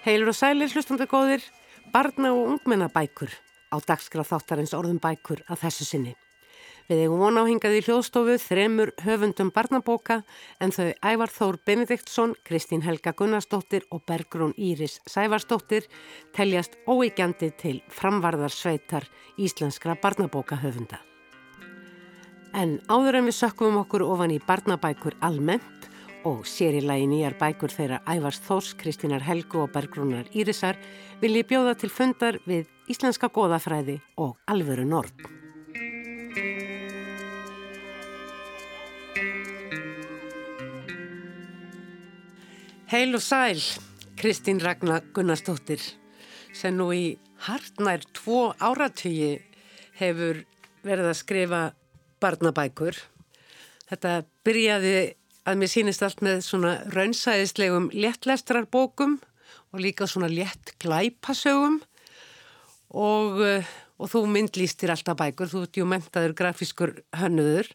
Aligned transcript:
Heilur 0.00 0.30
og 0.32 0.36
sælir 0.38 0.70
hlustandi 0.72 1.04
góðir, 1.04 1.42
barna 1.92 2.30
og 2.32 2.54
ungmennabækur 2.54 3.34
á 3.68 3.76
dagskraf 3.84 4.30
þáttarins 4.30 4.72
orðum 4.72 4.96
bækur 4.96 5.42
að 5.44 5.66
þessu 5.66 5.84
sinni. 5.84 6.14
Við 6.88 7.02
eigum 7.04 7.20
vona 7.20 7.42
áhingað 7.44 7.76
í 7.76 7.82
hljóðstofu 7.84 8.38
þremur 8.40 8.94
höfundum 9.04 9.50
barnabóka 9.52 10.22
en 10.58 10.72
þau 10.72 10.88
Ævar 11.04 11.30
Þór 11.34 11.58
Benediktsson, 11.68 12.32
Kristín 12.48 12.80
Helga 12.82 13.12
Gunnarsdóttir 13.12 13.84
og 13.92 14.00
Bergrún 14.08 14.56
Íris 14.56 14.96
Sævarsdóttir 15.04 15.84
teljast 16.32 16.80
óígjandi 16.88 17.52
til 17.60 17.76
framvarðarsveitar 17.92 19.04
íslenskra 19.36 19.98
barnabóka 20.00 20.56
höfunda. 20.64 20.98
En 22.56 22.80
áður 22.88 23.20
en 23.20 23.28
við 23.28 23.36
sökkum 23.36 23.78
okkur 23.84 24.08
ofan 24.08 24.32
í 24.32 24.40
barnabækur 24.48 25.20
almennt 25.20 25.79
og 26.24 26.44
sér 26.48 26.76
í 26.76 26.80
lagi 26.84 27.06
nýjar 27.08 27.34
bækur 27.40 27.72
þeirra 27.72 28.00
Ævars 28.08 28.40
Þós, 28.44 28.74
Kristínar 28.76 29.22
Helgu 29.24 29.62
og 29.64 29.70
Bergrúnar 29.72 30.26
Írisar 30.36 30.76
vil 31.20 31.32
ég 31.38 31.46
bjóða 31.48 31.76
til 31.80 31.88
fundar 31.92 32.36
við 32.44 32.68
Íslenska 32.92 33.30
goðafræði 33.32 34.00
og 34.20 34.36
Alvöru 34.50 34.84
Nord. 34.84 35.14
Heil 42.90 43.14
og 43.14 43.22
sæl, 43.22 43.62
Kristín 44.18 44.60
Ragnar 44.60 45.06
Gunnarsdóttir 45.14 45.80
sem 46.52 46.74
nú 46.76 46.90
í 46.92 47.04
hartnær 47.46 48.04
tvo 48.12 48.50
áratögi 48.60 49.38
hefur 50.00 50.42
verið 50.84 51.12
að 51.12 51.20
skrifa 51.20 51.62
barnabækur. 52.20 52.98
Þetta 53.88 54.20
byrjaði 54.44 55.19
að 55.48 55.60
mér 55.60 55.70
sýnist 55.72 56.04
allt 56.04 56.22
með 56.24 56.42
svona 56.44 56.72
raunsæðislegum 56.92 57.90
léttlestrarbókum 57.94 59.18
og 59.70 59.82
líka 59.82 60.08
svona 60.10 60.30
létt 60.30 60.74
glæpasögum. 60.82 61.80
Og, 62.90 63.40
eh, 63.46 63.66
og 63.98 64.10
þú 64.10 64.24
myndlýstir 64.26 64.90
alltaf 64.90 65.16
bækur, 65.16 65.50
þú 65.50 65.62
ert 65.62 65.76
ju 65.78 65.86
mentaður 65.86 66.34
grafískur 66.34 66.96
hönnuður. 67.14 67.70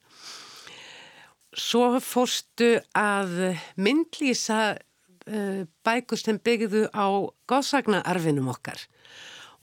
Svo 1.56 2.00
fórstu 2.04 2.82
að 2.92 3.56
myndlýsa 3.80 4.76
uh, 4.76 5.64
bækur 5.88 6.20
sem 6.20 6.36
byggðu 6.36 6.90
á 6.92 7.08
góðsagnaarfinum 7.48 8.50
okkar. 8.52 8.82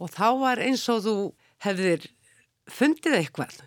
Og 0.01 0.09
þá 0.09 0.29
var 0.41 0.63
eins 0.65 0.87
og 0.89 1.03
þú 1.05 1.17
hefðir 1.67 2.07
fundið 2.73 3.19
eitthvað. 3.19 3.61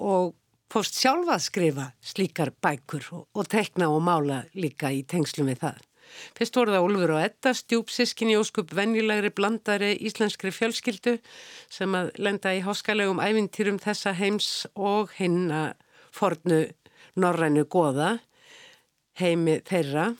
Og 0.00 0.32
fórst 0.72 0.98
sjálfa 1.00 1.36
að 1.38 1.44
skrifa 1.46 1.86
slíkar 2.04 2.52
bækur 2.62 3.06
og, 3.16 3.44
tekna 3.48 3.88
og 3.92 4.02
mála 4.04 4.42
líka 4.54 4.92
í 4.92 5.04
tengslum 5.08 5.48
við 5.48 5.62
það. 5.64 5.78
Fyrst 6.36 6.56
voru 6.56 6.72
það 6.72 6.86
Úlfur 6.86 7.12
og 7.14 7.20
Edda, 7.20 7.52
stjúpsískinni 7.56 8.36
óskup 8.40 8.72
venjulegri 8.76 9.30
blandari 9.34 9.90
íslenskri 10.08 10.52
fjölskyldu 10.54 11.18
sem 11.72 11.96
að 11.96 12.14
lenda 12.16 12.54
í 12.56 12.62
háskalegum 12.64 13.20
ævintýrum 13.20 13.80
þessa 13.82 14.14
heims 14.16 14.66
og 14.74 15.12
hinn 15.18 15.50
að 15.52 15.76
fornu 16.16 16.62
norrænu 17.18 17.66
goða 17.68 18.16
heimi 19.20 19.58
þeirra 19.68 20.12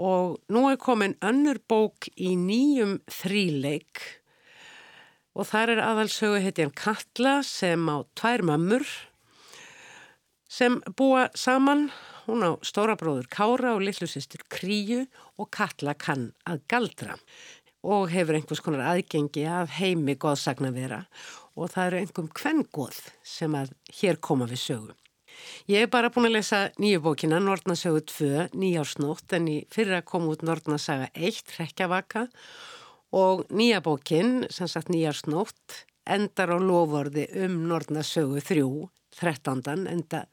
og 0.00 0.38
nú 0.52 0.64
er 0.70 0.80
komin 0.80 1.16
önnur 1.24 1.60
bók 1.68 2.08
í 2.16 2.34
nýjum 2.38 2.98
þríleik 3.10 4.02
og 5.36 5.46
þar 5.50 5.76
er 5.76 5.84
aðalsögu 5.84 6.40
heitjan 6.42 6.74
Katla 6.76 7.40
sem 7.46 7.84
á 7.88 8.02
tvær 8.18 8.44
mammur 8.48 8.86
sem 10.50 10.80
búa 10.98 11.30
saman. 11.38 11.88
Hún 12.26 12.42
á 12.42 12.50
stóra 12.66 12.98
bróður 12.98 13.30
Kára 13.30 13.74
og 13.76 13.84
lillusistur 13.86 14.42
Kríu 14.50 15.06
og 15.38 15.50
Katla 15.54 15.94
kann 15.94 16.32
að 16.46 16.62
galdra 16.70 17.16
og 17.80 18.10
hefur 18.12 18.36
einhvers 18.36 18.60
konar 18.60 18.84
aðgengi 18.90 19.46
af 19.48 19.78
heimi 19.78 20.18
góðsagna 20.20 20.68
vera 20.74 21.04
og 21.56 21.72
það 21.72 21.86
eru 21.86 22.00
einhverjum 22.00 22.34
kvenngóð 22.36 22.98
sem 23.24 23.54
að 23.56 23.72
hér 24.00 24.20
koma 24.20 24.48
við 24.50 24.62
sögu. 24.66 24.92
Ég 25.70 25.86
hef 25.86 25.92
bara 25.94 26.10
búin 26.12 26.28
að 26.28 26.36
lesa 26.36 26.60
nýju 26.82 27.00
bókina 27.06 27.38
Nordnasögu 27.40 28.02
2, 28.12 28.48
nýjársnótt 28.52 29.32
en 29.38 29.48
í 29.48 29.58
fyrra 29.72 30.02
kom 30.04 30.28
út 30.28 30.44
Nordnasaga 30.44 31.08
1, 31.14 31.54
Rekkjavaka 31.56 32.26
og 33.16 33.46
nýja 33.48 33.80
bókin, 33.84 34.44
sem 34.52 34.68
sagt 34.68 34.92
nýjársnótt, 34.92 35.86
endar 36.04 36.52
á 36.52 36.58
lovorði 36.60 37.30
um 37.46 37.62
Nordnasögu 37.70 38.42
3, 38.44 38.66
13. 39.20 39.86
Enda, 39.90 40.24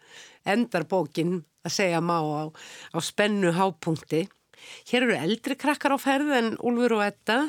endar 0.48 0.88
bókin 0.90 1.42
að 1.68 1.78
segja 1.78 2.02
má 2.02 2.18
á, 2.24 2.50
á 2.96 2.98
spennu 3.04 3.54
hápunkti. 3.56 4.26
Hér 4.90 5.06
eru 5.06 5.16
eldri 5.18 5.58
krakkar 5.60 5.96
á 5.96 6.00
ferð 6.02 6.34
en 6.34 6.54
Úlfur 6.66 6.98
og 6.98 7.06
Edda 7.06 7.40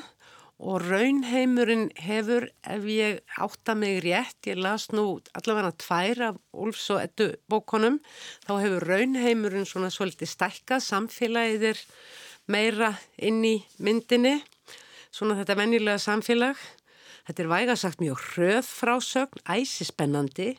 og 0.58 0.82
raunheimurinn 0.82 1.86
hefur, 2.02 2.48
ef 2.66 2.86
ég 2.90 3.20
átta 3.38 3.76
mig 3.78 4.00
rétt, 4.02 4.40
ég 4.50 4.58
las 4.58 4.88
nú 4.90 5.20
allavega 5.38 5.70
tvær 5.78 6.22
af 6.32 6.40
Úlfs 6.50 6.88
og 6.94 7.02
Eddu 7.04 7.28
bókonum, 7.50 8.00
þá 8.42 8.52
hefur 8.64 8.88
raunheimurinn 8.90 9.68
svona 9.68 9.92
svolítið 9.94 10.32
stækkað, 10.34 10.82
samfélagið 10.82 11.68
er 11.70 11.84
meira 12.50 12.90
inn 13.22 13.44
í 13.46 13.54
myndinni, 13.78 14.40
svona 15.14 15.38
þetta 15.38 15.58
vennilega 15.62 16.02
samfélag. 16.02 16.58
Þetta 17.28 17.44
er 17.44 17.52
vægasagt 17.52 18.02
mjög 18.02 18.22
hröð 18.32 18.66
frásögn, 18.66 19.42
æsispennandi 19.46 20.56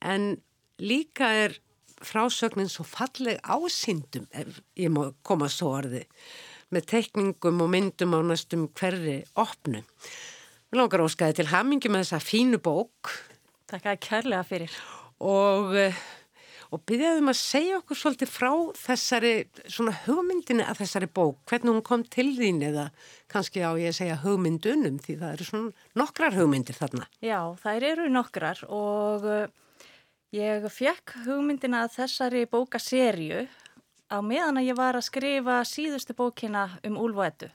en 0.00 0.40
líka 0.80 1.32
er 1.44 1.58
frásögnin 2.00 2.70
svo 2.72 2.84
falleg 2.84 3.40
ásýndum 3.44 4.26
ef 4.32 4.60
ég 4.76 4.92
má 4.92 5.12
koma 5.22 5.48
svo 5.52 5.74
orði 5.80 6.06
með 6.70 6.86
tekningum 6.94 7.64
og 7.64 7.72
myndum 7.72 8.14
á 8.14 8.20
næstum 8.22 8.68
hverri 8.78 9.20
opnu. 9.34 9.82
Við 10.70 10.78
langar 10.78 11.02
óskaði 11.02 11.40
til 11.40 11.50
hamingi 11.50 11.90
með 11.90 12.04
þessa 12.04 12.22
fínu 12.22 12.60
bók. 12.62 13.10
Takk 13.70 13.90
að 13.90 14.00
kærlega 14.06 14.46
fyrir. 14.46 14.76
Og, 15.20 15.74
eh, 15.76 15.98
og 16.70 16.84
byrjaðum 16.86 17.32
að 17.32 17.40
segja 17.40 17.80
okkur 17.80 17.98
svolítið 17.98 18.30
frá 18.30 18.52
þessari 18.78 19.34
svona 19.66 19.96
hugmyndinu 20.06 20.62
að 20.62 20.84
þessari 20.84 21.10
bók, 21.10 21.42
hvernig 21.50 21.74
hún 21.74 21.82
kom 21.82 22.04
til 22.04 22.30
þín 22.38 22.62
eða 22.62 22.90
kannski 23.28 23.66
á 23.66 23.74
ég 23.74 23.90
að 23.90 23.98
segja 23.98 24.22
hugmyndunum 24.22 25.02
því 25.02 25.18
það 25.18 25.32
eru 25.34 25.48
svona 25.50 25.72
nokkrar 25.98 26.38
hugmyndir 26.38 26.78
þarna. 26.78 27.10
Já, 27.18 27.40
þær 27.58 27.82
eru 27.90 28.08
nokkrar 28.14 28.62
og 28.70 29.26
eh, 29.26 29.50
Ég 30.30 30.62
fekk 30.70 31.16
hugmyndina 31.24 31.80
að 31.82 31.96
þessari 31.96 32.44
bókaserju 32.46 33.48
á 34.14 34.22
meðan 34.22 34.60
að 34.60 34.68
ég 34.68 34.76
var 34.78 34.94
að 34.94 35.08
skrifa 35.08 35.56
síðustu 35.66 36.14
bókina 36.14 36.68
um 36.86 37.00
Eddu. 37.26 37.48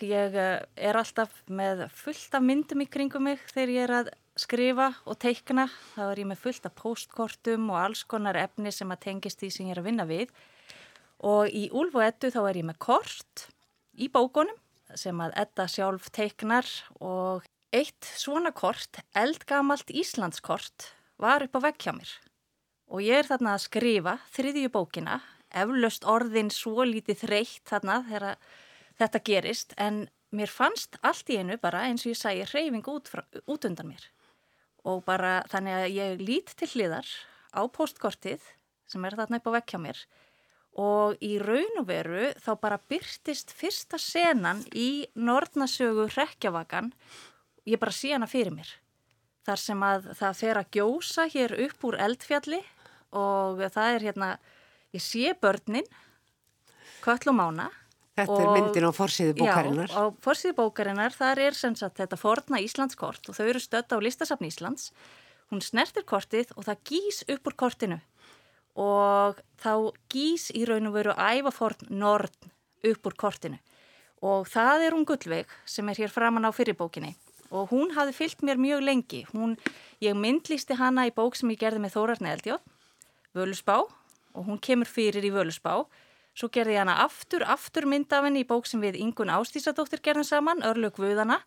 Ég 0.00 0.32
eh, 0.32 0.64
er 0.80 0.96
alltaf 0.96 1.42
með 1.44 1.82
fullt 1.92 2.32
af 2.32 2.40
myndum 2.40 2.80
í 2.80 2.88
kringum 2.88 3.28
mig 3.28 3.44
þegar 3.52 3.74
ég 3.74 3.84
er 3.84 3.94
að 3.98 4.10
skrifa 4.32 4.88
og 5.04 5.18
teikna. 5.20 5.68
Þá 5.92 6.02
er 6.06 6.22
ég 6.24 6.30
með 6.32 6.40
fullt 6.40 6.64
af 6.64 6.76
postkortum 6.80 7.68
og 7.68 7.82
alls 7.82 8.06
konar 8.08 8.40
efni 8.40 8.72
sem 8.72 8.88
að 8.88 9.02
tengist 9.10 9.44
því 9.44 9.52
sem 9.52 9.68
ég 9.68 9.76
er 9.76 9.84
að 9.84 9.88
vinna 9.90 10.08
við. 10.08 10.32
Og 11.20 11.52
í 11.52 11.68
Eddu 11.68 12.32
þá 12.32 12.42
er 12.48 12.62
ég 12.62 12.68
með 12.72 12.80
kort 12.80 13.48
í 13.92 14.08
bókunum 14.08 14.56
sem 14.96 15.20
að 15.20 15.36
Edda 15.36 15.68
sjálf 15.68 16.08
teiknar 16.08 16.64
og 16.96 17.44
eitt 17.76 18.08
svona 18.16 18.56
kort, 18.56 19.04
eldgamalt 19.12 19.92
Íslandskort 19.92 20.95
var 21.18 21.44
upp 21.46 21.56
á 21.56 21.60
vegg 21.68 21.80
hjá 21.80 21.92
mér. 21.96 22.10
Og 22.92 23.02
ég 23.02 23.22
er 23.22 23.28
þarna 23.28 23.56
að 23.56 23.64
skrifa 23.66 24.14
þriðju 24.34 24.70
bókina, 24.74 25.20
eflaust 25.50 26.04
orðin 26.06 26.52
svo 26.54 26.84
lítið 26.86 27.24
þreytt 27.24 27.64
þarna 27.70 28.02
þegar 28.06 28.36
þetta 29.00 29.22
gerist 29.28 29.74
en 29.80 30.04
mér 30.36 30.52
fannst 30.52 30.98
allt 31.02 31.30
í 31.32 31.38
einu 31.40 31.56
bara 31.62 31.86
eins 31.88 32.04
og 32.04 32.12
ég 32.12 32.20
sæi 32.20 32.44
hreyfing 32.44 32.86
út, 32.92 33.10
út 33.46 33.68
undan 33.68 33.90
mér. 33.90 34.04
Og 34.86 35.02
bara 35.06 35.40
þannig 35.50 35.80
að 35.80 35.96
ég 35.96 36.22
lít 36.22 36.54
til 36.58 36.70
hliðar 36.74 37.08
á 37.56 37.62
postkortið 37.66 38.44
sem 38.86 39.04
er 39.04 39.18
þarna 39.18 39.40
upp 39.40 39.50
á 39.50 39.56
vegg 39.58 39.72
hjá 39.72 39.82
mér. 39.82 40.00
Og 40.76 41.16
í 41.24 41.38
raun 41.40 41.80
og 41.80 41.86
veru 41.88 42.30
þá 42.44 42.50
bara 42.60 42.82
byrtist 42.90 43.54
fyrsta 43.56 43.98
senan 43.98 44.60
í 44.76 45.06
Nordnasögu 45.16 46.10
Rekkjavagan 46.12 46.92
ég 47.66 47.80
bara 47.80 47.96
sé 47.96 48.12
hana 48.12 48.28
fyrir 48.30 48.52
mér 48.54 48.68
þar 49.46 49.62
sem 49.62 49.82
að 49.86 50.08
það 50.18 50.38
fer 50.40 50.60
að 50.60 50.70
gjósa 50.76 51.26
hér 51.32 51.54
upp 51.66 51.86
úr 51.86 51.98
eldfjalli 52.06 52.60
og 53.16 53.62
það 53.72 53.90
er 53.94 54.06
hérna, 54.08 54.30
ég 54.96 55.02
sé 55.04 55.34
börnin, 55.40 55.86
köll 57.04 57.30
og 57.30 57.36
mána. 57.38 57.68
Þetta 58.16 58.32
og, 58.32 58.42
er 58.42 58.50
myndin 58.56 58.88
á 58.88 58.92
forsiðu 58.96 59.36
bókarinnar. 59.42 59.92
Já, 59.92 60.00
á 60.00 60.04
forsiðu 60.24 60.56
bókarinnar 60.56 61.14
þar 61.14 61.42
er 61.46 61.56
sem 61.58 61.76
sagt 61.76 62.00
þetta 62.00 62.18
forna 62.18 62.62
Íslandskort 62.64 63.28
og 63.28 63.36
þau 63.36 63.46
eru 63.46 63.60
stött 63.60 63.92
á 63.92 64.00
listasafn 64.00 64.48
Íslands. 64.48 64.90
Hún 65.52 65.60
snertir 65.62 66.06
kortið 66.08 66.50
og 66.56 66.64
það 66.66 66.80
gís 66.88 67.20
upp 67.28 67.50
úr 67.50 67.56
kortinu 67.60 68.00
og 68.76 69.38
þá 69.60 69.92
gís 70.12 70.48
í 70.56 70.64
raun 70.68 70.88
og 70.90 70.96
veru 70.96 71.14
ævaforn 71.16 71.92
nord 71.92 72.34
upp 72.86 73.08
úr 73.08 73.16
kortinu 73.20 73.60
og 74.24 74.48
það 74.48 74.86
er 74.86 74.96
hún 74.96 75.06
gullveig 75.08 75.52
sem 75.68 75.88
er 75.88 76.00
hér 76.00 76.12
framann 76.12 76.48
á 76.48 76.52
fyrirbókinni 76.52 77.14
og 77.50 77.70
hún 77.74 77.94
hafði 77.96 78.16
fyllt 78.16 78.42
mér 78.46 78.60
mjög 78.62 78.82
lengi. 78.86 79.22
Hún, 79.32 79.54
ég 80.02 80.16
myndlisti 80.18 80.78
hana 80.78 81.06
í 81.06 81.14
bók 81.14 81.38
sem 81.38 81.50
ég 81.54 81.60
gerði 81.60 81.84
með 81.84 81.96
Þórarni 81.98 82.32
Eldjóð, 82.32 82.66
Völusbá 83.36 83.78
og 83.82 84.42
hún 84.48 84.60
kemur 84.60 84.88
fyrir 84.90 85.24
í 85.24 85.32
Völusbá 85.34 85.84
Svo 86.36 86.50
gerði 86.52 86.74
ég 86.74 86.82
hana 86.82 86.98
aftur, 87.00 87.46
aftur 87.48 87.86
mynd 87.88 88.12
af 88.12 88.26
henni 88.26 88.42
í 88.44 88.48
bók 88.48 88.66
sem 88.68 88.82
við 88.82 88.98
Ingun 89.00 89.32
Ástísadóttir 89.32 90.02
gerðum 90.04 90.26
saman, 90.28 90.60
Örlug 90.68 90.98
Guðana 90.98 91.38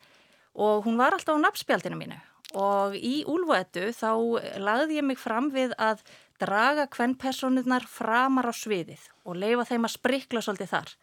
og 0.57 0.87
hún 0.87 0.97
var 0.97 1.13
alltaf 1.13 1.37
á 1.37 1.43
nafnspjaldinu 1.43 1.99
mínu. 1.99 2.17
Og 2.57 2.95
í 2.97 3.21
úlvaðetu 3.29 3.91
þá 3.93 4.09
lagði 4.57 4.97
ég 4.97 5.05
mig 5.05 5.21
fram 5.21 5.51
við 5.53 5.75
að 5.77 6.01
draga 6.41 6.87
hvernpersonurnar 6.89 7.85
framar 7.85 8.49
á 8.49 8.53
sviðið 8.57 9.03
og 9.29 9.37
leifa 9.37 9.67
þeim 9.69 9.85
að 9.85 9.93
sprikla 9.93 10.41
svolítið 10.41 10.73
þar. 10.73 10.95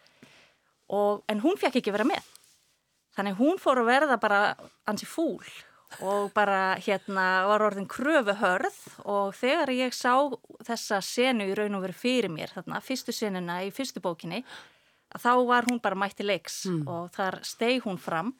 Og, 0.90 1.22
en 1.30 1.44
hún 1.46 1.54
fekk 1.60 1.78
ekki 1.78 1.94
vera 1.94 2.08
með. 2.10 2.26
Þannig 3.16 3.38
hún 3.40 3.58
fór 3.62 3.80
að 3.80 3.90
verða 3.90 4.20
bara 4.20 4.40
ansi 4.88 5.08
fúl 5.08 5.44
og 6.02 6.32
bara 6.34 6.76
hérna 6.82 7.46
var 7.46 7.62
orðin 7.62 7.86
kröfu 7.88 8.34
hörð 8.40 8.78
og 9.06 9.36
þegar 9.38 9.70
ég 9.72 9.94
sá 9.94 10.28
þessa 10.66 10.98
senu 11.00 11.46
í 11.46 11.54
raun 11.56 11.78
og 11.78 11.86
veru 11.86 11.96
fyrir 11.96 12.32
mér 12.32 12.52
þarna, 12.52 12.82
fyrstu 12.82 13.14
senuna 13.14 13.60
í 13.64 13.70
fyrstu 13.72 14.02
bókinni 14.02 14.42
þá 15.14 15.32
var 15.46 15.66
hún 15.70 15.80
bara 15.82 15.98
mætti 15.98 16.26
leiks 16.26 16.64
mm. 16.68 16.84
og 16.90 17.10
þar 17.16 17.40
steg 17.46 17.84
hún 17.86 17.98
fram. 18.00 18.34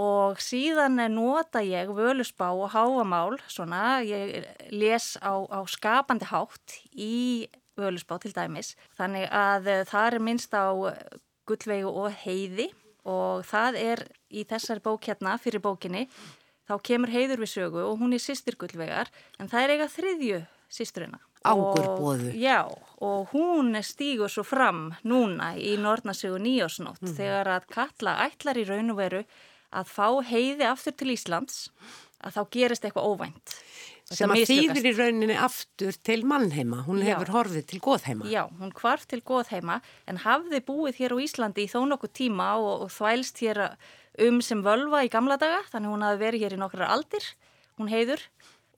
Og 0.00 0.38
síðan 0.40 0.96
nota 1.12 1.60
ég 1.60 1.90
völusbá 1.92 2.48
og 2.56 2.72
háamál 2.72 3.36
svona, 3.44 4.00
ég 4.00 4.40
les 4.72 5.18
á, 5.20 5.36
á 5.36 5.60
skapandi 5.68 6.30
hátt 6.30 6.78
í 6.96 7.48
völusbá 7.76 8.16
til 8.22 8.32
dæmis. 8.32 8.72
Þannig 8.96 9.28
að 9.28 9.68
það 9.90 10.06
er 10.06 10.24
minnst 10.24 10.56
á 10.56 10.72
gullvegu 11.44 11.92
og 11.92 12.16
heiði 12.24 12.70
og 13.08 13.42
það 13.48 13.78
er 13.80 14.04
í 14.30 14.44
þessari 14.48 14.82
bók 14.84 15.08
hérna 15.10 15.36
fyrir 15.42 15.62
bókinni 15.64 16.06
þá 16.68 16.74
kemur 16.86 17.12
heiður 17.12 17.42
við 17.42 17.52
sögu 17.56 17.84
og 17.84 18.00
hún 18.00 18.14
er 18.16 18.22
sýstir 18.22 18.56
gullvegar 18.60 19.10
en 19.38 19.50
það 19.50 19.64
er 19.64 19.74
eiga 19.76 19.92
þriðju 19.92 20.40
sýsturina. 20.72 21.20
Águrbóðu. 21.42 22.30
Já, 22.38 22.70
og 23.02 23.32
hún 23.32 23.74
stýgur 23.82 24.30
svo 24.30 24.44
fram 24.46 24.92
núna 25.02 25.56
í 25.58 25.74
Nortnasögu 25.80 26.38
nýjósnótt 26.38 27.02
mm. 27.02 27.16
þegar 27.18 27.50
að 27.56 27.66
Katla 27.72 28.14
ætlar 28.28 28.60
í 28.62 28.66
raun 28.68 28.94
og 28.94 29.00
veru 29.00 29.24
að 29.74 29.90
fá 29.90 30.06
heiði 30.28 30.68
aftur 30.68 30.94
til 30.94 31.10
Íslands 31.16 31.64
að 32.22 32.36
þá 32.36 32.42
gerist 32.54 32.86
eitthvað 32.86 33.10
óvænt. 33.10 33.56
Sem 34.16 34.34
að 34.34 34.44
þýðir 34.50 34.88
í 34.88 34.92
rauninni 34.98 35.38
aftur 35.40 35.96
til 36.04 36.20
mannheima, 36.28 36.82
hún 36.86 37.00
Já. 37.02 37.12
hefur 37.12 37.32
horfið 37.38 37.66
til 37.72 37.80
goðheima. 37.84 38.28
Já, 38.30 38.44
hún 38.60 38.72
kvarf 38.76 39.08
til 39.10 39.22
goðheima 39.26 39.80
en 40.10 40.22
hafði 40.22 40.62
búið 40.66 41.02
hér 41.02 41.16
á 41.16 41.18
Íslandi 41.24 41.66
í 41.66 41.72
þó 41.72 41.82
nokkuð 41.90 42.14
tíma 42.20 42.54
og, 42.60 42.86
og 42.86 42.94
þvælst 42.94 43.44
hér 43.44 43.66
að 43.66 43.90
um 44.20 44.40
sem 44.44 44.60
völva 44.64 45.02
í 45.06 45.10
gamla 45.12 45.38
daga 45.40 45.62
þannig 45.72 45.94
hún 45.94 46.04
hafi 46.04 46.20
verið 46.20 46.44
hér 46.44 46.56
í 46.56 46.60
nokkrar 46.60 46.92
aldir 46.92 47.24
hún 47.80 47.88
heiður 47.92 48.20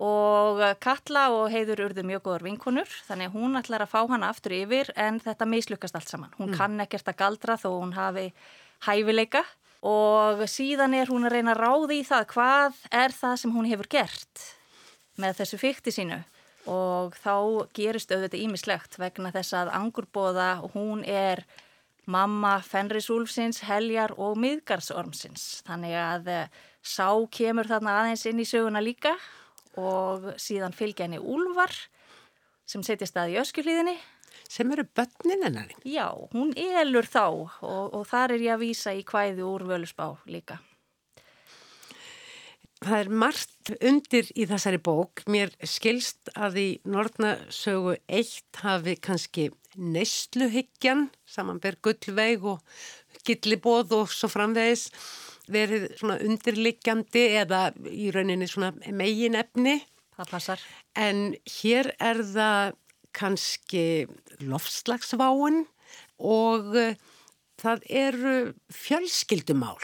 og 0.04 0.62
Katla 0.82 1.28
og 1.34 1.48
heiður 1.54 1.84
urðu 1.88 2.04
mjög 2.06 2.24
góður 2.26 2.46
vinkunur 2.48 2.94
þannig 3.06 3.34
hún 3.34 3.58
ætlar 3.58 3.84
að 3.84 3.92
fá 3.94 4.00
hana 4.10 4.30
aftur 4.30 4.54
yfir 4.56 4.90
en 4.98 5.20
þetta 5.22 5.46
mislukast 5.46 5.98
allt 5.98 6.10
saman 6.10 6.34
hún 6.38 6.50
mm. 6.52 6.58
kann 6.58 6.80
ekkert 6.82 7.10
að 7.10 7.20
galdra 7.22 7.58
þó 7.58 7.68
hún 7.76 7.94
hafi 7.94 8.28
hæfileika 8.86 9.44
og 9.84 10.42
síðan 10.50 10.96
er 10.96 11.10
hún 11.12 11.26
að 11.28 11.36
reyna 11.36 11.54
að 11.54 11.62
ráði 11.62 12.00
í 12.00 12.06
það 12.08 12.28
hvað 12.32 12.84
er 12.90 13.14
það 13.14 13.40
sem 13.42 13.54
hún 13.54 13.70
hefur 13.70 13.90
gert 13.92 14.46
með 15.20 15.40
þessu 15.40 15.60
fykti 15.60 15.94
sínu 15.94 16.20
og 16.70 17.16
þá 17.20 17.68
gerist 17.76 18.12
auðvitað 18.12 18.40
ímislegt 18.40 18.98
vegna 19.00 19.32
þess 19.34 19.56
að 19.58 19.72
angurbóða 19.76 20.48
hún 20.72 21.04
er 21.04 21.44
mamma 22.08 22.58
Fenrisúlfsins, 22.64 23.62
Heljar 23.64 24.14
og 24.20 24.36
Miðgarðsormsins. 24.40 25.62
Þannig 25.64 25.96
að 25.98 26.30
eh, 26.32 26.58
sá 26.84 27.08
kemur 27.32 27.68
þarna 27.68 27.98
aðeins 28.00 28.26
inn 28.28 28.42
í 28.42 28.48
söguna 28.48 28.82
líka 28.84 29.14
og 29.80 30.34
síðan 30.40 30.76
fylgja 30.76 31.08
henni 31.08 31.20
Úlvar 31.20 31.72
sem 32.68 32.84
setjast 32.84 33.16
að 33.20 33.34
í 33.34 33.40
öskjuhlýðinni. 33.42 33.96
Sem 34.50 34.70
eru 34.74 34.84
börnin 34.96 35.44
hennar? 35.46 35.72
Já, 35.88 36.10
hún 36.34 36.52
elur 36.58 37.06
þá 37.08 37.24
og, 37.24 37.94
og 37.94 38.04
þar 38.10 38.36
er 38.36 38.44
ég 38.44 38.56
að 38.56 38.64
vísa 38.66 38.92
í 38.94 39.04
hvæði 39.06 39.44
úr 39.46 39.64
völusbá 39.68 40.10
líka. 40.28 40.60
Það 42.84 42.98
er 43.00 43.08
margt 43.16 43.70
undir 43.80 44.26
í 44.36 44.44
þessari 44.48 44.78
bók. 44.84 45.22
Mér 45.30 45.54
skilst 45.64 46.28
að 46.36 46.58
í 46.60 46.66
Nortnasögu 46.84 47.94
1 48.12 48.58
hafi 48.60 48.94
kannski 49.00 49.46
neysluhyggjan, 49.80 51.06
samanber 51.24 51.78
gullveig 51.84 52.44
og 52.44 52.60
gillibóð 53.24 53.94
og 53.96 54.12
svo 54.12 54.28
framvegis 54.28 54.90
verið 55.48 55.86
svona 55.96 56.18
undirliggjandi 56.24 57.24
eða 57.40 57.62
í 57.88 58.10
rauninni 58.12 58.48
svona 58.50 58.74
megin 58.92 59.38
efni. 59.40 59.78
Það 60.18 60.34
passar. 60.34 60.66
En 60.92 61.32
hér 61.56 61.88
er 61.96 62.20
það 62.34 62.76
kannski 63.16 63.86
lofslagsváin 64.44 65.64
og 66.20 66.68
það 67.64 67.88
eru 68.04 68.36
fjölskyldumál. 68.84 69.80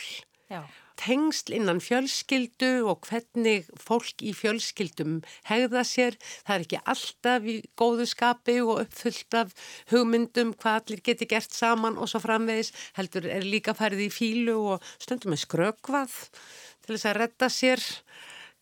Já 0.52 0.67
tengsl 1.00 1.55
innan 1.56 1.81
fjölskyldu 1.82 2.85
og 2.91 3.06
hvernig 3.08 3.69
fólk 3.81 4.23
í 4.25 4.35
fjölskyldum 4.37 5.20
hegða 5.49 5.85
sér. 5.87 6.19
Það 6.47 6.55
er 6.55 6.64
ekki 6.67 6.81
alltaf 6.94 7.49
í 7.49 7.56
góðu 7.81 8.08
skapi 8.11 8.58
og 8.64 8.82
uppfullt 8.85 9.38
af 9.41 9.55
hugmyndum 9.93 10.52
hvað 10.61 10.81
allir 10.82 11.05
geti 11.11 11.29
gert 11.31 11.56
saman 11.56 11.99
og 11.99 12.11
svo 12.11 12.23
framvegis. 12.25 12.75
Heldur 12.99 13.29
er 13.31 13.47
líka 13.47 13.76
færið 13.76 14.06
í 14.08 14.11
fílu 14.12 14.58
og 14.75 14.93
stundum 15.00 15.35
með 15.35 15.44
skrökvað 15.47 16.19
til 16.85 16.94
þess 16.94 17.08
að 17.11 17.19
redda 17.23 17.50
sér. 17.52 17.88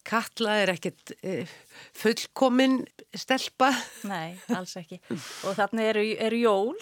Katla 0.09 0.55
er 0.63 0.73
ekkert 0.73 1.13
uh, 1.21 1.51
fullkomin 1.99 2.81
stelpa. 3.13 3.73
Nei, 4.09 4.39
alls 4.57 4.79
ekki. 4.81 5.03
Og 5.11 5.59
þannig 5.59 5.91
eru, 5.91 6.05
eru 6.29 6.43
jól 6.47 6.77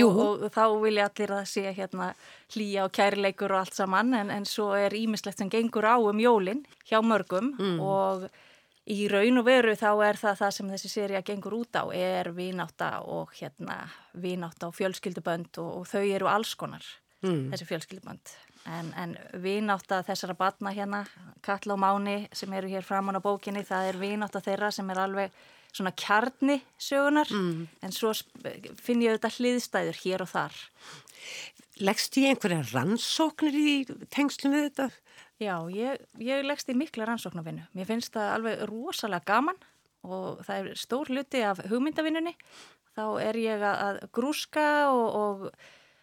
og, 0.00 0.46
og 0.46 0.52
þá 0.54 0.64
vilja 0.82 1.08
allir 1.08 1.34
að 1.36 1.44
sé 1.50 1.74
hérna 1.76 2.12
hlýja 2.54 2.86
og 2.86 2.94
kærleikur 2.96 3.52
og 3.52 3.64
allt 3.64 3.76
saman 3.76 4.14
en, 4.18 4.30
en 4.30 4.46
svo 4.48 4.72
er 4.78 4.94
ímislegt 4.96 5.42
sem 5.42 5.50
gengur 5.52 5.86
á 5.88 5.96
um 6.00 6.22
jólinn 6.22 6.64
hjá 6.88 7.00
mörgum 7.04 7.52
mm. 7.58 7.80
og 7.80 8.28
í 8.90 9.06
raun 9.10 9.38
og 9.38 9.46
veru 9.46 9.74
þá 9.78 9.90
er 10.08 10.18
það 10.18 10.38
það 10.40 10.54
sem 10.56 10.70
þessi 10.74 10.90
séri 10.90 11.18
að 11.18 11.28
gengur 11.30 11.58
út 11.60 11.78
á 11.78 11.84
er 11.94 12.32
vináta 12.34 12.94
og 13.06 13.30
hérna 13.38 13.84
vináta 14.12 14.70
og 14.70 14.76
fjölskyldubönd 14.78 15.60
og, 15.62 15.82
og 15.82 15.86
þau 15.86 16.02
eru 16.02 16.30
alls 16.30 16.54
konar 16.58 16.82
mm. 17.22 17.52
þessi 17.52 17.68
fjölskyldubönd 17.68 18.34
en, 18.66 18.92
en 18.98 19.16
vináta 19.42 20.02
þessara 20.06 20.34
batna 20.38 20.74
hérna 20.74 21.04
Katla 21.42 21.76
og 21.76 21.82
Máni 21.82 22.26
sem 22.34 22.52
eru 22.54 22.70
hér 22.70 22.86
framann 22.86 23.18
á 23.18 23.22
bókinni 23.22 23.64
það 23.66 23.92
er 23.92 24.00
vináta 24.02 24.42
þeirra 24.42 24.70
sem 24.74 24.90
er 24.90 25.02
alveg 25.02 25.42
svona 25.72 25.92
kjarni 25.96 26.60
sögunar 26.80 27.30
mm. 27.32 27.66
en 27.82 27.94
svo 27.94 28.12
finn 28.80 29.02
ég 29.04 29.14
auðvitað 29.14 29.38
hliðstæður 29.38 30.00
hér 30.04 30.24
og 30.24 30.32
þar. 30.32 30.60
Leggst 31.82 32.18
ég 32.20 32.32
einhverja 32.32 32.66
rannsóknir 32.72 33.56
í 33.56 33.74
tengslum 34.12 34.54
við 34.54 34.68
þetta? 34.68 34.88
Já, 35.42 35.56
ég, 35.74 36.02
ég 36.22 36.44
leggst 36.46 36.70
í 36.70 36.76
mikla 36.78 37.06
rannsóknarvinnu. 37.08 37.64
Mér 37.74 37.88
finnst 37.88 38.12
það 38.14 38.34
alveg 38.36 38.64
rosalega 38.70 39.26
gaman 39.32 39.58
og 40.06 40.42
það 40.46 40.58
er 40.58 40.80
stór 40.82 41.10
hluti 41.10 41.42
af 41.46 41.62
hugmyndavinnunni. 41.70 42.34
Þá 42.92 43.04
er 43.24 43.38
ég 43.40 43.64
að 43.64 44.02
grúska 44.12 44.66
og, 44.92 45.06
og 45.16 45.46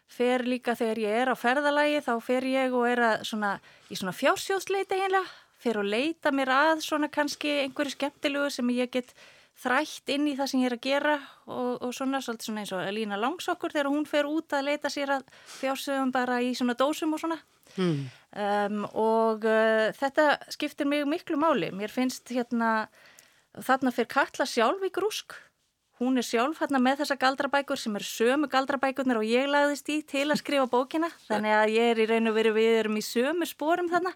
fer 0.10 0.44
líka 0.48 0.74
þegar 0.78 1.02
ég 1.04 1.18
er 1.24 1.32
á 1.32 1.36
ferðalagi 1.38 2.02
þá 2.08 2.14
fer 2.26 2.48
ég 2.50 2.74
og 2.74 2.88
er 2.90 3.04
að 3.12 3.28
svona, 3.30 3.52
í 3.94 3.98
svona 4.00 4.16
fjársjóðsleita 4.18 4.98
einlega, 4.98 5.28
fer 5.62 5.78
og 5.78 5.90
leita 5.92 6.34
mér 6.34 6.54
að 6.56 6.82
svona 6.88 7.12
kannski 7.14 7.60
einhverju 7.66 7.94
skemmtilegu 7.94 8.50
sem 8.54 8.72
ég 8.74 8.90
get 8.96 9.14
þrætt 9.60 10.14
inn 10.14 10.28
í 10.30 10.36
það 10.38 10.52
sem 10.52 10.64
ég 10.64 10.70
er 10.70 10.76
að 10.78 10.86
gera 10.86 11.16
og, 11.50 11.72
og 11.84 11.94
svona, 11.96 12.22
svolítið 12.24 12.50
svona 12.50 12.64
eins 12.64 12.74
og 12.76 12.86
Lína 12.96 13.20
Langsokkur 13.20 13.74
þegar 13.76 13.92
hún 13.92 14.08
fer 14.08 14.30
út 14.30 14.56
að 14.56 14.70
leita 14.70 14.92
sér 14.94 15.18
að 15.18 15.28
fjársögum 15.60 16.14
bara 16.16 16.40
í 16.46 16.54
svona 16.58 16.78
dósum 16.80 17.16
og 17.18 17.24
svona. 17.24 17.40
Mm. 17.78 18.00
um, 18.34 18.80
og 18.98 19.44
uh, 19.46 19.92
þetta 19.94 20.40
skiptir 20.52 20.90
mig 20.90 21.06
miklu 21.08 21.38
máli. 21.40 21.70
Mér 21.76 21.94
finnst 21.94 22.32
hérna 22.34 22.90
þarna 23.54 23.94
fyrir 23.94 24.10
Katla 24.10 24.48
sjálf 24.50 24.84
í 24.86 24.92
grúsk. 24.94 25.36
Hún 26.00 26.18
er 26.18 26.24
sjálf 26.24 26.62
hérna 26.64 26.80
með 26.80 27.02
þessa 27.04 27.20
galdrabækur 27.20 27.80
sem 27.80 27.98
er 28.00 28.06
sömu 28.08 28.48
galdrabækurnar 28.52 29.20
og 29.20 29.28
ég 29.28 29.50
lagðist 29.52 29.90
í 29.92 30.00
til 30.08 30.30
að 30.30 30.40
skrifa 30.42 30.70
bókina. 30.72 31.12
Þannig 31.28 31.56
að 31.58 31.74
ég 31.76 31.92
er 31.92 32.00
í 32.00 32.08
raun 32.10 32.32
og 32.32 32.38
veru 32.40 32.56
við 32.56 32.78
erum 32.80 33.00
í 33.00 33.04
sömu 33.04 33.48
spórum 33.50 33.92
þarna 33.92 34.16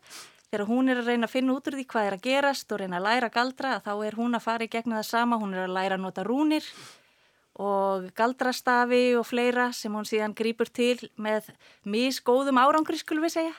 þegar 0.53 0.69
hún 0.69 0.91
er 0.93 0.99
að 1.01 1.07
reyna 1.09 1.25
að 1.25 1.33
finna 1.33 1.53
út 1.57 1.67
úr 1.69 1.79
því 1.79 1.83
hvað 1.89 2.07
er 2.07 2.15
að 2.15 2.25
gerast 2.27 2.73
og 2.73 2.81
reyna 2.83 2.99
að 2.99 3.07
læra 3.07 3.29
galdra 3.33 3.77
þá 3.81 3.93
er 4.05 4.17
hún 4.19 4.37
að 4.37 4.43
fara 4.45 4.67
í 4.67 4.69
gegna 4.69 4.99
það 4.99 5.07
sama, 5.07 5.39
hún 5.41 5.55
er 5.57 5.65
að 5.65 5.73
læra 5.73 5.97
að 5.97 6.03
nota 6.05 6.25
rúnir 6.27 6.67
og 7.63 8.05
galdrastafi 8.17 9.03
og 9.17 9.25
fleira 9.25 9.67
sem 9.73 9.93
hún 9.93 10.05
síðan 10.05 10.33
grýpur 10.37 10.69
til 10.69 10.99
með 11.17 11.49
misgóðum 11.89 12.61
árangri 12.61 12.97
skulum 13.01 13.25
við 13.25 13.35
segja. 13.39 13.53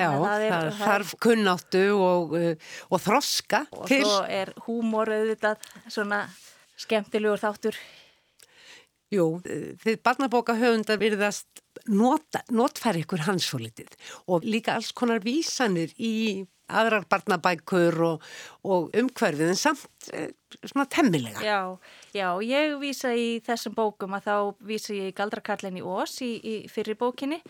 Já, 0.00 0.08
það, 0.08 0.42
er, 0.46 0.68
þarf 0.80 1.14
kunnáttu 1.20 1.82
og, 2.00 2.32
uh, 2.36 2.76
og 2.88 3.00
þroska 3.04 3.66
og 3.76 3.88
til. 3.90 4.00
Og 4.00 4.08
svo 4.08 4.22
er 4.40 4.52
húmor 4.64 5.12
auðvitað 5.12 5.60
svona 5.92 6.24
skemmtilegur 6.80 7.40
þáttur 7.40 7.76
Jú, 9.12 9.26
þið 9.44 9.98
barnabóka 10.00 10.54
höfundar 10.56 10.96
virðast 10.96 11.60
nota, 11.90 12.42
notfæri 12.54 13.02
ykkur 13.04 13.26
hans 13.26 13.48
svo 13.48 13.60
litið 13.62 13.94
og 14.30 14.46
líka 14.46 14.76
alls 14.76 14.92
konar 14.96 15.22
vísanir 15.24 15.94
í 15.98 16.44
aðrar 16.72 17.04
barnabækur 17.10 17.98
og, 18.06 18.22
og 18.64 18.94
umhverfið 18.96 19.52
en 19.52 19.58
samt 19.58 20.08
eh, 20.14 20.30
svona 20.64 20.86
temmilega. 20.90 21.42
Já, 21.44 21.58
já, 22.16 22.28
ég 22.46 22.78
vísa 22.80 23.12
í 23.18 23.42
þessum 23.44 23.76
bókum 23.76 24.16
að 24.16 24.28
þá 24.28 24.64
vísa 24.70 24.96
ég 24.96 25.14
Galdrakarlinn 25.18 25.80
í 25.82 25.84
Ós 25.84 26.16
í, 26.24 26.32
í 26.38 26.54
fyrir 26.72 26.98
bókinni 27.00 27.42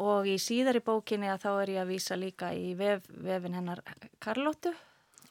og 0.00 0.28
í 0.30 0.38
síðari 0.40 0.80
bókinni 0.84 1.28
að 1.28 1.44
þá 1.44 1.50
er 1.52 1.74
ég 1.74 1.82
að 1.82 1.92
vísa 1.92 2.16
líka 2.16 2.52
í 2.56 2.72
vef, 2.78 3.04
vefin 3.12 3.58
hennar 3.58 3.82
Karlóttu 4.22 4.72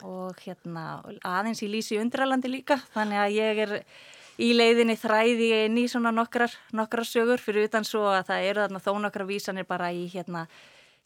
og 0.05 0.37
hérna 0.45 1.01
aðeins 1.25 1.61
í 1.65 1.69
Lísi 1.69 1.99
Undralandi 2.01 2.49
líka 2.49 2.79
þannig 2.93 3.21
að 3.21 3.37
ég 3.37 3.61
er 3.65 3.73
í 4.41 4.51
leiðinni 4.55 4.97
þræði 4.99 5.49
inn 5.67 5.79
í 5.81 5.87
svona 5.91 6.11
nokkrar, 6.15 6.53
nokkrar 6.75 7.07
sögur. 7.07 7.41
Fyrir 7.41 7.69
utan 7.69 7.85
svo 7.87 8.07
að 8.09 8.31
það 8.31 8.47
eru 8.49 8.63
þarna 8.65 8.83
þó 8.83 8.91
nokkra 9.03 9.27
vísanir 9.29 9.67
bara 9.69 9.91
í 9.93 10.07
hérna 10.11 10.47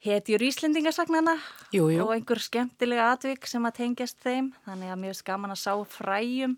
hetjur 0.06 0.44
Íslendingasagnana 0.46 1.36
jú, 1.74 1.88
jú. 1.90 2.04
og 2.06 2.14
einhver 2.16 2.42
skemmtilega 2.44 3.12
atvik 3.16 3.48
sem 3.50 3.64
að 3.66 3.80
tengjast 3.82 4.20
þeim. 4.24 4.52
Þannig 4.68 4.94
að 4.94 5.08
er 5.10 5.20
skaman 5.20 5.56
að 5.56 5.64
sá 5.64 5.74
fræjum 5.98 6.58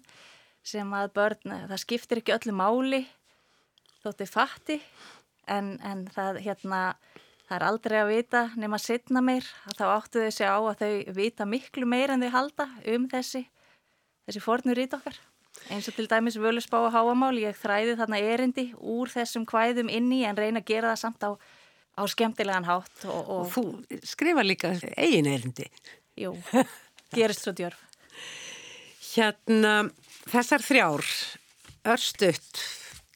sem 0.68 0.90
að 0.94 1.14
börn, 1.16 1.54
það 1.70 1.80
skiptir 1.80 2.22
ekki 2.22 2.36
öllu 2.36 2.58
máli 2.58 3.06
þótti 4.04 4.28
fatti 4.28 4.82
en, 5.48 5.78
en 5.80 6.04
það 6.12 6.42
hérna 6.44 6.82
það 7.48 7.56
er 7.56 7.66
aldrei 7.70 7.98
að 8.02 8.12
vita 8.12 8.42
nema 8.60 8.80
setna 8.82 9.24
meir. 9.24 9.48
Að 9.72 9.80
þá 9.80 9.86
áttu 9.94 10.26
þau 10.26 10.36
sig 10.36 10.52
á 10.52 10.58
að 10.60 10.84
þau 10.84 11.16
vita 11.16 11.48
miklu 11.48 11.88
meir 11.88 12.14
en 12.14 12.26
þau 12.26 12.36
halda 12.36 12.68
um 12.94 13.08
þessi 13.10 13.48
þessi 14.28 14.44
fornur 14.44 14.84
ít 14.84 14.94
okkar 14.98 15.16
eins 15.74 15.88
og 15.90 15.96
til 15.98 16.08
dæmis 16.10 16.40
völusbá 16.40 16.80
og 16.86 16.94
háamál 16.96 17.38
ég 17.42 17.58
þræði 17.58 17.98
þarna 18.00 18.20
erindi 18.34 18.70
úr 18.78 19.12
þessum 19.12 19.46
hvæðum 19.50 19.92
inni 19.92 20.24
en 20.28 20.38
reyna 20.38 20.64
að 20.64 20.70
gera 20.72 20.94
það 20.94 21.02
samt 21.04 21.28
á 21.28 21.32
á 21.98 22.04
skemmtilegan 22.06 22.68
hátt. 22.68 22.94
Og, 23.06 23.18
og... 23.18 23.40
og 23.42 23.52
þú 23.54 24.02
skrifa 24.06 24.46
líka 24.46 24.74
eigin 24.96 25.30
erindi. 25.32 25.68
Jú, 26.18 26.36
gerist 27.16 27.46
svo 27.46 27.54
djörf. 27.58 27.80
Hérna, 29.18 29.88
þessar 30.30 30.62
þrjár, 30.62 31.06
örstuðt, 31.90 32.62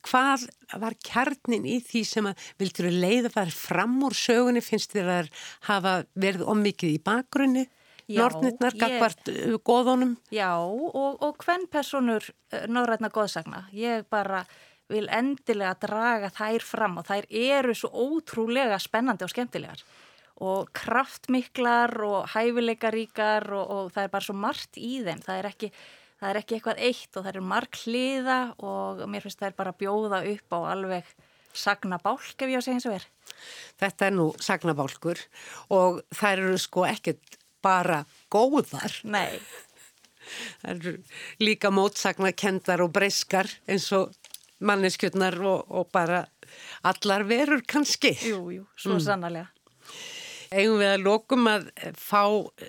hvað 0.08 0.48
var 0.82 0.96
kjarnin 1.06 1.68
í 1.70 1.78
því 1.86 2.02
sem 2.08 2.30
að 2.30 2.48
vildur 2.62 2.88
þú 2.90 3.02
leiða 3.04 3.34
farið 3.34 3.60
fram 3.60 4.00
úr 4.08 4.18
sögunni, 4.18 4.64
finnst 4.66 4.96
þér 4.96 5.12
að 5.20 5.30
hafa 5.68 5.94
verið 6.18 6.48
ommikið 6.50 6.96
í 6.96 7.04
bakgrunni? 7.06 7.68
Nortnirnar, 8.18 8.76
gagvart 8.80 9.32
ég... 9.32 9.56
góðunum? 9.68 10.18
Já, 10.34 10.52
og, 10.60 11.16
og 11.24 11.40
hvern 11.46 11.68
personur 11.72 12.28
uh, 12.28 12.66
norrætna 12.72 13.12
góðsagna? 13.14 13.66
Ég 13.76 14.06
bara 14.12 14.44
vil 14.92 15.08
endilega 15.14 15.74
draga 15.80 16.32
þær 16.36 16.66
fram 16.68 17.00
og 17.00 17.08
þær 17.08 17.28
eru 17.30 17.76
svo 17.78 17.92
ótrúlega 17.96 18.80
spennandi 18.82 19.24
og 19.26 19.32
skemmtilegar 19.32 19.84
og 20.42 20.72
kraftmiklar 20.74 21.94
og 22.06 22.30
hæfileikaríkar 22.34 23.46
og, 23.54 23.66
og 23.76 23.92
það 23.94 24.08
er 24.08 24.14
bara 24.16 24.26
svo 24.26 24.38
margt 24.38 24.80
í 24.80 24.94
þeim, 25.06 25.22
það 25.22 25.38
er 25.38 25.50
ekki, 25.52 25.70
það 26.20 26.32
er 26.32 26.40
ekki 26.42 26.58
eitthvað 26.58 26.82
eitt 26.88 27.18
og 27.18 27.26
það 27.26 27.36
er 27.36 27.50
marg 27.52 27.82
hliða 27.84 28.40
og 28.58 29.04
mér 29.12 29.26
finnst 29.26 29.42
það 29.42 29.52
er 29.52 29.60
bara 29.60 29.76
að 29.76 29.84
bjóða 29.84 30.24
upp 30.32 30.58
á 30.58 30.60
alveg 30.74 31.12
sagnabálk 31.52 32.42
ef 32.42 32.50
ég 32.50 32.58
á 32.58 32.62
að 32.62 32.66
segja 32.66 32.80
eins 32.80 32.88
og 32.90 32.98
er. 32.98 33.06
Þetta 33.82 34.08
er 34.08 34.16
nú 34.16 34.28
sagnabálkur 34.42 35.22
og 35.78 36.02
þær 36.16 36.46
eru 36.48 36.60
sko 36.62 36.88
ekkert 36.90 37.38
bara 37.64 38.04
góðar. 38.32 38.96
Nei. 39.04 39.40
Það 40.62 40.72
eru 40.74 40.96
líka 41.44 41.72
mótsagnakendar 41.74 42.84
og 42.86 42.94
breyskar 42.96 43.50
eins 43.68 43.90
og 43.98 44.14
manneskjötnar 44.62 45.40
og, 45.42 45.66
og 45.68 45.90
bara 45.94 46.24
allar 46.88 47.26
verur 47.28 47.64
kannski. 47.68 48.14
Jú, 48.30 48.46
jú, 48.54 48.68
svo 48.78 48.98
mm. 48.98 49.04
sannarlega. 49.08 49.50
Eigum 50.52 50.82
við 50.82 50.90
að 50.92 51.04
lokum 51.06 51.48
að 51.48 51.70
fá 51.96 52.26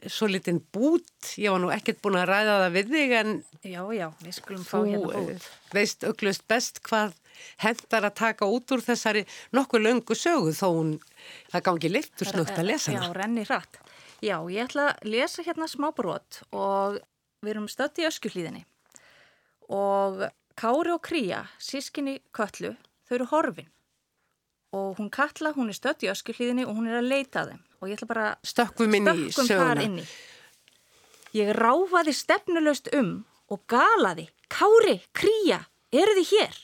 svo 0.07 0.29
litinn 0.31 0.61
bút, 0.75 1.33
ég 1.35 1.51
var 1.51 1.59
nú 1.59 1.73
ekkert 1.75 1.99
búin 2.05 2.21
að 2.21 2.29
ræða 2.31 2.61
það 2.61 2.77
við 2.77 2.93
þig 2.95 3.15
en 3.19 3.33
Já, 3.63 3.83
já, 3.95 4.09
við 4.23 4.37
skulum 4.39 4.63
fá 4.67 4.79
hérna 4.83 5.11
bút. 5.11 5.49
Þú 5.71 5.79
veist 5.79 6.07
auglust 6.07 6.47
best 6.51 6.81
hvað 6.87 7.17
hendar 7.63 8.07
að 8.07 8.17
taka 8.19 8.49
út 8.51 8.75
úr 8.75 8.83
þessari 8.83 9.25
nokkuð 9.55 9.85
löngu 9.87 10.17
sögu 10.19 10.55
þó 10.55 10.67
hún, 10.79 10.93
það 11.53 11.65
gangi 11.69 11.93
litur 11.93 12.31
snögt 12.31 12.59
að 12.59 12.69
lesa. 12.71 12.95
Já, 12.95 13.07
renni 13.15 13.47
hratt. 13.47 13.82
Já, 14.23 14.37
ég 14.47 14.69
ætla 14.69 14.93
að 14.93 15.09
lesa 15.11 15.43
hérna 15.43 15.67
smá 15.67 15.89
brot 15.97 16.45
og 16.55 17.01
við 17.43 17.55
erum 17.57 17.69
stött 17.71 17.99
í 17.99 18.07
öskuhlýðinni 18.07 18.63
og 19.73 20.23
Kári 20.59 20.93
og 20.93 21.01
Kría, 21.03 21.47
sískinni 21.59 22.21
Köllu, 22.37 22.77
þau 23.09 23.17
eru 23.19 23.29
horfin 23.33 23.71
og 24.73 25.01
hún 25.01 25.11
Katla, 25.13 25.53
hún 25.57 25.73
er 25.73 25.77
stött 25.77 26.05
í 26.07 26.11
öskuhlýðinni 26.13 26.69
og 26.69 26.77
hún 26.79 26.89
er 26.89 27.01
að 27.01 27.11
leita 27.11 27.45
þeim 27.49 27.61
og 27.83 27.91
ég 27.91 27.99
ætla 27.99 28.11
bara 28.13 28.29
stökkum 28.47 28.95
inn 28.95 29.11
í 29.11 29.29
söguna. 29.35 29.83
Inn 29.83 29.99
í. 30.01 30.07
Ég 31.35 31.51
ráfaði 31.57 32.15
stefnulegst 32.15 32.93
um 32.95 33.25
og 33.53 33.65
galaði, 33.69 34.29
Kári, 34.53 35.01
Kría, 35.17 35.65
eru 35.93 36.15
þið 36.21 36.31
hér? 36.31 36.59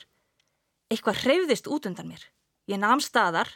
Eitthvað 0.89 1.23
hreyfðist 1.25 1.67
út 1.69 1.89
undan 1.89 2.07
mér. 2.09 2.23
Ég 2.69 2.79
namn 2.81 3.03
staðar, 3.03 3.51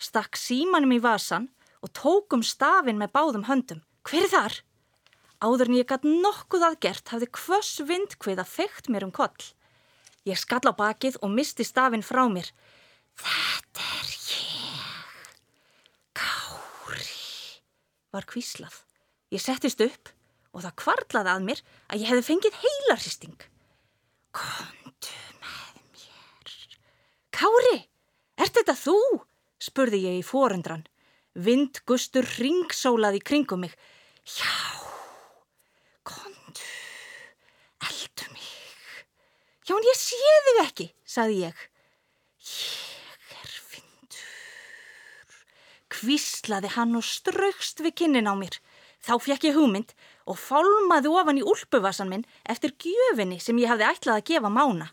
stakk 0.00 0.36
símanum 0.40 0.96
í 0.96 1.00
vasan 1.04 1.48
og 1.84 1.92
tókum 1.92 2.42
stafin 2.44 2.96
með 3.00 3.12
báðum 3.12 3.44
höndum. 3.48 3.82
Hver 4.08 4.24
er 4.24 4.32
þar? 4.32 4.56
Áður 5.44 5.68
en 5.68 5.76
ég 5.76 5.88
gætt 5.90 6.06
nokkuð 6.08 6.64
aðgert 6.70 7.10
hafði 7.12 7.28
hvöss 7.36 7.82
vindkvið 7.84 8.40
að 8.40 8.52
feikt 8.54 8.88
mér 8.88 9.04
um 9.04 9.12
koll. 9.12 9.48
Ég 10.24 10.40
skall 10.40 10.64
á 10.64 10.72
bakið 10.72 11.18
og 11.20 11.34
misti 11.34 11.66
stafinn 11.68 12.04
frá 12.04 12.24
mér. 12.32 12.48
Þetta 13.20 13.88
er 13.98 14.12
ég. 14.30 15.18
Kári, 16.16 17.18
var 18.14 18.28
kvíslað. 18.30 18.78
Ég 19.34 19.44
settist 19.44 19.84
upp 19.84 20.14
og 20.54 20.64
það 20.64 20.78
kvarlaði 20.80 21.34
að 21.34 21.44
mér 21.50 21.62
að 21.90 22.00
ég 22.00 22.12
hefði 22.12 22.26
fengið 22.30 22.58
heilarsýsting. 22.62 23.46
Kondu 24.32 25.20
með 25.42 25.68
mér. 25.92 26.64
Kári, 27.34 27.78
ert 28.40 28.56
þetta 28.56 28.78
þú? 28.80 28.98
spurði 29.64 30.04
ég 30.06 30.20
í 30.22 30.26
forundran. 30.26 30.88
Vindgustur 31.34 32.26
ringsólaði 32.38 33.20
kringum 33.24 33.66
mig. 33.66 33.74
Já. 34.24 34.74
Já, 39.64 39.72
en 39.78 39.86
ég 39.88 39.96
sé 39.96 40.32
þig 40.46 40.58
ekki, 40.60 40.84
saði 41.08 41.36
ég. 41.46 41.60
Ég 42.44 43.30
er 43.32 43.52
fyndur. 43.72 44.26
Kvíslaði 45.94 46.72
hann 46.74 46.92
og 46.98 47.06
straukst 47.08 47.80
við 47.80 47.96
kinnin 48.02 48.28
á 48.28 48.36
mér. 48.36 48.58
Þá 49.00 49.14
fekk 49.24 49.48
ég 49.48 49.56
hugmynd 49.56 49.94
og 50.28 50.36
fálmaði 50.40 51.12
ofan 51.12 51.40
í 51.40 51.46
úlpuvassan 51.48 52.12
minn 52.12 52.26
eftir 52.44 52.76
gjöfinni 52.76 53.40
sem 53.40 53.56
ég 53.62 53.72
hafði 53.72 53.88
ætlað 53.88 54.20
að 54.20 54.28
gefa 54.34 54.52
mána. 54.52 54.90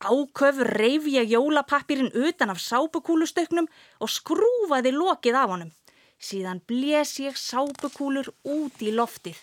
Áköfur 0.00 0.66
reyf 0.66 1.06
ég 1.06 1.30
jólapappirinn 1.30 2.12
utan 2.12 2.50
af 2.50 2.58
sápukúlustöknum 2.58 3.68
og 4.00 4.10
skrúfaði 4.10 4.92
lokið 4.92 5.38
af 5.40 5.50
honum. 5.54 5.72
Síðan 6.18 6.60
bles 6.68 7.18
ég 7.20 7.36
sápukúlur 7.36 8.28
út 8.42 8.82
í 8.82 8.90
loftið. 8.92 9.38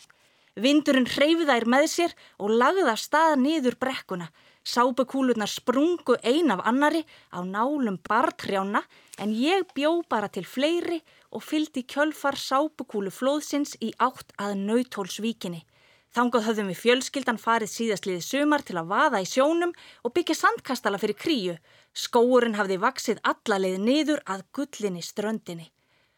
Vindurinn 0.55 1.08
hreyfði 1.08 1.48
þær 1.48 1.65
með 1.74 1.86
sér 1.88 2.15
og 2.38 2.51
lagði 2.62 2.88
af 2.91 3.00
stað 3.00 3.36
niður 3.39 3.77
brekkuna. 3.79 4.27
Sápukúlurnar 4.62 5.50
sprungu 5.50 6.17
ein 6.22 6.51
af 6.51 6.62
annari 6.70 7.01
á 7.34 7.39
nálum 7.41 7.98
bartrjána 8.10 8.84
en 9.17 9.31
ég 9.34 9.65
bjó 9.74 10.03
bara 10.10 10.27
til 10.29 10.46
fleiri 10.46 11.00
og 11.31 11.41
fyldi 11.41 11.81
kjölfar 11.88 12.38
sápukúlu 12.38 13.10
flóðsins 13.10 13.77
í 13.81 13.93
átt 13.98 14.36
að 14.38 14.60
nautólsvíkinni. 14.67 15.63
Þangað 16.11 16.47
höfðum 16.49 16.69
við 16.73 16.79
fjölskyldan 16.81 17.37
farið 17.39 17.69
síðastliði 17.71 18.23
sumar 18.25 18.63
til 18.67 18.75
að 18.81 18.89
vaða 18.89 19.21
í 19.23 19.27
sjónum 19.31 19.71
og 20.03 20.11
byggja 20.11 20.35
sandkastala 20.41 20.99
fyrir 20.99 21.15
kríu. 21.15 21.53
Skóurinn 21.95 22.57
hafði 22.59 22.77
vaksið 22.83 23.21
allalið 23.31 23.77
niður 23.79 24.19
að 24.27 24.43
gullinni 24.51 25.03
ströndinni. 25.07 25.69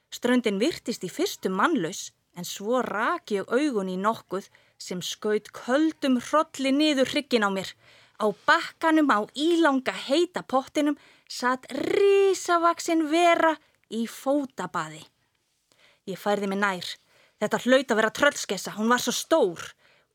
Ströndin 0.10 0.58
virtist 0.62 1.06
í 1.06 1.12
fyrstu 1.14 1.52
mannlaus 1.54 2.08
en 2.34 2.46
svo 2.50 2.82
raki 2.82 3.38
ég 3.38 3.54
augun 3.54 3.92
í 3.94 4.00
nokkuð 4.02 4.50
sem 4.82 5.02
skaut 5.06 5.52
köldum 5.54 6.18
hrolli 6.26 6.74
niður 6.74 7.14
hryggin 7.14 7.46
á 7.46 7.50
mér. 7.54 7.70
Á 8.18 8.34
bakkanum 8.48 9.14
á 9.14 9.22
ílanga 9.38 9.94
heita 9.94 10.42
pottinum 10.42 10.98
satt 11.30 11.70
risavaksinn 11.70 13.06
vera 13.14 13.54
í 13.94 14.08
fótabaði. 14.10 15.06
Ég 16.10 16.18
færði 16.18 16.50
mig 16.50 16.62
nær. 16.66 16.92
Þetta 17.38 17.62
hlaut 17.66 17.92
að 17.92 18.00
vera 18.00 18.14
tröllskessa, 18.18 18.74
hún 18.78 18.90
var 18.90 19.02
svo 19.04 19.14
stór. 19.14 19.62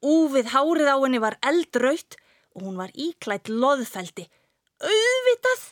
Úfið 0.05 0.53
hárið 0.55 0.91
á 0.95 0.97
henni 1.03 1.19
var 1.19 1.39
eldraut 1.43 2.17
og 2.55 2.63
hún 2.67 2.79
var 2.79 2.93
íklætt 2.95 3.51
loðfeldi. 3.51 4.29
Auðvitað, 4.79 5.63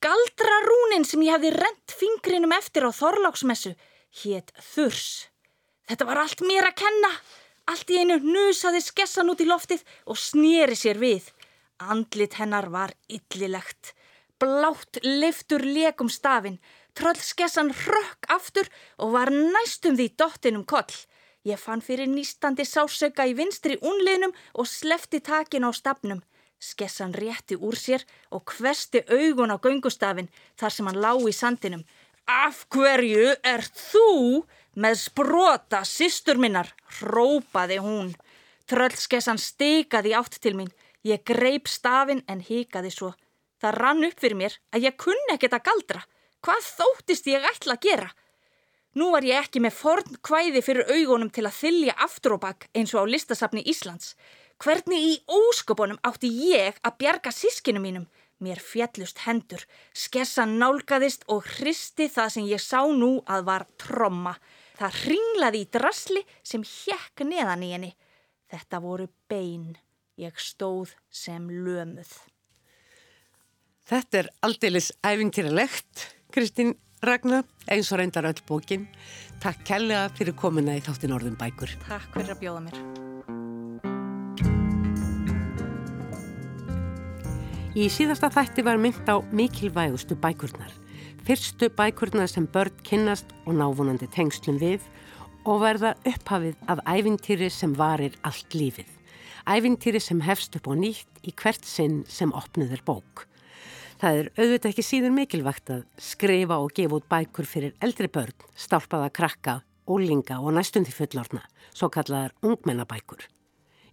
galdra 0.00 0.60
rúnin 0.64 1.04
sem 1.04 1.22
ég 1.24 1.36
hafði 1.36 1.52
rent 1.56 1.92
fingrinum 1.92 2.54
eftir 2.56 2.88
á 2.88 2.90
Þorláksmessu, 2.96 3.74
hétt 4.24 4.52
Þurs. 4.72 5.28
Þetta 5.84 6.08
var 6.08 6.22
allt 6.22 6.40
mér 6.44 6.70
að 6.70 6.78
kenna. 6.80 7.10
Allt 7.68 7.90
í 7.92 8.00
einu 8.00 8.18
nusaði 8.24 8.80
skessan 8.84 9.30
út 9.32 9.40
í 9.40 9.48
loftið 9.48 9.84
og 10.08 10.20
snýri 10.20 10.76
sér 10.76 11.00
við. 11.00 11.28
Andlit 11.80 12.36
hennar 12.40 12.70
var 12.72 12.92
yllilegt. 13.08 13.92
Blátt 14.40 15.00
leiftur 15.04 15.64
lekum 15.64 16.08
stafin. 16.12 16.60
Tröllskessan 16.96 17.72
rökk 17.72 18.28
aftur 18.32 18.68
og 19.00 19.12
var 19.16 19.32
næstum 19.32 19.96
því 19.98 20.08
dottin 20.16 20.60
um 20.60 20.64
koll. 20.68 20.92
Ég 21.44 21.60
fann 21.60 21.82
fyrir 21.84 22.08
nýstandi 22.08 22.64
sásöka 22.64 23.26
í 23.28 23.34
vinstri 23.36 23.76
unliðnum 23.84 24.32
og 24.56 24.68
slefti 24.68 25.20
takin 25.20 25.66
á 25.68 25.70
stafnum. 25.76 26.22
Skessan 26.56 27.12
rétti 27.12 27.58
úr 27.60 27.76
sér 27.76 28.06
og 28.32 28.48
hvesti 28.56 29.02
augun 29.12 29.52
á 29.52 29.60
göngustafin 29.60 30.32
þar 30.56 30.72
sem 30.72 30.88
hann 30.88 31.02
lá 31.04 31.12
í 31.20 31.32
sandinum. 31.36 31.84
Af 32.24 32.64
hverju 32.72 33.34
er 33.44 33.60
þú 33.60 34.44
með 34.80 34.96
sprota 35.02 35.82
sýstur 35.84 36.40
minnar? 36.40 36.72
Rópaði 37.04 37.76
hún. 37.84 38.14
Tröllskessan 38.64 39.36
stikaði 39.36 40.16
átt 40.16 40.40
til 40.40 40.56
mín. 40.56 40.72
Ég 41.04 41.20
greip 41.28 41.68
stafin 41.68 42.24
en 42.26 42.40
hikaði 42.40 42.90
svo. 42.94 43.12
Það 43.60 43.76
rann 43.82 44.04
upp 44.08 44.16
fyrir 44.20 44.40
mér 44.40 44.56
að 44.72 44.88
ég 44.88 44.96
kunni 44.96 45.36
ekkert 45.36 45.58
að 45.60 45.66
galdra. 45.68 46.06
Hvað 46.40 46.70
þóttist 46.78 47.28
ég 47.28 47.44
ætla 47.52 47.76
að 47.76 47.84
gera? 47.84 48.08
Nú 48.94 49.10
var 49.10 49.26
ég 49.26 49.40
ekki 49.42 49.58
með 49.62 49.74
forn 49.74 50.18
kvæði 50.22 50.60
fyrir 50.62 50.90
augunum 50.94 51.30
til 51.34 51.42
að 51.48 51.56
þylja 51.58 51.94
aftur 52.04 52.36
og 52.36 52.44
bakk 52.44 52.68
eins 52.78 52.92
og 52.94 53.08
á 53.08 53.10
listasafni 53.10 53.64
Íslands. 53.66 54.12
Hvernig 54.62 55.02
í 55.02 55.14
ósköpunum 55.26 55.98
átti 56.06 56.30
ég 56.54 56.78
að 56.78 57.00
bjarga 57.02 57.32
sískinu 57.34 57.82
mínum? 57.82 58.04
Mér 58.38 58.60
fjallust 58.62 59.24
hendur, 59.24 59.62
skessan 59.94 60.58
nálgæðist 60.60 61.24
og 61.30 61.46
hristi 61.56 62.06
það 62.10 62.30
sem 62.34 62.46
ég 62.50 62.62
sá 62.62 62.84
nú 62.86 63.16
að 63.26 63.48
var 63.48 63.66
tromma. 63.82 64.36
Það 64.78 65.00
ringlaði 65.08 65.64
í 65.64 65.68
drasli 65.74 66.22
sem 66.46 66.62
hjekk 66.62 67.24
neðan 67.26 67.66
í 67.66 67.72
henni. 67.74 67.90
Þetta 68.50 68.82
voru 68.84 69.08
bein. 69.30 69.74
Ég 70.18 70.38
stóð 70.38 70.94
sem 71.10 71.50
lömuð. 71.50 72.12
Þetta 73.90 74.22
er 74.22 74.28
aldeilis 74.46 74.92
æfintýralegt, 75.02 76.06
Kristín 76.30 76.76
Ragnar, 77.08 77.44
eins 77.70 77.92
og 77.92 78.00
reyndar 78.00 78.26
öll 78.28 78.42
bókin. 78.48 78.86
Takk 79.42 79.64
kærlega 79.68 80.08
fyrir 80.16 80.36
komuna 80.38 80.76
í 80.78 80.82
þáttin 80.84 81.14
orðum 81.16 81.36
bækur. 81.40 81.74
Takk 81.88 82.08
fyrir 82.14 82.32
að 82.34 82.40
bjóða 82.42 82.62
mér. 82.64 82.78
Í 87.74 87.88
síðasta 87.90 88.30
þætti 88.30 88.62
var 88.62 88.78
mynd 88.78 89.08
á 89.10 89.18
mikilvægustu 89.34 90.14
bækurnar. 90.22 90.70
Fyrstu 91.26 91.70
bækurnar 91.74 92.28
sem 92.30 92.46
börn 92.46 92.74
kynnast 92.86 93.32
og 93.44 93.56
návonandi 93.58 94.06
tengslum 94.14 94.60
við 94.60 94.84
og 95.44 95.60
verða 95.64 95.94
upphafið 96.06 96.54
af 96.70 96.82
æfintýri 96.86 97.50
sem 97.50 97.74
varir 97.76 98.14
allt 98.22 98.54
lífið. 98.54 98.86
Æfintýri 99.44 100.00
sem 100.00 100.22
hefst 100.24 100.54
upp 100.56 100.70
og 100.70 100.78
nýtt 100.80 101.26
í 101.26 101.34
hvert 101.34 101.66
sinn 101.66 102.04
sem 102.08 102.32
opnuður 102.32 102.84
bók. 102.86 103.26
Það 104.00 104.18
er 104.18 104.28
auðvitað 104.34 104.70
ekki 104.72 104.84
síður 104.84 105.12
mikilvægt 105.14 105.70
að 105.70 105.84
skrifa 106.02 106.58
og 106.58 106.72
gefa 106.74 106.98
út 106.98 107.06
bækur 107.10 107.46
fyrir 107.46 107.76
eldri 107.84 108.08
börn, 108.10 108.34
stálpaða 108.58 109.12
krakka, 109.14 109.60
ólinga 109.86 110.40
og 110.42 110.56
næstundi 110.56 110.90
fullorna, 110.94 111.44
svo 111.70 111.88
kallaðar 111.94 112.34
ungmennabækur. 112.42 113.28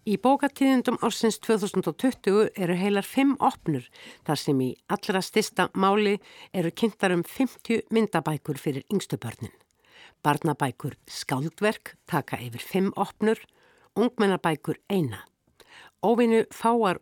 Í 0.01 0.15
bókatíðundum 0.17 0.97
ársins 1.05 1.37
2020 1.45 2.47
eru 2.57 2.77
heilar 2.79 3.05
fimm 3.05 3.35
opnur 3.37 3.85
þar 4.25 4.39
sem 4.41 4.63
í 4.65 4.71
allra 4.89 5.21
stista 5.21 5.67
máli 5.77 6.15
eru 6.57 6.71
kynntar 6.73 7.13
um 7.13 7.21
50 7.21 7.85
myndabækur 7.93 8.57
fyrir 8.57 8.87
yngstu 8.89 9.21
börnin. 9.21 9.53
Barnabækur 10.25 10.97
skáldverk 11.05 11.93
taka 12.09 12.41
yfir 12.41 12.65
fimm 12.65 12.89
opnur, 12.97 13.37
ungmennabækur 13.93 14.81
eina. 14.89 15.21
Óvinnu 16.01 16.47
fáar 16.49 16.97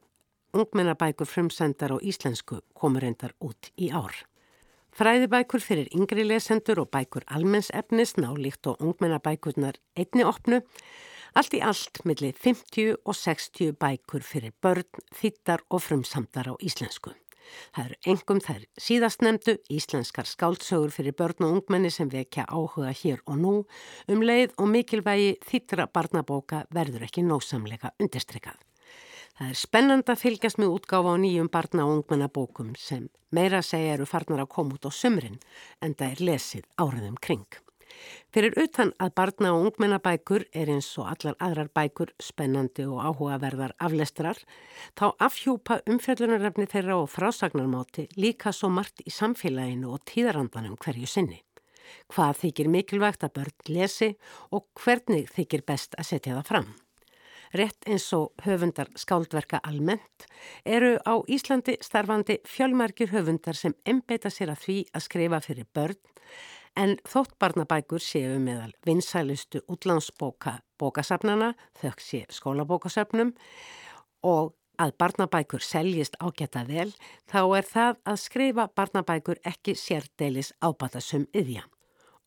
ungmennabækur 0.53 1.27
frumsendar 1.29 1.93
á 1.93 1.97
íslensku 2.01 2.62
komur 2.73 3.03
reyndar 3.05 3.35
út 3.39 3.71
í 3.77 3.91
ár. 3.93 4.15
Fræðibækur 4.95 5.62
fyrir 5.62 5.88
yngri 5.95 6.25
lesendur 6.25 6.81
og 6.83 6.89
bækur 6.91 7.23
almennsefnis 7.27 8.15
nálíkt 8.17 8.67
og 8.67 8.81
ungmennabækurnar 8.81 9.77
einni 9.95 10.25
opnu, 10.25 10.62
allt 11.38 11.53
í 11.53 11.62
allt 11.62 12.01
millir 12.09 12.33
50 12.33 12.97
og 13.05 13.15
60 13.15 13.77
bækur 13.79 14.25
fyrir 14.25 14.53
börn, 14.62 14.88
þittar 15.13 15.63
og 15.69 15.85
frumsamdar 15.85 16.49
á 16.51 16.53
íslensku. 16.59 17.13
Það 17.73 17.85
eru 17.85 17.97
engum 18.13 18.41
þær 18.45 18.65
síðastnemdu 18.85 19.55
íslenskar 19.73 20.29
skáldsögur 20.29 20.93
fyrir 20.93 21.15
börn 21.17 21.47
og 21.47 21.57
ungmenni 21.57 21.91
sem 21.93 22.09
vekja 22.12 22.45
áhuga 22.45 22.93
hér 22.93 23.23
og 23.25 23.39
nú 23.41 23.53
um 24.07 24.25
leið 24.25 24.57
og 24.57 24.69
mikilvægi 24.73 25.38
þittra 25.49 25.89
barnabóka 25.89 26.65
verður 26.73 27.07
ekki 27.09 27.25
nósamlega 27.25 27.93
undirstrykkað. 27.99 28.68
Það 29.39 29.52
er 29.54 29.56
spennand 29.56 30.10
að 30.12 30.19
fylgjast 30.19 30.58
með 30.60 30.73
útgáfa 30.75 31.12
á 31.15 31.21
nýjum 31.23 31.47
barna 31.47 31.86
og 31.88 31.93
ungmennabókum 31.93 32.73
sem 32.75 33.06
meira 33.32 33.62
segja 33.63 33.93
eru 33.95 34.08
farnar 34.10 34.41
að 34.43 34.49
koma 34.52 34.75
út 34.75 34.84
á 34.84 34.91
sömrin 34.91 35.38
en 35.80 35.93
það 35.95 36.10
er 36.10 36.23
lesið 36.28 36.65
áraðum 36.75 37.15
kring. 37.23 37.45
Fyrir 38.36 38.58
utan 38.60 38.91
að 38.99 39.13
barna 39.15 39.54
og 39.56 39.69
ungmennabækur 39.69 40.43
er 40.52 40.71
eins 40.73 40.89
og 40.99 41.08
allar 41.13 41.38
aðrar 41.39 41.69
bækur 41.71 42.12
spennandi 42.19 42.84
og 42.84 42.99
áhugaverðar 42.99 43.78
aflestrar, 43.80 44.43
þá 44.99 45.15
afhjúpa 45.30 45.80
umfjöldunarefni 45.88 46.67
þeirra 46.75 46.99
og 46.99 47.08
frásagnarmáti 47.13 48.10
líka 48.19 48.52
svo 48.52 48.67
margt 48.75 49.06
í 49.08 49.15
samfélaginu 49.21 49.95
og 49.95 50.04
tíðarandanum 50.04 50.75
hverju 50.84 51.08
sinni. 51.08 51.39
Hvað 52.12 52.43
þykir 52.43 52.73
mikilvægt 52.75 53.23
að 53.23 53.38
börn 53.39 53.71
lesi 53.71 54.12
og 54.52 54.67
hvernig 54.84 55.32
þykir 55.32 55.63
best 55.63 55.95
að 55.95 56.12
setja 56.12 56.36
það 56.36 56.47
fram? 56.52 56.71
Rétt 57.53 57.88
eins 57.88 58.07
og 58.13 58.33
höfundar 58.45 58.89
skáldverka 58.99 59.59
almennt, 59.63 60.27
eru 60.65 60.97
á 61.05 61.13
Íslandi 61.27 61.77
starfandi 61.81 62.39
fjölmarkir 62.45 63.12
höfundar 63.13 63.57
sem 63.57 63.73
embeita 63.85 64.29
sér 64.29 64.53
að 64.53 64.63
því 64.65 64.77
að 64.93 65.05
skrifa 65.07 65.41
fyrir 65.45 65.69
börn, 65.73 65.99
en 66.77 66.95
þótt 67.07 67.35
barnabækur 67.41 68.03
séu 68.03 68.38
meðal 68.39 68.71
vinsælustu 68.85 69.63
útlandsbóka 69.67 70.59
bókasafnana, 70.79 71.55
þau 71.81 71.91
sé 71.97 72.25
skólabókasöfnum 72.29 73.33
og 74.23 74.53
að 74.79 74.93
barnabækur 75.01 75.63
seljist 75.63 76.15
ágæta 76.23 76.63
vel, 76.67 76.93
þá 77.27 77.41
er 77.57 77.67
það 77.67 77.99
að 78.05 78.21
skrifa 78.23 78.69
barnabækur 78.75 79.41
ekki 79.43 79.75
sérdeilis 79.75 80.53
ábatasum 80.63 81.27
yðja 81.35 81.65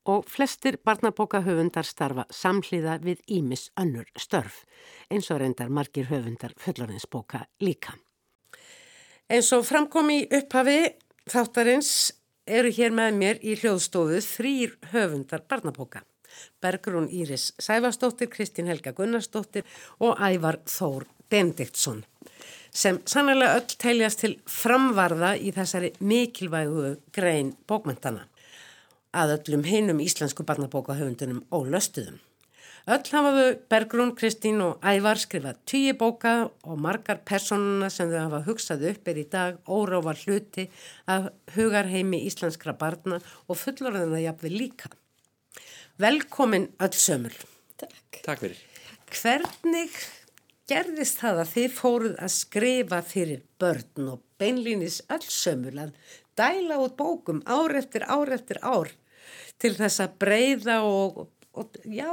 og 0.04 0.26
flestir 0.30 0.78
barnabókahöfundar 0.84 1.86
starfa 1.86 2.24
samhliða 2.30 2.98
við 3.04 3.22
Ímis 3.30 3.68
önnur 3.78 4.08
störf, 4.18 4.64
eins 5.10 5.30
og 5.30 5.42
reyndar 5.42 5.70
margir 5.70 6.08
höfundar 6.10 6.54
fullorinsbóka 6.58 7.46
líka. 7.60 7.94
Eins 9.30 9.52
og 9.54 9.64
framkomi 9.66 10.24
upphafi 10.26 10.80
þáttarins 11.30 12.12
eru 12.46 12.72
hér 12.74 12.94
með 12.94 13.18
mér 13.20 13.42
í 13.42 13.54
hljóðstofu 13.60 14.18
þrýr 14.26 14.78
höfundar 14.92 15.46
barnabóka. 15.48 16.02
Bergrún 16.60 17.10
Íris 17.12 17.52
Sæfastóttir, 17.60 18.30
Kristín 18.32 18.66
Helga 18.66 18.94
Gunnarsdóttir 18.96 19.66
og 20.00 20.16
Ævar 20.16 20.62
Þór 20.64 21.04
Bendiktsson 21.30 22.02
sem 22.72 22.98
sannlega 23.04 23.58
öll 23.58 23.76
teljast 23.76 24.22
til 24.22 24.38
framvarða 24.48 25.34
í 25.36 25.52
þessari 25.52 25.92
mikilvægu 26.00 26.94
grein 27.12 27.52
bókmyndana 27.68 28.24
að 29.12 29.36
öllum 29.36 29.64
hinum 29.68 30.00
íslensku 30.00 30.44
barnabókahöfundunum 30.48 31.44
ólöstuðum. 31.52 32.20
Öll 32.90 33.04
hafaðu 33.14 33.44
Bergrún, 33.70 34.10
Kristín 34.18 34.58
og 34.64 34.80
Ævar 34.82 35.20
skrifað 35.22 35.60
tíu 35.70 35.92
bóka 35.94 36.32
og 36.66 36.80
margar 36.82 37.20
personuna 37.22 37.86
sem 37.94 38.08
þau 38.10 38.24
hafa 38.24 38.40
hugsað 38.48 38.88
upp 38.90 39.10
er 39.12 39.20
í 39.22 39.26
dag 39.30 39.60
órávar 39.70 40.18
hluti 40.24 40.64
af 41.06 41.28
hugarheimi 41.54 42.24
íslenskra 42.26 42.74
barna 42.74 43.20
og 43.46 43.60
fullorðina 43.60 44.24
jafnveg 44.24 44.56
líka. 44.56 44.90
Velkomin 46.02 46.72
öll 46.82 46.98
sömul. 46.98 47.36
Takk. 47.78 48.18
Takk 48.24 48.42
fyrir. 48.42 48.58
Hvernig 49.12 50.00
gerðist 50.66 51.20
það 51.22 51.42
að 51.44 51.52
þið 51.52 51.76
fóruð 51.76 52.16
að 52.18 52.34
skrifa 52.34 52.98
fyrir 53.06 53.44
börn 53.62 54.10
og 54.16 54.26
beinlýnis 54.42 54.98
öll 55.12 55.28
sömul 55.28 55.76
að 55.84 55.94
dæla 56.34 56.80
út 56.82 56.98
bókum 56.98 57.44
ár 57.46 57.76
eftir 57.78 58.08
ár 58.10 58.34
eftir 58.34 58.58
ár 58.58 58.90
til 59.62 59.72
þess 59.78 60.02
að 60.02 60.18
breyða 60.22 60.80
og, 60.86 61.22
og 61.54 61.78
já, 61.86 62.10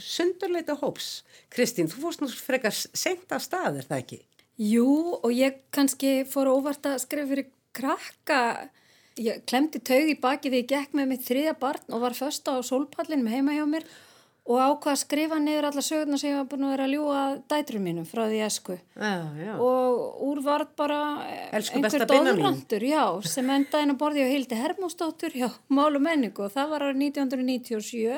sundurleita 0.00 0.78
hóps. 0.80 1.22
Kristín, 1.52 1.90
þú 1.92 2.06
fórst 2.06 2.24
nú 2.24 2.30
frekar 2.32 2.74
sent 2.74 3.30
af 3.34 3.44
stað, 3.44 3.82
er 3.82 3.88
það 3.90 4.02
ekki? 4.02 4.20
Jú, 4.58 4.88
og 5.20 5.30
ég 5.30 5.60
kannski 5.74 6.24
fór 6.26 6.50
óvart 6.50 6.88
að 6.88 6.98
skrifa 7.04 7.30
fyrir 7.30 7.50
krakka. 7.76 8.40
Ég 9.18 9.44
klemdi 9.50 9.82
taug 9.82 10.10
í 10.10 10.18
baki 10.18 10.50
þegar 10.50 10.62
ég 10.62 10.70
gekk 10.72 10.96
með 10.98 11.10
mitt 11.12 11.24
þriðja 11.26 11.54
barn 11.58 11.94
og 11.94 12.02
var 12.06 12.16
första 12.18 12.54
á 12.54 12.62
solpallin 12.66 13.24
með 13.26 13.38
heima 13.38 13.56
hjá 13.56 13.64
mér 13.70 13.86
og 14.48 14.56
ákvað 14.56 14.94
að 14.94 15.00
skrifa 15.02 15.38
niður 15.42 15.66
alla 15.68 15.82
sögurna 15.84 16.18
sem 16.20 16.30
ég 16.30 16.38
var 16.38 16.46
búin 16.48 16.64
að 16.64 16.70
vera 16.72 16.86
að 16.86 16.94
ljúa 16.94 17.22
dætrum 17.52 17.82
mínum 17.84 18.06
frá 18.08 18.22
því 18.30 18.38
esku. 18.46 18.78
Já, 18.96 19.10
já. 19.36 19.50
og 19.60 20.22
úr 20.24 20.40
var 20.46 20.64
bara 20.78 21.00
Elsku 21.58 21.82
einhver 21.82 22.06
dóðrandur 22.08 22.86
sem 23.28 23.52
endaðin 23.52 23.92
að 23.92 24.00
borði 24.00 24.24
á 24.24 24.32
Hildi 24.32 24.60
Hermósdóttur 24.62 25.36
hjá 25.36 25.50
Málu 25.68 26.00
menningu 26.00 26.46
og 26.46 26.54
það 26.54 26.72
var 26.72 26.86
árið 26.88 27.04
1997 27.10 28.16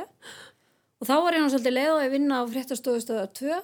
og 1.00 1.08
þá 1.08 1.14
var 1.16 1.34
ég 1.34 1.42
náttúrulega 1.42 1.50
svolítið 1.56 1.76
leið 1.78 1.90
á 1.90 1.96
að 1.98 2.14
vinna 2.14 2.38
á 2.38 2.42
fréttastofustöða 2.54 3.26
2 3.40 3.60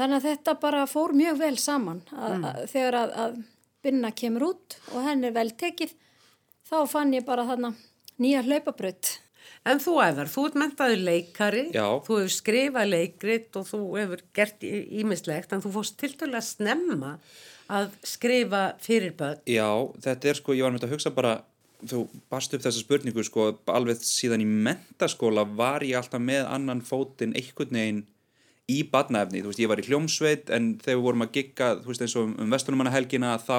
þannig 0.00 0.18
að 0.18 0.28
þetta 0.28 0.58
bara 0.66 0.84
fór 0.90 1.14
mjög 1.14 1.38
vel 1.38 1.56
saman. 1.60 2.02
Að, 2.10 2.34
mm. 2.34 2.46
að, 2.50 2.62
þegar 2.72 2.98
að, 2.98 3.18
að 3.22 3.42
binna 3.82 4.10
kemur 4.14 4.48
út 4.52 4.78
og 4.90 5.06
henn 5.06 5.26
er 5.26 5.34
vel 5.36 5.50
tekið 5.54 5.94
þá 6.66 6.78
fann 6.90 7.14
ég 7.14 7.26
bara 7.26 7.46
þarna 7.46 7.74
nýja 8.22 8.42
hlaupabrödd 8.46 9.18
En 9.68 9.78
þú 9.78 9.92
æfar, 10.02 10.26
þú 10.26 10.44
ert 10.48 10.56
mentaður 10.58 11.02
leikari, 11.06 11.62
Já. 11.70 11.86
þú 12.02 12.18
hefur 12.18 12.32
skrifað 12.34 12.88
leikrit 12.90 13.58
og 13.60 13.68
þú 13.68 13.80
hefur 14.00 14.22
gert 14.34 14.64
ímislegt 14.66 15.54
en 15.54 15.62
þú 15.62 15.70
fórst 15.76 15.98
til 16.00 16.10
dælu 16.18 16.34
að 16.40 16.48
snemma 16.48 17.12
að 17.70 17.92
skrifa 18.06 18.62
fyrir 18.82 19.14
börn. 19.18 19.38
Já, 19.46 19.70
þetta 20.02 20.32
er 20.32 20.40
sko, 20.40 20.56
ég 20.58 20.66
var 20.66 20.74
með 20.74 20.82
þetta 20.82 20.90
að 20.90 20.96
hugsa 20.96 21.14
bara, 21.14 21.34
þú 21.86 22.00
bast 22.32 22.56
upp 22.56 22.64
þessa 22.64 22.82
spurningu 22.82 23.24
sko, 23.26 23.52
alveg 23.70 24.02
síðan 24.02 24.42
í 24.42 24.48
mentaskóla 24.50 25.46
var 25.46 25.86
ég 25.86 26.00
alltaf 26.00 26.22
með 26.22 26.50
annan 26.50 26.82
fótinn 26.82 27.36
einhvern 27.38 27.78
veginn 27.78 28.02
í 28.70 28.82
badnaefni, 28.90 29.44
þú 29.44 29.52
veist, 29.52 29.62
ég 29.62 29.70
var 29.70 29.80
í 29.82 29.86
hljómsveit 29.86 30.50
en 30.54 30.72
þegar 30.82 30.98
við 30.98 31.06
vorum 31.06 31.24
að 31.26 31.32
gigga, 31.38 31.72
þú 31.82 31.90
veist, 31.92 32.04
eins 32.04 32.18
og 32.18 32.28
um, 32.28 32.36
um 32.42 32.54
vestunumannahelgina 32.54 33.32
þá 33.42 33.58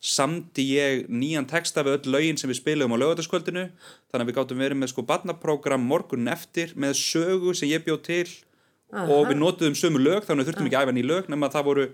samti 0.00 0.64
ég 0.78 1.08
nýjan 1.12 1.48
texta 1.48 1.84
við 1.84 1.98
öll 1.98 2.12
lögin 2.16 2.38
sem 2.40 2.48
við 2.48 2.62
spilum 2.62 2.94
á 2.96 3.00
lögataskvöldinu 3.02 3.66
þannig 4.08 4.22
að 4.24 4.30
við 4.30 4.36
gáttum 4.38 4.62
verið 4.62 4.80
með 4.80 4.92
sko 4.94 5.04
badnaprógram 5.08 5.82
morgunin 5.84 6.32
eftir 6.32 6.72
með 6.80 6.94
sögu 7.00 7.52
sem 7.56 7.68
ég 7.68 7.84
bjóð 7.84 8.00
til 8.06 8.28
Aha. 8.90 9.04
og 9.12 9.28
við 9.28 9.36
notuðum 9.42 9.76
sömu 9.76 10.00
lög 10.00 10.24
þannig 10.24 10.40
að 10.40 10.46
við 10.46 10.48
þurftum 10.50 10.70
ekki 10.70 10.78
að 10.80 10.88
æfa 10.88 10.96
ný 10.96 11.04
lög 11.04 11.28
nema 11.28 11.50
að 11.50 11.58
það 11.58 11.68
voru 11.68 11.84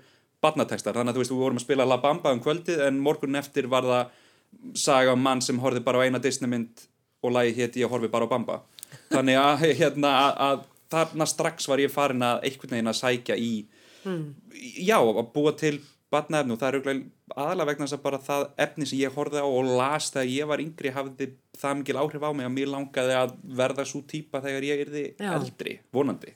badnatekstar 0.47 0.97
þannig 0.97 1.13
að 1.13 1.19
þú 1.19 1.25
veist 1.25 1.35
við 1.35 1.43
vorum 1.43 1.59
að 1.59 1.67
spila 1.67 1.89
La 1.89 1.99
Bamba 2.05 2.33
um 2.37 2.43
kvöldið 2.45 2.85
en 2.87 3.03
morgunin 3.03 3.41
eftir 3.43 3.67
var 3.73 3.91
það 3.91 4.15
saga 4.79 5.17
um 5.17 5.27
mann 5.27 5.43
sem 5.43 5.59
horfið 5.61 5.85
bara 5.87 6.01
á 6.01 6.07
eina 6.07 6.23
Disneymynd 6.23 6.87
og 7.27 7.35
lagi 7.35 7.57
hétt 7.59 7.79
ég 7.81 7.91
horfið 7.91 8.13
bara 8.13 8.29
á 8.29 8.33
Bamba. 8.33 8.61
Þannig 9.11 9.41
að, 9.41 9.65
hérna, 9.81 10.13
að, 10.23 10.39
að 10.47 10.65
þarna 10.95 11.27
strax 11.27 11.67
var 11.67 11.83
ég 11.83 11.93
farin 11.93 12.23
að 12.23 12.47
einhvern 12.47 12.77
veginn 12.77 12.93
að 12.93 13.01
sækja 13.01 13.37
í 13.41 13.53
já, 14.87 14.99
að 15.03 15.29
búa 15.35 15.53
til 15.59 15.81
batnaefni 16.17 16.55
og 16.57 16.61
það 16.63 16.69
er 16.73 16.79
auðvitað 16.81 17.03
aðalega 17.45 17.69
vegna 17.71 17.87
þess 17.87 17.99
að 17.99 18.03
bara 18.09 18.21
það 18.31 18.47
efni 18.67 18.89
sem 18.91 19.03
ég 19.05 19.15
horfið 19.21 19.45
á 19.45 19.49
og 19.49 19.71
las 19.83 20.09
þegar 20.15 20.33
ég 20.33 20.51
var 20.55 20.65
yngri 20.65 20.95
hafði 20.97 21.29
það 21.61 21.79
mikil 21.83 22.01
áhrif 22.03 22.27
á 22.27 22.31
mig 22.37 22.49
að 22.49 22.57
mér 22.57 22.73
langaði 22.75 23.15
að 23.21 23.37
verða 23.63 23.87
svo 23.93 24.03
típa 24.11 24.43
þegar 24.45 24.67
ég 24.71 24.83
erði 24.89 25.07
Já. 25.21 25.31
eldri, 25.39 25.79
vonandi 25.95 26.35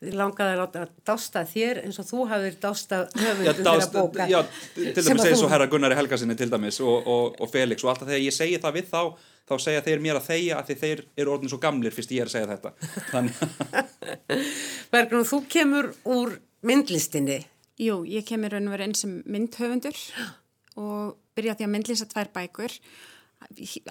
Þið 0.00 0.14
langaði 0.16 0.52
að 0.54 0.60
láta 0.62 0.80
að 0.86 0.92
dásta 1.10 1.40
þér 1.44 1.78
eins 1.84 1.98
og 2.00 2.06
þú 2.08 2.22
hafðir 2.30 2.54
dásta 2.62 3.00
höfundu 3.20 3.64
dást, 3.66 3.66
þeirra 3.66 3.88
bóka. 3.92 4.28
já, 4.30 4.38
til 4.72 4.94
dæmis 4.96 5.10
að 5.26 5.34
þú- 5.34 5.44
og 5.44 5.50
herra 5.52 5.66
Gunnari 5.74 5.98
Helgasinni 5.98 6.36
til 6.40 6.48
dæmis 6.54 6.78
og, 6.80 7.04
og, 7.04 7.34
og 7.36 7.50
Felix 7.52 7.84
og 7.84 7.90
alltaf 7.92 8.08
þegar 8.08 8.22
ég 8.24 8.32
segi 8.32 8.56
það 8.62 8.78
við 8.78 8.88
þá 8.94 9.02
þá 9.50 9.54
segja 9.66 9.82
þeir 9.84 10.00
mér 10.06 10.16
að 10.22 10.28
þegja 10.30 10.56
að 10.62 10.72
þeir 10.80 11.02
eru 11.20 11.34
orðin 11.34 11.52
svo 11.52 11.60
gamlir 11.60 11.92
fyrst 11.92 12.14
ég 12.16 12.24
er 12.24 12.30
að 12.30 12.34
segja 12.38 12.48
þetta 12.54 12.72
Bergrún, 14.94 15.26
þú 15.28 15.42
kemur 15.52 15.90
úr 16.08 16.38
myndlistinni. 16.66 17.42
Jú, 17.80 18.02
ég 18.04 18.26
kemur 18.28 18.52
raun 18.52 18.68
og 18.68 18.74
verið 18.74 18.90
inn 18.90 18.98
sem 18.98 19.12
myndhöfundur 19.24 19.96
og 20.80 21.16
byrja 21.36 21.54
á 21.54 21.58
því 21.58 21.66
að 21.66 21.72
myndlýsa 21.72 22.06
tvær 22.10 22.28
bækur. 22.34 22.74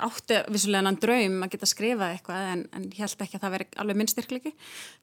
Átti 0.05 0.37
vissulega 0.53 0.83
annan 0.83 0.99
draum 1.01 1.39
að 1.41 1.55
geta 1.55 1.69
skrifað 1.69 2.13
eitthvað 2.13 2.51
en, 2.51 2.61
en 2.77 2.85
held 2.93 3.23
ekki 3.25 3.39
að 3.39 3.45
það 3.47 3.55
veri 3.55 3.67
alveg 3.81 3.97
minn 3.97 4.11
styrklegi. 4.11 4.53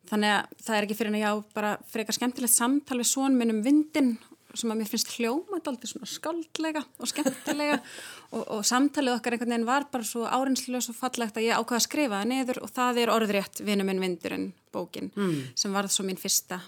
Þannig 0.07 0.37
að 0.37 0.55
það 0.63 0.77
er 0.77 0.87
ekki 0.87 0.99
fyrir 1.01 1.11
en 1.11 1.19
að 1.19 1.25
ég 1.25 1.35
á 1.35 1.37
bara 1.59 1.73
frekar 1.91 2.19
skemmtilegt 2.19 2.55
samtal 2.55 3.01
við 3.01 3.11
svon 3.11 3.39
minn 3.41 3.57
um 3.57 3.65
vindin 3.67 4.15
sem 4.57 4.71
að 4.73 4.79
mér 4.81 4.89
finnst 4.89 5.11
hljóma 5.17 5.59
alltaf 5.59 5.91
svona 5.91 6.09
skáldlega 6.09 6.83
og 7.03 7.11
skemmtilega 7.11 7.81
og, 8.35 8.43
og 8.55 8.63
samtalið 8.65 9.19
okkar 9.19 9.37
einhvern 9.37 9.53
veginn 9.53 9.69
var 9.69 9.89
bara 9.93 10.07
svo 10.07 10.23
áreinslulega 10.25 10.87
svo 10.87 10.95
fallegt 10.97 11.37
að 11.37 11.49
ég 11.49 11.59
ákvaða 11.59 11.81
að 11.83 11.87
skrifa 11.89 12.21
það 12.23 12.31
niður 12.31 12.63
og 12.63 12.73
það 12.79 13.03
er 13.03 13.13
orðrétt 13.13 13.61
vinnu 13.67 13.85
minn 13.85 14.01
vindurinn 14.01 14.49
bókin 14.73 15.13
sem 15.59 15.77
varð 15.77 15.93
svo 15.93 16.07
mín 16.07 16.21
fyrsta 16.21 16.63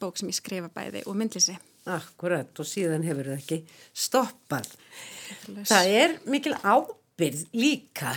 bók 0.00 0.18
sem 0.18 0.30
ég 0.30 0.38
skrifa 0.38 0.70
bæði 0.72 1.04
og 1.06 1.16
myndlýsi. 1.18 1.56
Akkurat, 1.88 2.50
og 2.60 2.68
síðan 2.68 3.06
hefur 3.06 3.30
það 3.30 3.38
ekki 3.38 3.58
stoppað. 3.96 4.68
Laus. 5.54 5.70
Það 5.70 5.92
er 6.02 6.16
mikil 6.28 6.54
ábyrð 6.60 7.44
líka 7.56 8.12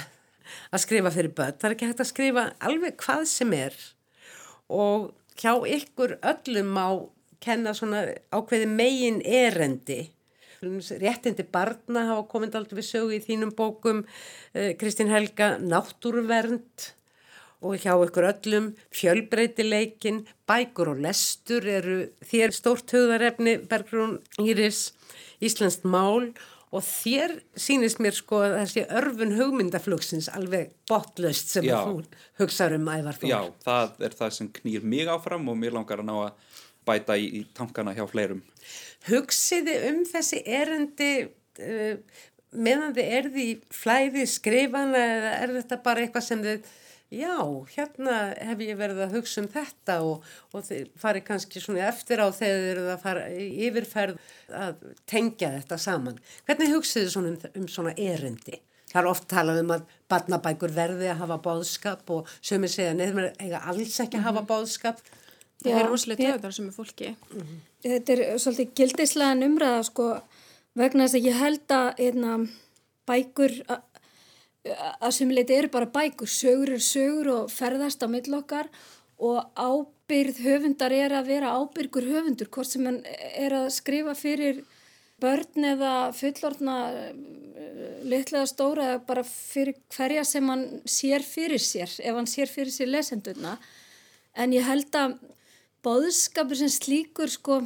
að 0.71 0.83
skrifa 0.83 1.13
fyrir 1.13 1.33
börn. 1.35 1.57
Það 1.57 1.69
er 1.69 1.75
ekki 1.77 1.89
hægt 1.89 2.03
að 2.03 2.11
skrifa 2.11 2.45
alveg 2.67 2.97
hvað 2.99 3.25
sem 3.31 3.55
er 3.55 3.77
og 4.71 5.11
hjá 5.39 5.53
ykkur 5.67 6.17
öllum 6.19 6.77
á 6.79 6.89
kenna 7.41 7.73
svona 7.75 8.05
ákveði 8.31 8.67
megin 8.69 9.21
erendi. 9.25 10.03
Réttindi 10.61 11.45
barna 11.49 12.05
hafa 12.11 12.27
komið 12.29 12.59
aldrei 12.59 12.77
við 12.77 12.87
sögu 12.91 13.15
í 13.17 13.23
þínum 13.23 13.53
bókum, 13.57 14.03
eh, 14.53 14.75
Kristín 14.77 15.09
Helga, 15.09 15.57
náttúruvernd 15.57 16.91
og 17.61 17.77
hjá 17.81 17.93
ykkur 17.93 18.27
öllum 18.31 18.71
fjölbreytileikin, 18.95 20.23
bækur 20.49 20.95
og 20.95 21.03
lestur 21.05 21.67
eru 21.69 21.99
þér 22.25 22.55
stórt 22.55 22.93
hugðarefni, 22.93 23.59
Bergrún 23.69 24.17
Íris, 24.41 24.89
Íslandst 25.41 25.85
mál. 25.85 26.31
Og 26.71 26.85
þér 26.87 27.33
sýnist 27.59 27.99
mér 27.99 28.15
sko 28.15 28.37
að 28.45 28.53
þessi 28.61 28.83
örfun 28.95 29.33
hugmyndaflugsins 29.35 30.29
alveg 30.31 30.69
botlaust 30.87 31.51
sem 31.51 31.65
þú 31.67 32.05
hugsaður 32.39 32.77
um 32.77 32.87
ævarfólk. 32.87 33.27
já, 33.27 33.41
það 33.65 34.05
er 34.07 34.15
það 34.15 34.31
sem 34.37 34.49
knýr 34.55 34.85
mig 34.87 35.11
áfram 35.11 35.49
og 35.51 35.59
mér 35.59 35.75
langar 35.75 35.99
að 35.99 36.07
ná 36.07 36.13
að 36.29 36.61
bæta 36.87 37.17
í, 37.19 37.27
í 37.27 37.45
tankana 37.57 37.91
hjá 37.97 38.05
fleirum. 38.07 38.39
Hugsiði 39.09 39.75
um 39.89 39.99
þessi 40.07 40.39
erendi 40.47 41.11
uh, 41.27 41.99
meðan 42.51 42.95
þið 42.95 43.13
erði 43.19 43.47
í 43.49 43.57
flæði 43.75 44.25
skrifana 44.29 45.03
eða 45.15 45.33
er 45.41 45.53
þetta 45.59 45.81
bara 45.83 46.05
eitthvað 46.05 46.25
sem 46.27 46.45
þið, 46.45 46.71
já, 47.11 47.35
hérna 47.75 48.15
hef 48.39 48.61
ég 48.63 48.77
verið 48.79 49.01
að 49.05 49.15
hugsa 49.17 49.41
um 49.43 49.49
þetta 49.51 49.97
og, 50.07 50.25
og 50.55 50.65
þið 50.67 50.89
farið 51.01 51.25
kannski 51.27 51.61
svona 51.63 51.85
eftir 51.89 52.21
á 52.23 52.27
þegar 52.31 52.59
þið 52.61 52.71
eruð 52.73 52.89
að 52.95 53.01
fara 53.05 53.25
yfirferð 53.67 54.19
að 54.61 54.83
tengja 55.11 55.49
þetta 55.59 55.79
saman. 55.85 56.19
Hvernig 56.47 56.73
hugsiði 56.75 57.13
svona 57.13 57.33
um, 57.33 57.39
um 57.61 57.67
svona 57.71 57.93
erendi? 57.99 58.61
Það 58.91 59.01
er 59.01 59.09
oft 59.11 59.27
talað 59.31 59.61
um 59.61 59.69
að 59.77 59.83
barnabækur 60.11 60.73
verði 60.75 61.07
að 61.11 61.21
hafa 61.23 61.37
báðskap 61.45 62.09
og 62.11 62.31
sömur 62.43 62.71
segja 62.71 62.95
nefnir 62.97 63.29
eiga 63.39 63.61
alls 63.71 63.99
ekki 64.03 64.19
að 64.19 64.25
hafa 64.27 64.41
báðskap. 64.49 64.99
Það 65.61 65.69
Já, 65.71 65.77
er 65.79 65.87
rosalega 65.91 66.33
töðar 66.33 66.55
sem 66.57 66.67
er 66.67 66.75
fólki. 66.75 67.11
Þetta 67.85 68.15
er 68.17 68.23
svolítið 68.41 68.73
gildislegan 68.79 69.45
umræða 69.47 69.83
sko 69.87 70.07
vegna 70.79 71.05
þess 71.07 71.19
að 71.19 71.27
ég 71.29 71.39
held 71.39 71.75
að 71.77 72.03
einna, 72.07 72.35
bækur 73.07 73.55
a- 73.71 73.79
að 74.65 75.13
sem 75.15 75.31
leiti 75.33 75.55
eru 75.57 75.71
bara 75.73 75.89
bækur, 75.89 76.29
sögur 76.29 76.75
eru 76.75 76.83
sögur 76.85 77.29
og 77.35 77.53
ferðast 77.53 78.03
á 78.05 78.07
mill 78.11 78.35
okkar 78.37 78.69
og 79.21 79.41
ábyrð 79.57 80.41
höfundar 80.45 80.93
er 80.93 81.15
að 81.17 81.31
vera 81.33 81.55
ábyrgur 81.57 82.05
höfundur, 82.05 82.49
hvort 82.49 82.69
sem 82.69 82.85
hann 82.85 83.01
er 83.05 83.55
að 83.57 83.71
skrifa 83.73 84.13
fyrir 84.17 84.63
börn 85.21 85.67
eða 85.73 85.93
fullorðna 86.17 86.77
litlega 88.05 88.47
stóra 88.49 88.87
eða 88.93 89.03
bara 89.05 89.23
fyrir 89.27 89.77
hverja 89.93 90.23
sem 90.25 90.49
hann 90.49 90.65
sér 90.89 91.25
fyrir 91.25 91.61
sér, 91.61 91.91
ef 92.01 92.17
hann 92.17 92.29
sér 92.29 92.49
fyrir 92.49 92.73
sér 92.73 92.89
lesendurna. 92.89 93.57
En 94.33 94.53
ég 94.55 94.65
held 94.65 94.93
að 94.97 95.17
bóðskapur 95.85 96.57
sem 96.57 96.71
slíkur 96.71 97.29
sko, 97.29 97.61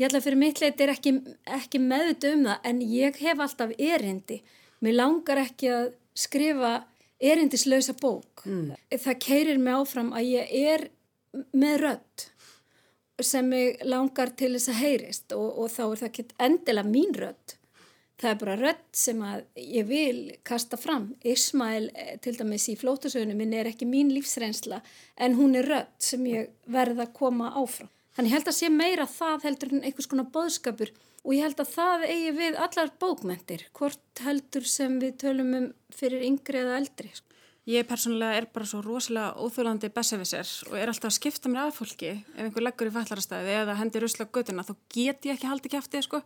ég 0.00 0.12
að 0.12 0.24
fyrir 0.24 0.40
mitt 0.40 0.60
leiti 0.62 0.84
er 0.84 0.94
ekki, 0.94 1.14
ekki 1.58 1.80
meðut 1.82 2.24
um 2.30 2.46
það 2.48 2.68
en 2.70 2.82
ég 2.84 3.20
hef 3.24 3.44
alltaf 3.44 3.74
erindi. 3.78 4.42
Mér 4.84 5.00
langar 5.00 5.42
ekki 5.42 5.72
að 5.74 5.88
skrifa 6.18 6.72
erindislausa 7.18 7.94
bók. 7.98 8.44
Það 8.90 9.20
keirir 9.24 9.60
mig 9.62 9.74
áfram 9.74 10.10
að 10.16 10.32
ég 10.32 10.56
er 10.72 10.88
með 11.52 11.80
rödd 11.84 12.26
sem 13.22 13.48
mig 13.50 13.80
langar 13.82 14.30
til 14.38 14.52
þess 14.54 14.70
að 14.70 14.82
heyrist 14.82 15.32
og, 15.34 15.48
og 15.58 15.72
þá 15.74 15.82
er 15.84 16.00
það 16.00 16.08
ekki 16.08 16.26
endilega 16.46 16.92
mín 16.92 17.16
rödd. 17.18 17.54
Það 18.18 18.30
er 18.30 18.38
bara 18.38 18.54
rödd 18.58 18.86
sem 18.98 19.20
að 19.22 19.42
ég 19.62 19.86
vil 19.86 20.20
kasta 20.46 20.78
fram. 20.78 21.12
Ismail 21.22 21.90
eh, 21.94 22.16
til 22.22 22.34
dæmis 22.38 22.66
í 22.70 22.74
flótasögunum 22.78 23.38
minn 23.38 23.54
er 23.54 23.70
ekki 23.70 23.86
mín 23.86 24.10
lífsreynsla 24.14 24.80
en 25.22 25.36
hún 25.38 25.54
er 25.58 25.70
rödd 25.70 25.92
sem 26.02 26.24
ég 26.26 26.50
verð 26.66 27.04
að 27.04 27.14
koma 27.18 27.52
áfram. 27.58 27.90
Þannig 28.18 28.32
ég 28.32 28.38
held 28.38 28.50
að 28.50 28.58
sé 28.58 28.70
meira 28.74 29.06
það 29.06 29.46
heldur 29.46 29.74
en 29.76 29.84
einhvers 29.86 30.10
konar 30.10 30.30
boðskapur 30.34 30.90
og 31.28 31.34
ég 31.36 31.44
held 31.44 31.58
að 31.60 31.72
það 31.74 32.04
eigi 32.08 32.28
við 32.38 32.54
allar 32.64 32.92
bókmentir, 33.02 33.66
hvort 33.76 34.22
heldur 34.24 34.64
sem 34.64 34.94
við 35.02 35.18
tölum 35.20 35.50
um 35.58 35.66
fyrir 35.92 36.24
yngri 36.24 36.62
eða 36.62 36.78
eldri. 36.80 37.10
Ég 37.68 37.84
persónulega 37.84 38.38
er 38.38 38.46
bara 38.48 38.64
svo 38.64 38.78
rosalega 38.80 39.34
óþjóðlandi 39.44 39.90
besefisir 39.92 40.48
og 40.70 40.78
er 40.78 40.88
alltaf 40.88 41.10
að 41.10 41.18
skipta 41.18 41.50
mér 41.52 41.66
að 41.66 41.74
fólki 41.76 42.14
ef 42.14 42.38
einhver 42.46 42.64
leggur 42.64 42.88
í 42.88 42.94
fallarastæði 42.94 43.58
eða 43.58 43.74
hendir 43.76 44.06
rusla 44.06 44.24
göduna 44.24 44.64
þá 44.64 44.72
get 44.94 45.28
ég 45.28 45.34
ekki 45.34 45.50
haldið 45.50 45.74
kæftið 45.74 46.06
sko. 46.06 46.22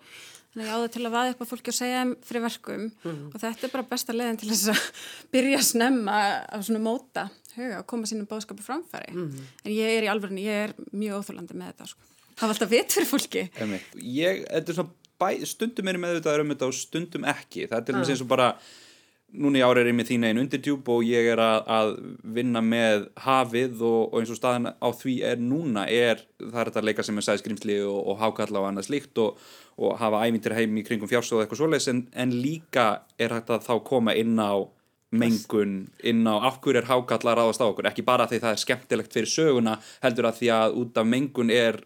Þannig 0.52 0.62
að 0.62 0.70
ég 0.70 0.70
á 0.70 0.82
það 0.84 0.94
til 0.94 1.02
að 1.02 1.16
vaða 1.16 1.34
upp 1.34 1.42
að 1.42 1.50
fólki 1.50 1.72
og 1.72 1.78
segja 1.80 2.04
þeim 2.04 2.14
fyrir 2.28 2.46
verkum 2.46 2.86
og 3.32 3.36
þetta 3.42 3.66
er 3.66 3.74
bara 3.74 3.88
besta 3.90 4.14
leiðin 4.14 4.38
til 4.38 4.52
þess 4.52 4.70
að 4.70 5.02
byrja 5.34 5.58
að 5.58 5.66
snemma 5.72 6.22
á 6.46 6.58
svona 6.62 6.84
móta 6.86 7.26
huga 7.56 7.82
og 7.82 7.86
koma 7.90 8.06
sínum 8.06 8.30
bóðskapu 8.30 8.62
framfæri. 8.62 9.10
En 9.66 9.72
ég 9.74 9.98
er 9.98 10.06
í 10.06 10.12
alvörinu, 10.14 10.46
ég 10.46 10.68
er 10.68 10.78
mjög 10.94 11.24
óþjóðlandi 11.24 11.58
með 11.58 11.72
þetta 11.74 11.90
sko. 11.90 12.11
Hafa 12.42 12.56
alltaf 12.56 12.70
vit 12.72 12.94
fyrir 12.96 13.06
fólki. 13.06 13.46
Ég, 14.02 14.44
þetta 14.48 14.72
er 14.72 14.78
svona 14.80 14.94
bæ, 15.22 15.44
stundum 15.46 15.90
er 15.90 15.98
ég 15.98 16.02
meðvitaður 16.02 16.42
um 16.42 16.54
þetta 16.54 16.70
og 16.70 16.74
stundum 16.74 17.28
ekki. 17.30 17.68
Það 17.70 17.76
er 17.78 17.84
til 17.86 17.94
dæmis 17.94 18.10
eins 18.10 18.24
og 18.24 18.30
bara, 18.32 18.48
núna 19.44 19.60
í 19.60 19.62
ári 19.64 19.82
er 19.84 19.90
ég 19.92 19.96
með 19.96 20.10
þín 20.10 20.26
einn 20.28 20.42
undirtjúb 20.42 20.90
og 20.92 21.06
ég 21.06 21.30
er 21.32 21.40
að, 21.40 21.70
að 21.76 21.92
vinna 22.36 22.64
með 22.66 23.06
hafið 23.24 23.80
og, 23.86 24.00
og 24.10 24.18
eins 24.20 24.34
og 24.34 24.40
staðan 24.40 24.72
á 24.74 24.88
því 24.98 25.16
er 25.30 25.40
núna 25.40 25.86
er, 25.86 26.26
það 26.42 26.60
er 26.64 26.72
þetta 26.72 26.84
leika 26.88 27.06
sem 27.06 27.22
er 27.22 27.28
sæðskrimsli 27.28 27.78
og, 27.86 27.98
og 28.12 28.20
hákalla 28.20 28.60
og 28.60 28.68
annað 28.68 28.90
slíkt 28.90 29.22
og, 29.22 29.40
og 29.80 29.96
hafa 30.02 30.26
æmyndir 30.26 30.58
heim 30.58 30.76
í 30.76 30.84
kringum 30.84 31.10
fjársóð 31.10 31.38
og 31.38 31.46
eitthvað 31.46 31.62
svoleiðis 31.62 31.90
en, 31.94 32.04
en 32.12 32.36
líka 32.42 32.86
er 33.22 33.38
þetta 33.38 33.62
þá 33.64 33.74
koma 33.86 34.16
inn 34.18 34.36
á 34.36 34.66
mengun 35.12 35.74
inn 36.08 36.24
á 36.24 36.34
okkur 36.48 36.78
er 36.80 36.88
hákalla 36.88 37.34
að 37.34 37.40
ráðast 37.40 37.64
á 37.64 37.68
okkur, 37.68 37.88
ekki 37.90 38.04
bara 38.04 38.26
því 38.28 38.40
það 38.42 38.54
er 38.54 38.62
skemmtilegt 38.62 39.16
fyrir 39.16 39.32
söguna, 39.32 39.74
heldur 40.04 40.28
að 40.28 40.38
því 40.40 40.52
að 40.56 40.78
út 40.82 41.00
af 41.00 41.08
mengun 41.08 41.52
er 41.52 41.82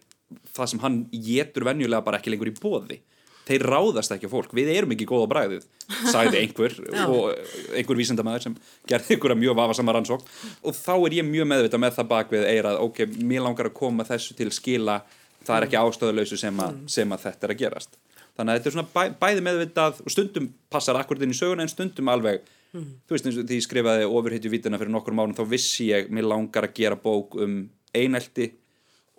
það 0.56 0.72
sem 0.72 0.82
hann 0.82 1.02
getur 1.12 1.66
venjulega 1.68 2.04
bara 2.06 2.20
ekki 2.20 2.32
lengur 2.32 2.50
í 2.50 2.56
bóði 2.58 3.00
þeir 3.46 3.64
ráðast 3.66 4.14
ekki 4.14 4.26
á 4.26 4.30
fólk, 4.32 4.54
við 4.56 4.72
erum 4.74 4.94
ekki 4.94 5.06
góð 5.08 5.26
á 5.26 5.32
bræðið, 5.32 5.66
sagði 6.10 6.40
einhver 6.40 6.74
og 7.12 7.76
einhver 7.76 8.00
vísendamæður 8.00 8.46
sem 8.48 8.56
gerði 8.90 9.14
einhverja 9.16 9.38
mjög 9.38 9.58
vafasama 9.60 9.94
rannsókn. 9.94 10.26
Og 10.66 10.74
þá 10.74 10.94
er 10.96 11.18
ég 11.20 11.28
mjög 11.28 11.48
meðvita 11.52 11.80
með 11.80 11.94
það 12.00 12.10
bakvið 12.14 12.48
eirað, 12.50 12.80
ok, 12.82 13.04
mér 13.22 13.46
langar 13.46 13.70
að 13.70 13.76
koma 13.78 14.06
þessu 14.08 14.34
til 14.38 14.50
skila, 14.54 14.98
það 15.46 15.60
er 15.60 15.68
ekki 15.68 15.80
ástöðuleysu 15.84 16.40
sem, 16.42 16.58
a, 16.58 16.68
sem 16.90 17.14
að 17.14 17.24
þetta 17.28 17.46
er 17.48 17.54
að 17.54 17.62
gerast. 17.62 17.96
Þannig 18.36 18.50
að 18.50 18.58
þetta 18.58 18.70
er 18.70 18.76
svona 18.76 18.90
bæ, 18.92 19.02
bæði 19.22 19.46
meðvitað 19.46 20.02
og 20.02 20.12
stundum 20.12 20.50
passar 20.72 20.98
akkurat 20.98 21.22
inn 21.24 21.32
í 21.32 21.38
söguna 21.38 21.64
en 21.64 21.72
stundum 21.72 22.10
alveg, 22.12 22.42
þú 22.74 23.14
veist 23.14 23.30
eins 23.30 23.38
og 23.38 23.46
því 23.46 23.60
ég 23.62 23.64
skrifaði 23.64 24.10
ofurhittju 24.10 24.52
vítina 24.52 24.76
fyrir 24.80 24.92
nokkur 24.92 25.16
mánu 25.16 25.38
þá 25.38 25.46
vissi 25.48 25.86
ég, 25.88 26.10
mér 26.12 26.26
langar 26.28 26.66
að 26.66 26.74
gera 26.76 26.98
bók 27.00 27.38
um 27.40 27.62
einelti 27.96 28.50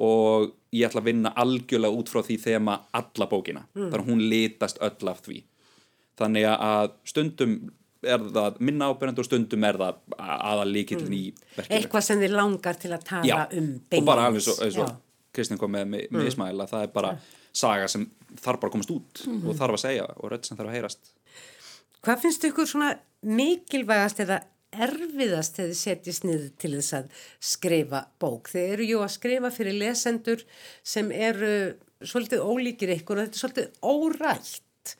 og 0.05 0.51
ég 0.77 0.89
ætla 0.89 1.03
að 1.03 1.09
vinna 1.09 1.33
algjörlega 1.43 1.99
út 1.99 2.11
frá 2.11 2.21
því 2.25 2.37
þema 2.43 2.77
alla 2.99 3.27
bókina 3.31 3.65
mm. 3.65 3.89
þannig 3.89 3.99
að 3.99 4.07
hún 4.11 4.23
litast 4.33 4.81
öll 4.85 5.11
af 5.11 5.23
því 5.25 5.41
þannig 6.17 6.47
að 6.53 6.93
stundum 7.07 7.57
er 8.07 8.23
það 8.33 8.59
minna 8.63 8.91
ábyrjandi 8.91 9.23
og 9.23 9.27
stundum 9.27 9.65
er 9.67 9.79
það 9.81 9.99
aðal 10.17 10.69
líkillin 10.71 11.09
mm. 11.09 11.17
í 11.17 11.57
verkefni 11.57 11.79
Eitthvað 11.79 12.05
sem 12.07 12.21
þið 12.21 12.37
langar 12.37 12.79
til 12.81 12.93
að 12.93 13.05
tala 13.09 13.27
Já, 13.27 13.37
um 13.57 13.71
og 13.99 14.07
bara 14.07 14.27
alveg 14.29 14.45
svo, 14.45 14.57
svo 14.73 14.87
Kristinn 15.37 15.59
kom 15.61 15.73
með, 15.73 15.89
með, 15.93 16.07
mm. 16.11 16.27
Ismail 16.31 16.55
að 16.55 16.73
það 16.73 16.85
er 16.85 16.93
bara 16.93 17.13
saga 17.57 17.89
sem 17.91 18.05
þarf 18.37 18.61
bara 18.61 18.69
að 18.69 18.75
komast 18.77 18.93
út 18.93 19.23
Mm. 19.27 19.47
og 19.49 19.57
þarf 19.57 19.77
að 19.77 19.83
segja 19.83 20.05
og 20.13 20.31
rödd 20.31 20.45
sem 20.45 20.57
þarf 20.59 20.71
að 20.71 20.77
heyrast 20.77 21.13
Hvað 22.05 22.21
finnst 22.21 22.45
ykkur 22.47 22.69
svona 22.69 22.91
mikilvægast 23.25 24.21
eða 24.23 24.37
erfiðast 24.85 25.57
þegar 25.57 25.71
þið 25.71 25.79
setjist 25.81 26.25
niður 26.27 26.49
til 26.61 26.73
þess 26.75 26.97
að 26.97 27.21
skrifa 27.51 28.01
bók? 28.21 28.51
Þið 28.53 28.73
eru 28.73 28.89
jú 28.91 29.03
að 29.03 29.13
skrifa 29.15 29.51
fyrir 29.53 29.79
lesendur 29.81 30.43
sem 30.83 31.11
eru 31.11 31.53
svolítið 32.05 32.45
ólíkir 32.45 32.93
ykkur 32.97 33.21
og 33.21 33.27
þetta 33.27 33.37
er 33.37 33.41
svolítið 33.43 33.89
órætt. 33.93 34.95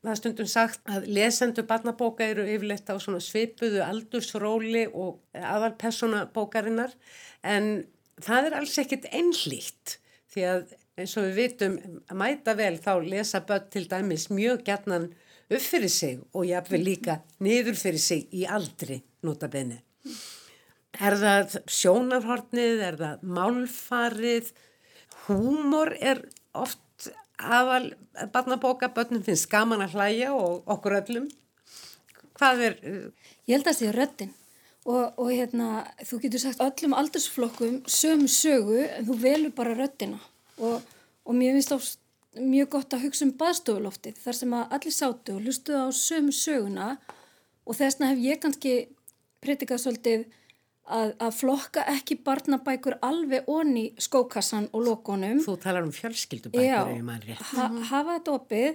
Það 0.00 0.10
er 0.12 0.20
stundum 0.20 0.48
sagt 0.48 0.80
að 0.88 1.08
lesendur 1.12 1.66
barnabóka 1.68 2.24
eru 2.24 2.46
yfirleitt 2.48 2.88
á 2.88 2.96
svipuðu 2.96 3.82
aldursróli 3.84 4.86
og 4.88 5.20
aðalpersona 5.36 6.24
bókarinnar 6.32 6.94
en 7.44 7.84
það 8.20 8.48
er 8.48 8.56
alls 8.60 8.78
ekkit 8.80 9.10
einlíkt 9.12 9.98
því 10.32 10.46
að 10.48 10.72
eins 11.00 11.16
og 11.18 11.28
við 11.28 11.38
vitum 11.38 11.76
að 12.08 12.18
mæta 12.22 12.54
vel 12.56 12.76
þá 12.80 12.92
lesa 13.04 13.42
börn 13.46 13.68
til 13.72 13.86
dæmis 13.90 14.28
mjög 14.32 14.64
gætnan 14.66 15.10
upp 15.50 15.64
fyrir 15.64 15.92
sig 15.92 16.18
og 16.32 16.46
jáfnvel 16.48 16.84
líka 16.84 17.20
niður 17.42 17.78
fyrir 17.78 18.02
sig 18.02 18.26
í 18.32 18.46
aldri 18.46 19.00
notabenni. 19.26 19.80
Er 21.00 21.16
það 21.20 21.56
sjónarhortnið, 21.70 22.82
er 22.84 22.98
það 23.00 23.24
málfarið, 23.36 24.50
húmor 25.26 25.92
er 26.00 26.24
oft 26.56 27.10
aðal 27.40 27.94
barnabóka, 28.34 28.90
börnum 28.94 29.22
finnst 29.24 29.48
gaman 29.50 29.84
að 29.84 29.96
hlæja 29.96 30.34
og 30.36 30.66
okkur 30.70 30.98
öllum. 31.00 31.30
Hvað 32.36 32.66
er, 32.66 32.76
uh, 32.84 33.30
Ég 33.48 33.56
held 33.56 33.66
að 33.66 33.72
það 33.72 33.78
sé 33.80 33.92
röddinn 33.94 34.34
og, 34.86 35.18
og 35.18 35.30
hérna, 35.32 35.68
þú 36.06 36.20
getur 36.22 36.42
sagt 36.42 36.62
öllum 36.64 36.94
aldursflokkum 36.96 37.80
sömu 37.90 38.28
sögu 38.30 38.84
en 38.86 39.08
þú 39.08 39.16
velur 39.20 39.54
bara 39.56 39.74
röddina 39.76 40.20
og, 40.58 40.84
og 41.26 41.36
mér 41.36 41.56
finnst 41.56 41.74
oft 41.74 41.99
mjög 42.38 42.68
gott 42.76 42.94
að 42.94 43.06
hugsa 43.08 43.26
um 43.26 43.32
baðstofuloftið 43.40 44.20
þar 44.22 44.38
sem 44.38 44.52
að 44.54 44.76
allir 44.76 44.96
sátu 44.96 45.36
og 45.36 45.46
hlustuðu 45.46 45.80
á 45.82 45.88
sömu 45.94 46.34
söguna. 46.34 46.90
Og 47.66 47.78
þessna 47.78 48.12
hef 48.12 48.22
ég 48.24 48.42
kannski 48.42 48.74
pritikað 49.40 49.82
svolítið 49.84 50.28
að, 50.90 51.12
að 51.22 51.34
flokka 51.38 51.84
ekki 51.90 52.18
barnabækur 52.26 52.98
alveg 53.06 53.48
onni 53.50 53.90
skókassan 54.00 54.68
og 54.74 54.86
lokonum 54.86 55.42
þú 55.44 55.56
talar 55.62 55.86
um 55.86 55.92
fjölskyldubækur 55.94 56.66
Já, 56.66 56.80
ef 56.82 56.96
ég 56.96 57.04
mann 57.06 57.22
rétt. 57.24 57.42
ha 57.52 57.68
hafa 57.92 58.16
þetta 58.18 58.34
opið 58.36 58.70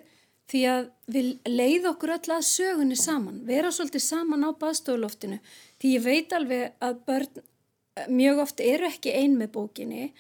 því 0.52 0.62
að 0.70 0.86
við 1.16 1.32
leið 1.50 1.90
okkur 1.90 2.14
öll 2.16 2.36
að 2.36 2.46
sögunni 2.46 2.98
saman, 3.00 3.42
vera 3.48 3.72
svolítið 3.74 4.04
saman 4.06 4.46
á 4.46 4.50
baðstofuloftinu. 4.62 5.40
Því 5.82 5.94
ég 5.96 6.06
veit 6.06 6.36
alveg 6.38 6.76
að 6.86 7.00
börn 7.10 7.42
eh, 7.42 8.08
mjög 8.14 8.44
oft 8.46 8.62
eru 8.62 8.90
ekki 8.92 9.16
ein 9.18 9.38
með 9.40 9.56
bókinni 9.58 10.12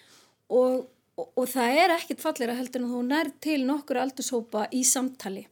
og, 0.49 0.87
og, 1.19 1.27
og 1.35 1.49
það 1.51 1.81
er 1.81 1.95
ekkit 1.97 2.23
fallir 2.23 2.51
að 2.51 2.61
heldur 2.61 2.83
en 2.83 2.93
þú 2.93 3.01
nær 3.09 3.31
til 3.43 3.59
nokkur 3.67 4.01
aldurshópa 4.03 4.67
í 4.75 4.83
samtali 4.87 5.45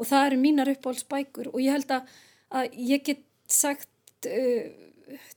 og 0.00 0.08
það 0.08 0.26
eru 0.30 0.40
mínar 0.40 0.72
uppáhaldsbækur 0.72 1.52
og 1.52 1.60
ég 1.60 1.76
held 1.76 1.94
að, 1.96 2.12
að 2.56 2.78
ég 2.88 3.04
get 3.04 3.24
sagt 3.50 4.28
uh, 4.30 4.68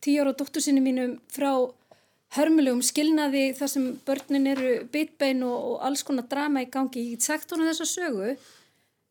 tíu 0.04 0.24
ára 0.24 0.36
dóttur 0.38 0.64
sinni 0.64 0.84
mínum 0.84 1.18
frá 1.34 1.52
hörmulegum 2.38 2.82
skilnaði 2.86 3.52
þar 3.58 3.72
sem 3.72 3.88
börnin 4.08 4.50
eru 4.54 4.74
bitbein 4.94 5.44
og, 5.46 5.56
og 5.74 5.88
alls 5.88 6.04
konar 6.06 6.26
drama 6.30 6.64
í 6.64 6.70
gangi. 6.72 7.04
Ég 7.04 7.18
get 7.18 7.28
sagt 7.28 7.52
honum 7.54 7.70
þessa 7.70 7.88
sögu 7.90 8.36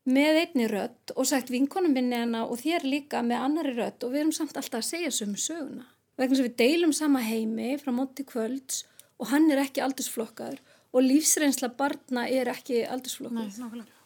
með 0.03 0.39
einni 0.41 0.67
rödd 0.67 1.13
og 1.15 1.27
sagt 1.29 1.51
vinkonum 1.53 1.93
minni 1.95 2.19
hana 2.19 2.43
og 2.43 2.59
þér 2.59 2.87
líka 2.87 3.21
með 3.23 3.45
annari 3.45 3.75
rödd 3.77 4.03
og 4.03 4.11
við 4.11 4.25
erum 4.25 4.35
samt 4.35 4.57
alltaf 4.59 4.81
að 4.81 4.89
segja 4.89 5.13
sömu 5.15 5.39
söguna. 5.39 5.87
Vegna 6.19 6.37
sem 6.37 6.49
við 6.49 6.57
deilum 6.59 6.91
sama 6.93 7.21
heimi 7.23 7.77
frá 7.81 7.93
móti 7.95 8.25
kvölds 8.27 8.83
og 9.23 9.31
hann 9.31 9.47
er 9.53 9.63
ekki 9.63 9.83
aldursflokkaður 9.85 10.59
og 10.93 11.05
lífsreynsla 11.07 11.71
barna 11.79 12.27
er 12.29 12.51
ekki 12.51 12.81
Nei, 12.83 12.87
aldursflokkaður. 12.93 13.59
nákvæmlega. 13.63 13.99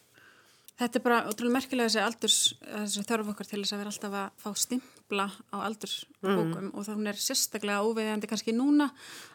Þetta 0.78 1.00
er 1.00 1.02
bara 1.02 1.24
ótrúlega 1.26 1.56
merkilega 1.56 1.90
þessi 1.90 2.02
aldurs, 2.06 2.36
þessi 2.62 3.04
þörf 3.10 3.30
okkar 3.32 3.48
til 3.50 3.60
þess 3.64 3.74
að 3.74 3.80
vera 3.82 3.92
alltaf 3.96 4.18
að 4.20 4.44
fá 4.44 4.50
stimpla 4.62 5.26
á 5.50 5.58
aldursbókum 5.66 6.68
og 6.70 6.86
það 6.86 7.00
hún 7.00 7.10
er 7.10 7.18
sérstaklega 7.24 7.82
óveðandi 7.88 8.30
kannski 8.30 8.54
núna 8.54 8.92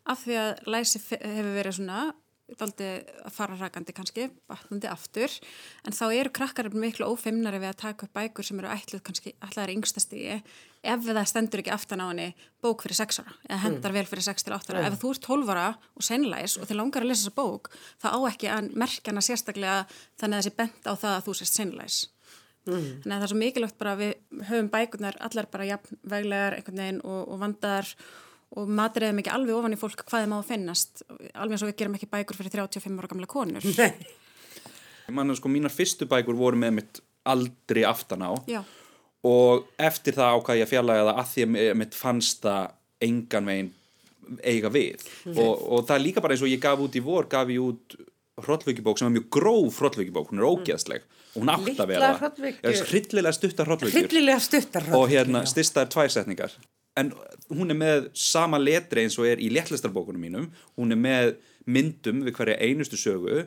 af 0.07 0.23
því 0.23 0.37
að 0.39 0.63
læsi 0.71 1.03
hefur 1.11 1.51
verið 1.57 1.77
svona 1.81 2.05
að 2.61 3.33
fara 3.33 3.57
rækandi 3.59 3.95
kannski, 3.97 4.29
batnandi 4.51 4.91
aftur, 4.91 5.33
en 5.87 5.97
þá 5.97 6.05
eru 6.11 6.33
krakkar 6.35 6.69
miklu 6.75 7.09
ófeimnari 7.13 7.61
við 7.63 7.73
að 7.73 7.81
taka 7.85 8.07
upp 8.07 8.19
bækur 8.19 8.47
sem 8.47 8.61
eru 8.61 8.71
ætluð 8.73 9.05
kannski 9.07 9.35
allar 9.41 9.73
yngstastígi 9.73 10.41
ef 10.83 11.05
það 11.07 11.21
stendur 11.31 11.63
ekki 11.63 11.73
aftan 11.75 12.03
á 12.03 12.11
henni 12.11 12.29
bók 12.63 12.83
fyrir 12.83 12.99
6 12.99 13.21
ára, 13.23 13.35
eða 13.49 13.61
hendar 13.67 13.95
vel 13.95 14.07
fyrir 14.11 14.27
6 14.27 14.47
til 14.47 14.55
8 14.57 14.75
ára. 14.75 14.87
Ef 14.89 14.99
þú 14.99 15.13
ert 15.15 15.27
12 15.29 15.53
ára 15.55 15.69
og 15.95 16.07
senlæs 16.07 16.57
og 16.59 16.67
þið 16.67 16.81
langar 16.81 17.05
að 17.05 17.13
lesa 17.13 17.29
þessa 17.29 17.37
bók, 17.39 17.71
þá 18.03 18.09
á 18.11 18.19
ekki 18.31 18.51
að 18.51 18.73
merkja 18.83 19.13
hana 19.13 19.23
sérstaklega 19.23 19.77
þannig 20.19 20.41
að 20.41 20.43
þessi 20.43 20.57
bent 20.59 20.91
á 20.91 20.93
það 20.93 21.15
að 21.15 21.25
þú 21.29 21.37
sést 21.39 21.61
senlæs. 21.61 22.01
Þannig 22.67 23.07
að 23.07 23.17
það 23.17 23.25
er 23.27 23.33
svo 23.33 23.39
mikilvægt 23.41 23.79
bara 23.81 23.95
að 23.97 24.03
við 24.03 24.43
höfum 24.51 24.69
bækurnar 24.71 25.17
allar 25.27 25.49
bara 25.51 25.67
jafn 25.67 25.99
veglegar 26.07 26.57
einhvern 26.59 26.83
veginn 26.83 27.01
og, 27.03 27.23
og 27.27 27.41
vandar 27.43 27.89
og 28.57 28.69
matriðum 28.69 29.23
ekki 29.23 29.33
alveg 29.33 29.57
ofan 29.57 29.77
í 29.77 29.81
fólk 29.81 30.05
hvað 30.05 30.27
þeim 30.27 30.35
á 30.35 30.39
að 30.39 30.51
finnast. 30.51 31.05
Alveg 31.33 31.57
eins 31.57 31.65
og 31.65 31.71
við 31.71 31.79
gerum 31.81 31.97
ekki 31.99 32.11
bækur 32.13 32.39
fyrir 32.39 32.55
35 32.59 33.01
ára 33.01 33.11
gamla 33.13 33.31
konur. 33.31 33.73
Mann 35.13 35.35
sko 35.37 35.51
mínar 35.53 35.73
fyrstu 35.73 36.07
bækur 36.09 36.37
voru 36.39 36.61
með 36.61 36.77
mitt 36.79 37.03
aldri 37.29 37.85
aftan 37.87 38.25
á. 38.27 38.33
Já, 38.51 38.63
og 39.29 39.69
eftir 39.79 40.17
það 40.19 40.39
ákvað 40.39 40.59
ég 40.59 40.67
að 40.67 40.73
fjarlæga 40.73 41.05
það 41.07 41.21
að 41.21 41.29
því 41.33 41.45
að 41.47 41.77
mitt 41.79 41.95
fannst 41.97 42.43
það 42.43 42.73
engan 43.07 43.51
veginn 43.51 43.71
eiga 44.43 44.71
við. 44.73 45.05
Og, 45.35 45.53
og 45.77 45.85
það 45.87 45.97
er 45.97 46.05
líka 46.07 46.25
bara 46.25 46.35
eins 46.37 46.45
og 46.45 46.51
ég 46.51 46.63
gaf 46.63 46.83
út 46.83 46.99
í 46.99 47.03
vor 47.05 47.29
gaf 47.31 47.51
ég 47.53 47.63
út 47.63 47.97
hrollvökjubók 48.43 48.99
sem 48.99 49.11
er 49.11 49.17
mjög 49.19 49.27
gróf 49.37 49.81
hrollvökjubók, 49.83 50.31
hún 50.33 50.41
er 50.43 50.49
ógeðsleg. 50.49 51.07
Og 51.33 51.43
hún 51.45 51.53
átt 51.53 51.81
að 51.81 51.93
vera 51.93 52.13
það 52.19 52.83
hryllilega 52.91 53.33
stuttar 53.37 53.71
stuttar 54.43 54.89
og 54.97 55.07
hérna 55.13 55.45
styrsta 55.49 55.85
er 55.85 55.93
tvær 55.93 56.13
setningar 56.13 56.57
en 57.01 57.13
hún 57.53 57.73
er 57.73 57.79
með 57.79 58.09
sama 58.19 58.61
letri 58.61 59.05
eins 59.05 59.19
og 59.21 59.29
er 59.29 59.41
í 59.43 59.51
léttlistarabókunum 59.53 60.23
mínum. 60.23 60.49
Hún 60.79 60.95
er 60.95 61.01
með 61.01 61.35
myndum 61.65 62.25
við 62.27 62.37
hverja 62.37 62.61
einustu 62.61 62.99
sögu. 63.01 63.47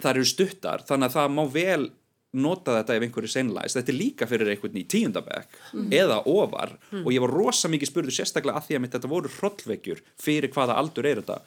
Það 0.00 0.12
eru 0.14 0.28
stuttar 0.28 0.84
þannig 0.88 1.10
að 1.10 1.16
það 1.18 1.34
má 1.36 1.42
vel 1.52 1.90
nota 2.30 2.76
þetta 2.76 2.94
ef 2.94 3.04
einhverju 3.04 3.28
seinlæst 3.32 3.74
þetta 3.74 3.90
er 3.90 3.96
líka 3.98 4.26
fyrir 4.30 4.52
einhvern 4.52 4.76
í 4.78 4.84
tíundabæk 4.86 5.56
eða 5.98 6.20
ofar. 6.30 6.76
Og 7.02 7.10
ég 7.12 7.24
var 7.24 7.34
rosa 7.34 7.68
mikið 7.68 7.90
spurður 7.90 8.16
sérstaklega 8.16 8.60
að 8.60 8.68
því 8.68 8.78
að 8.78 8.84
mitt 8.84 8.94
þetta 8.96 9.10
voru 9.10 9.32
hrollvekjur 9.38 10.04
fyrir 10.22 10.54
hvaða 10.54 10.78
aldur 10.80 11.08
er 11.10 11.22
þetta. 11.22 11.40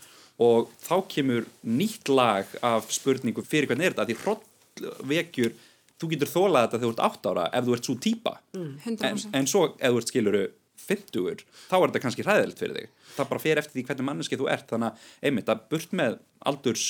Og 0.44 0.74
þá 0.84 0.96
kemur 1.14 1.48
nýtt 1.64 2.10
lag 2.12 2.50
af 2.66 2.90
spurningu 2.92 3.46
fyrir 3.48 3.72
hvernig 3.72 3.90
er 3.90 3.96
þetta 3.96 4.10
því 4.10 4.20
hrollvekjur 4.26 5.56
þú 6.04 6.10
getur 6.12 6.32
þólað 6.34 6.66
þetta 6.66 6.80
þegar 6.82 6.84
þú 6.84 6.94
ert 6.94 7.06
8 7.08 7.32
ára 7.32 7.46
ef 7.54 7.66
þú 7.66 7.78
ert 7.78 7.88
svo 7.88 7.96
típa. 8.04 8.36
En, 8.58 8.76
100%. 8.84 9.32
en 9.40 9.48
svo 9.48 9.64
ef 9.72 9.94
þú 9.94 10.02
ert 10.02 10.12
skiluru 10.12 10.44
50 10.88 11.44
þá 11.70 11.76
er 11.78 11.86
þetta 11.86 12.02
kannski 12.06 12.26
hræðilegt 12.26 12.62
fyrir 12.62 12.80
þig 12.80 13.12
það 13.16 13.30
bara 13.34 13.44
fer 13.44 13.62
eftir 13.62 13.78
því 13.78 13.86
hvernig 13.90 14.08
manneski 14.10 14.40
þú 14.40 14.50
ert 14.54 14.74
þannig 14.74 14.90
að 14.90 15.30
einmitt 15.30 15.52
að 15.54 15.68
burt 15.74 15.96
með 16.00 16.18
aldurs 16.52 16.88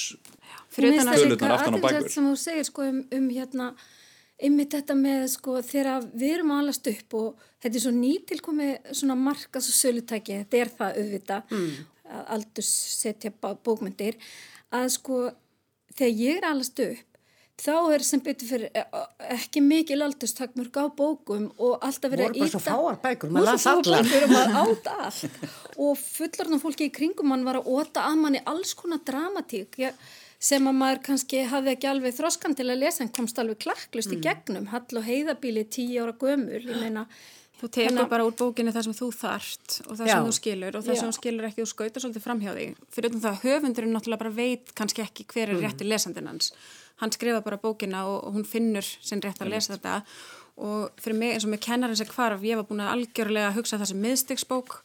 Fyrir 0.73 0.97
Tölurnar 0.99 1.55
aftan 1.57 1.77
á 1.77 1.83
bækur. 1.83 2.09
sem 2.11 2.29
þú 2.29 2.37
segir 2.39 2.67
sko 2.67 2.87
um, 2.87 3.03
um 3.13 3.29
hérna 3.33 3.69
ymmið 4.43 4.75
þetta 4.75 4.97
með 4.97 5.25
sko 5.35 5.57
þegar 5.65 6.07
við 6.11 6.35
erum 6.37 6.53
að 6.55 6.63
alast 6.63 6.89
upp 6.91 7.17
og 7.19 7.45
þetta 7.63 7.77
er 7.79 7.83
svo 7.85 7.93
nýtilkomi 7.95 8.69
svona 8.91 9.17
markas 9.19 9.69
og 9.69 9.77
sölutæki, 9.77 10.41
þetta 10.41 10.59
er 10.59 10.73
það 10.79 10.99
auðvita 11.01 11.39
mm. 11.45 11.71
að 12.17 12.25
aldurs 12.37 12.73
setja 12.97 13.31
bókmyndir 13.39 14.19
að 14.73 14.89
sko 14.97 15.19
þegar 15.93 16.23
ég 16.23 16.39
er 16.39 16.47
að 16.47 16.55
alast 16.57 16.83
upp 16.87 17.12
þá 17.61 17.93
er 17.93 18.03
sem 18.03 18.19
betur 18.25 18.47
fyrir 18.49 18.71
e- 18.73 18.85
ekki 19.35 19.61
mikil 19.61 20.01
aldurstakmörk 20.01 20.73
á 20.81 20.85
bókum 20.97 21.51
og 21.61 21.77
alltaf 21.85 22.11
verið 22.11 22.31
Voru 22.33 22.39
bara 22.39 22.49
svo 22.53 22.61
fáar 22.65 22.97
bækur, 23.03 23.29
maður 23.29 23.45
las 23.51 23.67
allar. 23.69 24.03
bækur 24.03 24.23
og 25.77 25.87
og 25.87 25.97
fullarna 26.01 26.59
fólki 26.61 26.89
í 26.89 26.93
kringum 26.93 27.29
mann 27.29 27.45
var 27.45 27.61
að 27.61 27.69
óta 27.69 28.07
að 28.09 28.17
manni 28.23 28.41
alls 28.49 28.73
konar 28.73 28.99
dramatík 29.05 29.77
sem 30.43 30.65
að 30.67 30.75
maður 30.75 31.03
kannski 31.05 31.45
hafði 31.47 31.71
ekki 31.77 31.87
alveg 31.87 32.17
þroskan 32.17 32.55
til 32.57 32.65
að 32.67 32.81
lesa 32.81 33.03
en 33.05 33.13
komst 33.15 33.37
alveg 33.39 33.61
klakklust 33.63 34.11
Mm. 34.11 34.17
í 34.17 34.23
gegnum 34.25 34.67
Hall 34.73 34.97
og 34.99 35.05
heiðabíli 35.07 35.63
tíu 35.69 36.01
ára 36.03 36.13
gömul 36.19 36.59
ég 36.59 36.81
meina 36.81 37.05
Þú 37.63 37.69
að- 37.87 38.09
bara 38.09 38.25
úr 38.27 38.33
bókinni 38.35 38.73
það 38.75 38.83
sem 38.83 38.93
þú 38.97 39.07
þarft 39.15 39.81
og 39.87 39.95
það 39.95 40.07
Já. 40.09 40.13
sem 40.17 40.25
þú 40.27 40.33
skilur 40.35 40.75
og 40.75 40.83
það 40.83 40.93
Já. 40.93 40.99
sem 40.99 41.09
þú 41.09 41.15
skilur 41.15 41.45
ekki 41.47 41.61
þú 41.63 41.67
skautar 41.71 42.01
svolítið 42.03 42.23
framhjá 42.25 42.51
þig. 42.57 42.75
Fyrir 42.91 43.07
utan 43.09 43.21
það 43.23 43.31
að 43.31 43.43
höfundurinn 43.45 43.93
náttúrulega 43.95 44.19
bara 44.19 44.29
veit 44.35 44.73
kannski 44.75 44.99
ekki 45.05 45.23
hver 45.31 45.47
Mm. 45.47 45.55
er 45.55 45.69
rétti 45.69 45.87
lesandinn 45.87 46.27
hans. 46.27 46.51
Hann 47.03 47.11
skrifa 47.11 47.43
bara 47.43 47.59
bókina 47.59 48.05
og, 48.07 48.21
og 48.23 48.37
hún 48.37 48.47
finnur 48.47 48.87
sinn 48.87 49.21
rétt 49.23 49.43
að 49.43 49.53
lesa 49.53 49.75
þetta. 49.75 49.99
Og 50.63 51.01
fyrir 51.01 51.17
mig 51.17 51.31
eins 51.33 51.47
og 51.47 51.49
með 51.49 51.63
kennarinn 51.65 51.97
sem 51.97 52.09
hvarf, 52.13 52.43
ég 52.45 52.59
var 52.59 52.67
búin 52.69 52.83
að 52.83 52.91
algjörlega 52.93 53.55
hugsa 53.55 53.79
þessi 53.81 53.95
miðstygsbók 53.97 54.75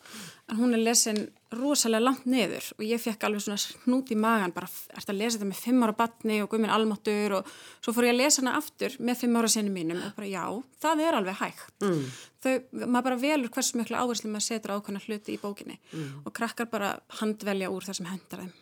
en 0.49 0.57
hún 0.57 0.73
er 0.73 0.81
lesin 0.81 1.27
rosalega 1.53 2.07
langt 2.07 2.25
niður. 2.25 2.65
Og 2.79 2.87
ég 2.89 3.03
fekk 3.03 3.27
alveg 3.29 3.45
svona 3.45 3.61
snút 3.61 4.09
í 4.13 4.17
magan 4.17 4.55
bara, 4.57 4.71
ert 4.97 5.13
að 5.13 5.21
lesa 5.21 5.37
þetta 5.37 5.51
með 5.51 5.61
fimm 5.67 5.85
ára 5.85 5.97
batni 5.99 6.39
og 6.41 6.49
guðminn 6.53 6.73
almáttur 6.73 7.35
og 7.37 7.51
svo 7.85 7.93
fór 7.93 8.09
ég 8.09 8.17
að 8.17 8.23
lesa 8.23 8.41
hana 8.41 8.55
aftur 8.57 8.97
með 8.97 9.21
fimm 9.21 9.37
ára 9.37 9.51
sinni 9.53 9.75
mínum 9.75 10.01
og 10.07 10.17
bara 10.17 10.31
já, 10.31 10.45
það 10.81 11.05
er 11.05 11.19
alveg 11.21 11.43
hægt. 11.43 11.75
Mm. 11.85 12.07
þau, 12.45 12.55
maður 12.87 13.07
bara 13.11 13.21
velur 13.27 13.53
hversu 13.53 13.81
miklu 13.81 13.99
áherslu 13.99 14.33
maður 14.33 14.47
setur 14.47 14.73
á 14.73 14.77
ákveðna 14.79 15.05
hluti 15.05 15.37
í 15.37 15.43
bókinni 15.43 15.77
og 16.25 16.33
krakkar 16.37 16.71
bara 16.73 16.95
handvelja 17.21 17.71
úr 17.75 17.87
það 17.89 18.01
sem 18.01 18.11
hendar 18.13 18.45
þeim 18.47 18.57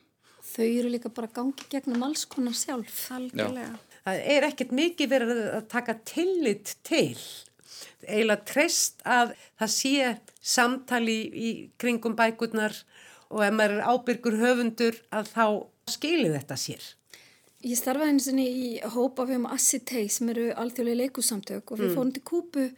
þau 0.57 0.67
eru 0.67 0.93
líka 0.93 1.13
bara 1.13 1.29
gangi 1.33 1.69
gegnum 1.73 2.07
alls 2.07 2.25
konar 2.31 2.57
sjálf 2.57 3.05
algjörlega 3.15 3.75
Það 4.07 4.21
er 4.37 4.45
ekkert 4.47 4.73
mikið 4.79 5.09
verið 5.11 5.39
að 5.51 5.65
taka 5.73 5.97
tillit 6.07 6.77
til. 6.87 7.17
Eiginlega 8.07 8.45
treyst 8.47 9.01
að 9.03 9.33
það 9.59 9.73
sé 9.75 10.11
samtali 10.39 11.17
í, 11.17 11.31
í 11.35 11.49
kringum 11.81 12.15
bækurnar 12.19 12.77
og 13.35 13.43
ef 13.43 13.57
maður 13.57 13.81
er 13.81 13.89
ábyrgur 13.91 14.39
höfundur 14.39 15.01
að 15.11 15.33
þá 15.33 15.47
skilir 15.91 16.37
þetta 16.37 16.59
sér. 16.61 16.87
Ég 17.67 17.81
starfaði 17.81 18.15
einu 18.15 18.23
sinni 18.23 18.47
í 18.47 18.69
hópa 18.95 19.27
við 19.27 19.41
um 19.41 19.51
Assitei 19.51 20.07
sem 20.13 20.31
eru 20.31 20.53
alþjóðlega 20.55 21.03
leikusamtök 21.03 21.75
og 21.75 21.83
við 21.83 21.97
fórum 21.97 22.15
til 22.15 22.23
Kúpu 22.31 22.69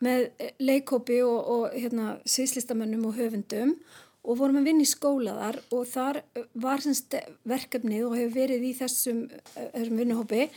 með 0.00 0.28
leikhópi 0.62 1.18
og, 1.26 1.38
og 1.52 1.76
hérna, 1.76 2.14
sviðslistamönnum 2.24 3.10
og 3.10 3.18
höfundum 3.18 3.76
og 4.24 4.38
vorum 4.40 4.60
að 4.60 4.70
vinna 4.70 4.84
í 4.84 4.88
skóla 4.88 5.34
þar 5.38 5.60
og 5.74 5.84
þar 5.88 6.20
eh, 6.22 6.46
var 6.54 6.84
verkefnið 7.48 8.06
og 8.06 8.16
hefur 8.18 8.34
verið 8.34 8.66
í 8.68 8.72
þessum, 8.78 9.24
eh, 9.54 9.70
þessum 9.74 10.02
vinnuhópi 10.02 10.48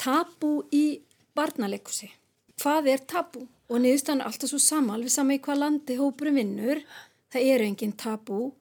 tabu 0.00 0.52
í 0.74 1.00
barnaleikusi. 1.36 2.10
Hvað 2.60 2.92
er 2.92 3.04
tabu? 3.08 3.46
Og 3.66 3.82
niðurstaðan 3.82 4.22
er 4.22 4.30
alltaf 4.30 4.52
svo 4.52 4.60
sama, 4.62 4.94
alveg 4.94 5.10
sama 5.10 5.34
í 5.34 5.42
hvað 5.42 5.58
landi 5.58 5.96
hópurum 5.98 6.38
vinnur, 6.38 6.80
það 7.34 7.48
eru 7.52 7.66
engin 7.66 7.96
tabu, 7.98 8.52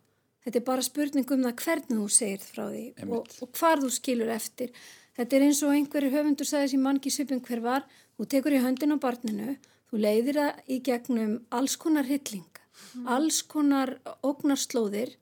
þetta 0.43 0.59
er 0.59 0.65
bara 0.65 0.85
spurning 0.85 1.29
um 1.31 1.45
það 1.45 1.59
hvernig 1.61 1.99
þú 1.99 2.07
segir 2.15 2.41
frá 2.41 2.63
því 2.71 2.85
og, 3.05 3.29
og 3.45 3.51
hvar 3.59 3.83
þú 3.83 3.91
skilur 3.93 4.31
eftir. 4.33 4.73
Þetta 5.15 5.37
er 5.37 5.45
eins 5.45 5.61
og 5.63 5.75
einhverju 5.75 6.11
höfundur 6.11 6.49
sagði 6.49 6.73
sem 6.73 6.83
mann 6.83 6.99
ekki 6.99 7.13
svipin 7.13 7.43
hver 7.45 7.61
var, 7.63 7.85
þú 8.17 8.27
tekur 8.33 8.57
í 8.57 8.63
höndin 8.65 8.97
á 8.97 8.99
barninu, 8.99 9.55
þú 9.91 10.01
leiðir 10.01 10.41
það 10.41 10.73
í 10.73 10.79
gegnum 10.89 11.37
alls 11.55 11.77
konar 11.79 12.09
hilling, 12.09 12.49
alls 13.05 13.41
konar 13.47 13.97
ógnarslóðir, 14.25 15.15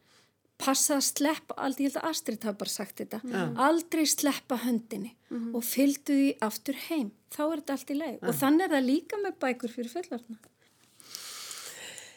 passa 0.64 0.96
að 1.00 1.06
sleppa, 1.10 1.58
aldrei, 1.58 1.88
ég 1.88 1.92
held 1.92 2.00
að 2.04 2.10
Astrid 2.12 2.46
hafa 2.48 2.60
bara 2.62 2.72
sagt 2.72 3.02
þetta, 3.02 3.20
aldrei 3.66 4.06
sleppa 4.08 4.60
höndinni 4.64 5.16
og 5.52 5.64
fylgdu 5.66 6.16
því 6.20 6.32
aftur 6.46 6.80
heim. 6.88 7.12
Þá 7.34 7.44
er 7.44 7.56
þetta 7.60 7.78
allt 7.78 7.94
í 7.94 8.00
leið 8.00 8.18
og 8.22 8.36
þannig 8.38 8.66
er 8.66 8.76
það 8.76 8.90
líka 8.90 9.22
með 9.24 9.40
bækur 9.42 9.74
fyrir 9.74 9.94
fullarna. 9.96 10.42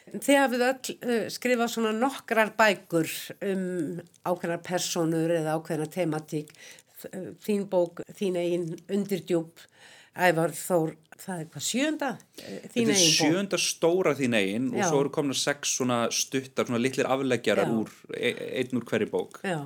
Þið 0.07 0.37
hafið 0.39 0.63
öll 0.63 0.93
uh, 0.95 1.23
skrifað 1.33 1.71
svona 1.73 1.93
nokkrar 1.97 2.53
bækur 2.55 3.09
um 3.43 3.63
ákveðnar 4.23 4.61
personur 4.63 5.33
eða 5.35 5.57
ákveðnar 5.57 5.91
tematík. 5.91 6.53
Þín 7.43 7.67
bók, 7.69 7.99
þín 8.17 8.39
eigin 8.39 8.69
undirdjúb, 8.89 9.59
ævar 10.17 10.53
þór, 10.57 10.93
það 11.21 11.41
er 11.43 11.49
hvað 11.53 11.65
sjönda? 11.67 12.11
Eh, 12.41 12.45
Þín 12.45 12.71
Þetta 12.71 12.83
er 12.83 12.93
eigin 12.93 13.17
sjönda 13.17 13.59
stóra 13.61 14.13
þín 14.17 14.37
eigin 14.37 14.69
og 14.73 14.83
svo 14.85 15.01
eru 15.03 15.11
komna 15.17 15.33
sex 15.37 15.75
svona 15.77 15.99
stuttar, 16.13 16.67
svona 16.69 16.81
litlir 16.81 17.09
afleggjarar 17.09 17.73
úr, 17.73 17.91
e 18.17 18.31
einn 18.61 18.79
úr 18.81 18.85
hverju 18.89 19.09
bók. 19.13 19.41
Já, 19.45 19.59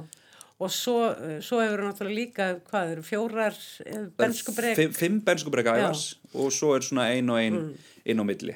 og 0.62 0.70
svo, 0.74 0.98
uh, 1.12 1.38
svo 1.42 1.62
hefur 1.64 1.86
náttúrulega 1.88 2.18
líka, 2.22 2.50
hvað 2.70 2.92
eru, 2.96 3.06
fjórar 3.08 3.56
uh, 3.58 4.04
benskubrek. 4.20 4.76
Fimm, 4.78 4.94
fimm 4.94 5.22
benskubrek 5.26 5.72
æfars 5.74 6.04
og 6.34 6.52
svo 6.54 6.76
er 6.78 6.86
svona 6.86 7.08
ein 7.16 7.30
og 7.30 7.40
ein 7.42 7.58
Mm. 7.62 7.72
inn 8.06 8.22
á 8.22 8.26
milli. 8.28 8.56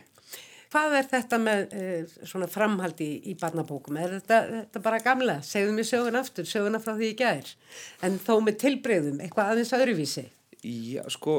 Hvað 0.76 0.94
er 0.98 1.06
þetta 1.08 1.38
með 1.40 1.74
svona 2.28 2.48
framhaldi 2.52 3.06
í, 3.08 3.20
í 3.32 3.36
barnabókum? 3.40 3.96
Er 4.02 4.18
þetta, 4.18 4.40
þetta 4.66 4.82
bara 4.84 4.98
gamla? 5.00 5.36
Segðu 5.46 5.72
mér 5.78 5.88
sögun 5.88 6.18
aftur, 6.20 6.44
söguna 6.44 6.82
frá 6.84 6.98
því 6.98 7.12
í 7.14 7.16
gær. 7.16 7.52
En 8.04 8.18
þó 8.20 8.42
með 8.44 8.58
tilbreyðum, 8.66 9.22
eitthvað 9.24 9.54
aðeins 9.54 9.72
öðruvísi. 9.78 10.26
Já, 10.66 11.06
sko, 11.14 11.38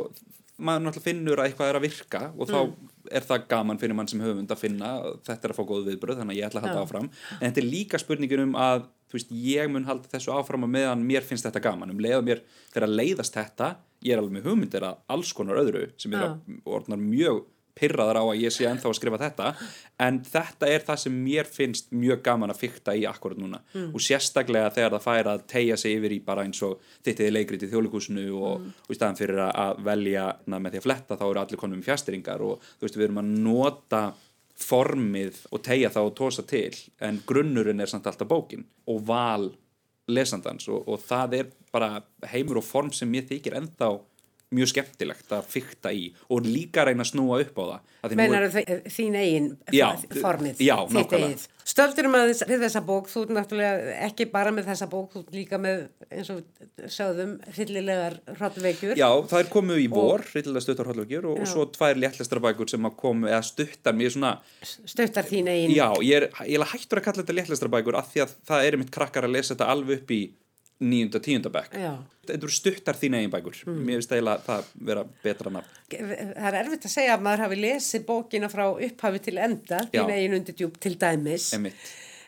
maður 0.58 0.84
náttúrulega 0.86 1.04
finnur 1.04 1.40
að 1.42 1.48
eitthvað 1.50 1.68
er 1.72 1.76
að 1.78 1.84
virka 1.86 2.20
og 2.38 2.48
þá 2.48 2.58
Mm. 2.66 2.88
er 3.12 3.20
það 3.28 3.42
gaman 3.48 3.78
fyrir 3.78 3.94
mann 3.94 4.08
sem 4.08 4.20
höfund 4.20 4.48
að 4.50 4.58
finna 4.58 4.88
þetta 5.26 5.44
er 5.44 5.52
að 5.52 5.58
fá 5.58 5.64
góð 5.68 5.84
viðbröð, 5.90 6.16
þannig 6.20 6.34
að 6.34 6.38
ég 6.40 6.46
ætla 6.48 6.60
að 6.60 6.66
halda 6.66 6.80
Já. 6.80 6.86
áfram. 6.86 7.10
En 7.40 7.50
þetta 7.52 7.60
er 7.62 7.68
líka 7.70 7.98
spurningin 8.02 8.40
um 8.42 8.54
að, 8.54 8.86
þú 9.10 9.18
veist, 9.18 9.30
ég 9.30 9.70
mun 9.70 9.84
halda 9.84 10.08
þessu 10.08 10.32
áfram 10.34 10.64
að 10.66 10.72
meðan 10.74 11.04
mér 11.06 11.22
finnst 11.22 11.44
þetta 11.46 11.62
gaman. 11.62 11.90
Um 11.90 11.98
leið 12.02 12.16
og 12.18 12.24
mér 12.24 12.40
að 12.82 12.96
leiðast 12.96 13.36
þetta, 13.36 13.76
ég 14.02 14.12
er 14.16 14.18
alveg 14.22 14.32
með 14.38 14.48
hugmyndir 14.50 14.82
að 14.88 14.96
alls 15.08 15.32
konar 15.32 15.56
öðru 15.62 15.90
sem 15.96 16.12
er 16.14 16.24
að 16.26 16.40
orðnar 16.66 16.98
mjög 16.98 17.44
pyrraðar 17.76 18.18
á 18.20 18.24
að 18.24 18.40
ég 18.40 18.52
sé 18.54 18.64
ennþá 18.70 18.88
að 18.88 18.96
skrifa 18.96 19.18
þetta 19.20 19.50
en 20.06 20.20
þetta 20.24 20.68
er 20.72 20.84
það 20.86 21.00
sem 21.02 21.16
mér 21.26 21.48
finnst 21.52 21.90
mjög 21.92 22.22
gaman 22.24 22.52
að 22.54 22.62
fykta 22.62 22.94
í 22.96 23.02
akkurat 23.08 23.36
núna. 23.40 23.60
Og 23.92 24.00
sérstaklega 24.00 24.70
þegar 24.72 24.94
það 24.96 25.04
fær 25.06 25.30
að 25.34 25.42
tegja 25.52 25.76
sig 25.76 25.96
yfir 25.98 26.14
í 26.16 26.20
bara 26.24 26.44
eins 26.48 26.62
og 26.64 26.78
þittiði 27.04 27.34
leikrit 27.36 27.66
í 27.66 27.68
þjóðleikúsinu 27.72 28.24
og, 28.40 28.64
og 28.86 28.94
í 28.94 28.96
staðan 28.96 29.18
fyrir 29.20 29.42
að- 29.50 29.82
velja 29.84 30.24
na, 30.46 30.58
með 30.58 30.76
því 30.76 30.80
að 30.82 30.86
fletta 30.88 31.16
þá 31.20 31.26
eru 31.30 31.40
allir 31.44 31.60
konum 31.60 31.78
með 31.82 31.90
fjastringar 31.90 32.40
og 32.48 32.64
þú 32.78 32.86
veist 32.88 32.96
við 32.96 33.06
erum 33.10 33.20
að 33.22 33.34
nota 33.44 34.02
formið 34.56 35.42
og 35.52 35.62
tegja 35.66 35.90
það 35.92 36.08
og 36.10 36.14
tósa 36.16 36.44
til 36.48 36.72
en 37.04 37.18
grunnurinn 37.28 37.80
er 37.84 37.90
samt 37.92 38.06
alltaf 38.08 38.28
bókin 38.30 38.64
og 38.88 39.02
val 39.08 39.50
lesandans 40.08 40.68
og, 40.70 40.86
og 40.88 41.00
það 41.02 41.34
er 41.42 41.48
bara 41.74 41.90
heimur 42.30 42.60
og 42.62 42.64
form 42.64 42.92
sem 42.94 43.10
mér 43.10 43.26
þykir 43.28 43.56
ennþá 43.60 43.90
mjög 44.56 44.72
skemmtilegt 44.72 45.34
að 45.36 45.50
fykta 45.52 45.92
í 45.94 46.06
og 46.32 46.46
líka 46.48 46.86
reyna 46.88 47.04
að 47.06 47.12
snúa 47.12 47.40
upp 47.44 47.60
á 47.60 47.64
það 47.66 47.80
nú 48.06 48.12
er- 48.12 48.16
Meinar 48.16 48.48
þín 48.96 49.16
eigin 49.20 49.50
Já, 49.74 49.88
formið? 50.22 50.60
já, 50.62 50.76
nákvæmlega. 50.94 51.46
Stöldurum 51.66 52.14
að 52.14 52.28
þess, 52.30 52.44
þessa 52.62 52.80
bók, 52.86 53.08
þú 53.10 53.22
ert 53.24 53.32
náttúrulega 53.34 53.94
ekki 54.06 54.28
bara 54.30 54.52
með 54.54 54.68
þessa 54.68 54.86
bók, 54.92 55.08
þú 55.10 55.22
ert 55.24 55.32
líka 55.34 55.58
með, 55.58 55.80
eins 56.14 56.28
og 56.30 56.44
sögðum, 56.94 57.32
hryllilegar 57.56 58.20
hrottveikjur. 58.36 58.94
Já, 59.00 59.08
það 59.26 59.40
er 59.42 59.50
komið 59.50 59.80
í 59.82 59.88
vor, 59.90 60.22
rillilega 60.30 60.62
stuttar 60.62 60.86
hólflegjur 60.92 61.26
og, 61.32 61.40
og 61.42 61.50
svo 61.50 61.66
tvær 61.74 61.98
léttlestrabækur 61.98 62.70
sem 62.70 62.86
að 62.86 62.94
komu 63.02 63.26
eða 63.32 63.42
stuttar 63.50 63.98
mér 63.98 64.14
svona, 64.14 64.36
Stuttar 64.62 65.26
þín 65.26 65.50
eigin. 65.50 65.74
já, 65.74 65.90
ég 66.06 66.20
er, 66.22 66.28
ég 66.46 66.60
er 66.62 66.70
hættur 66.70 67.02
að 67.02 67.08
kalla 67.08 67.24
þetta 67.24 67.38
léttlestrabækur 67.40 67.98
af 67.98 68.12
því 68.14 68.22
að 68.28 68.36
það 68.46 68.68
er 68.70 68.78
mitt 68.84 68.94
krakkar 68.94 69.26
að 69.26 69.34
lesa 69.34 69.56
þetta 69.56 69.72
alveg 69.74 70.04
upp 70.04 70.14
í 70.14 70.22
níunda, 70.84 71.20
tíunda 71.22 71.52
bekk. 71.52 71.76
Þetta 72.26 72.36
eru 72.40 72.52
stuttar 72.52 72.98
þín 72.98 73.18
eigin 73.20 73.32
bækur. 73.32 73.60
Mér 73.70 74.00
finnst 74.00 74.14
eiginlega 74.16 74.42
það 74.46 74.72
vera 74.88 75.04
betra 75.22 75.52
nafn. 75.54 75.76
Það 75.92 76.48
er 76.48 76.58
erfitt 76.62 76.88
að 76.88 76.94
segja 76.96 77.14
að 77.14 77.22
maður 77.26 77.44
hafi 77.46 77.60
lesið 77.62 78.08
bókina 78.08 78.50
frá 78.52 78.64
upphafi 78.72 79.22
til 79.28 79.38
enda, 79.38 79.84
þín 79.92 80.12
eigin 80.16 80.36
undirdjúb 80.40 80.80
til 80.82 80.96
dæmis. 81.00 81.52
Einmitt. 81.56 81.86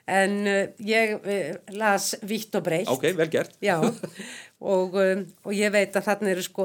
En 0.08 0.38
uh, 0.48 0.62
ég 0.88 1.18
uh, 1.18 1.72
las 1.76 2.14
vitt 2.24 2.54
og 2.56 2.64
breytt. 2.64 2.88
Ok, 2.88 3.10
vel 3.18 3.28
gert. 3.32 3.58
Já, 3.60 3.76
og, 4.58 4.96
um, 4.98 5.20
og 5.46 5.54
ég 5.54 5.70
veit 5.70 5.94
að 5.94 6.06
þarna 6.08 6.30
eru 6.32 6.42
sko, 6.42 6.64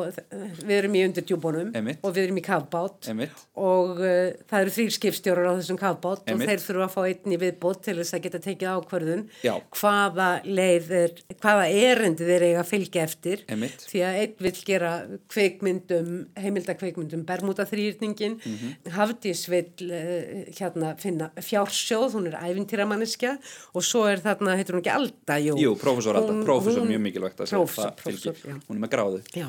við 0.66 0.74
erum 0.80 0.96
í 0.98 1.04
undirdjúbunum 1.06 1.74
Einmitt. 1.78 2.00
og 2.02 2.16
við 2.16 2.28
erum 2.28 2.40
í 2.42 2.44
kafbát 2.46 3.10
Einmitt. 3.12 3.44
og 3.54 4.00
uh, 4.02 4.32
það 4.50 4.64
eru 4.64 4.74
þrýr 4.78 4.96
skipstjórar 4.96 5.50
á 5.54 5.58
þessum 5.60 5.78
kafbát 5.78 6.24
Einmitt. 6.26 6.48
og 6.48 6.50
þeir 6.50 6.64
þurfa 6.64 6.88
að 6.88 6.96
fá 6.96 7.02
einn 7.04 7.36
í 7.36 7.40
viðbót 7.44 7.84
til 7.86 7.96
þess 8.00 8.18
að 8.18 8.24
geta 8.26 8.42
tekið 8.48 8.72
ákvörðun 8.74 9.24
Já. 9.46 9.54
hvaða 9.78 10.30
leið 10.48 10.90
er, 11.04 11.14
hvaða 11.38 11.68
erindi 11.84 12.30
þeir 12.32 12.48
eiga 12.48 12.64
að 12.64 12.72
fylgja 12.72 13.04
eftir 13.06 13.46
Einmitt. 13.54 13.86
því 13.92 14.04
að 14.08 14.18
einn 14.24 14.36
vill 14.48 14.56
gera 14.72 14.94
kveikmyndum, 15.36 16.10
heimildakveikmyndum 16.42 17.28
bermúta 17.30 17.68
þrýrningin, 17.70 18.40
mm. 18.42 18.58
-hmm. 18.58 18.92
Hafdís 18.98 19.46
vill 19.54 19.94
uh, 19.94 20.50
hérna 20.50 20.96
finna 20.98 21.30
fjársjóð, 21.38 22.18
hún 22.18 22.32
er 22.32 22.42
ævintýramanniska 22.42 23.38
og 23.74 23.86
svo 23.86 24.08
er 24.10 24.18
þarna, 24.26 24.58
heitur 24.58 24.80
hún 24.80 24.82
ekki 24.82 24.94
Alda, 24.98 25.38
jú. 25.38 25.58
Jú, 25.62 25.78
prófessor 25.78 26.18
Alda, 26.18 26.42
prófessor 26.42 26.90
mjög 26.90 27.06
mikilvægt 27.06 27.46
að 27.46 27.54
segja, 27.54 27.83
prófessor, 28.00 28.40
það. 28.40 28.60
Hún 28.68 28.80
er 28.80 28.84
með 28.86 28.94
gráðu. 28.96 29.22
Já, 29.36 29.48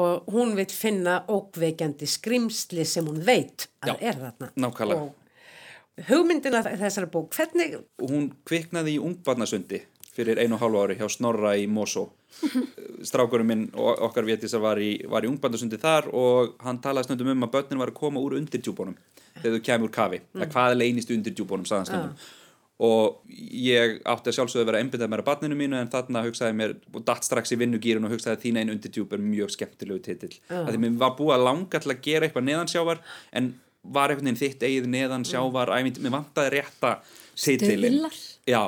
og 0.00 0.28
hún 0.34 0.54
vill 0.58 0.72
finna 0.72 1.20
ókveikjandi 1.28 2.08
skrimsli 2.10 2.86
sem 2.88 3.06
hún 3.06 3.22
veit 3.26 3.68
að 3.84 3.92
Já, 3.92 3.96
er 4.10 4.20
þarna. 4.24 4.50
nákvæmlega. 4.66 5.08
Og 5.08 6.06
hugmyndina 6.10 6.62
þessara 6.64 7.10
bók, 7.12 7.32
hvernig, 7.36 7.78
hún 8.00 8.30
kviknaði 8.48 8.96
í 8.96 9.02
ungbarnasundi 9.02 9.82
fyrir 10.14 10.40
einu 10.42 10.56
og 10.56 10.64
hálfu 10.64 10.80
ári 10.82 10.96
hjá 10.98 11.06
Snorra 11.12 11.54
í 11.58 11.68
Mosó 11.70 12.08
strákurinn 13.08 13.48
minn 13.48 13.64
og 13.78 14.02
okkar 14.08 14.26
vétisar 14.26 14.62
var 14.62 14.80
í, 14.82 14.92
var 15.10 15.24
í 15.26 15.30
ungbandasundi 15.30 15.78
þar 15.80 16.10
og 16.16 16.56
hann 16.64 16.80
talaði 16.82 17.10
stundum 17.10 17.32
um 17.34 17.46
að 17.46 17.54
börnin 17.56 17.80
var 17.82 17.92
að 17.92 18.00
koma 18.00 18.22
úr 18.22 18.36
undirdjúbónum 18.40 18.96
þegar 19.40 19.56
þau 19.56 19.64
kemur 19.68 19.88
úr 19.88 19.94
kafi 19.94 20.20
mm. 20.22 20.46
hvað 20.52 20.74
er 20.74 20.80
leynist 20.80 21.12
undirdjúbónum, 21.14 21.68
sagðan 21.68 21.90
stundum 21.90 22.14
Já. 22.14 22.36
Og 22.80 23.20
ég 23.28 23.98
átti 24.08 24.30
að 24.30 24.36
sjálfsögðu 24.38 24.64
að 24.64 24.68
vera 24.70 24.80
einbindað 24.80 25.10
mér 25.12 25.22
að 25.22 25.26
barninu 25.28 25.56
mínu 25.58 25.76
en 25.76 25.90
þarna 25.92 26.22
hugsaði 26.24 26.56
mér 26.56 26.76
og 26.94 27.02
datt 27.04 27.26
strax 27.26 27.52
í 27.52 27.58
vinnugýrun 27.60 28.06
og 28.08 28.14
hugsaði 28.14 28.38
að 28.38 28.44
þín 28.46 28.60
einn 28.60 28.72
undirdjúp 28.72 29.12
er 29.12 29.24
mjög 29.24 29.52
skemmtilegu 29.56 30.00
titill. 30.06 30.32
Að 30.48 30.70
því 30.72 30.80
mér 30.86 30.94
var 31.02 31.16
búið 31.18 31.34
að 31.36 31.44
langa 31.50 31.82
til 31.84 31.92
að 31.92 32.00
gera 32.06 32.28
eitthvað 32.28 32.46
neðansjávar 32.48 33.02
en 33.36 33.50
var 33.82 34.14
veginn 34.16 34.40
þitt 34.40 34.64
eigið 34.64 34.88
neðansjávar 34.92 35.72
ævind, 35.76 36.00
mér 36.04 36.16
vantaði 36.16 36.54
rétta 36.56 36.94
titilin 37.36 38.00
Stuðlar. 38.00 38.18
já, 38.48 38.62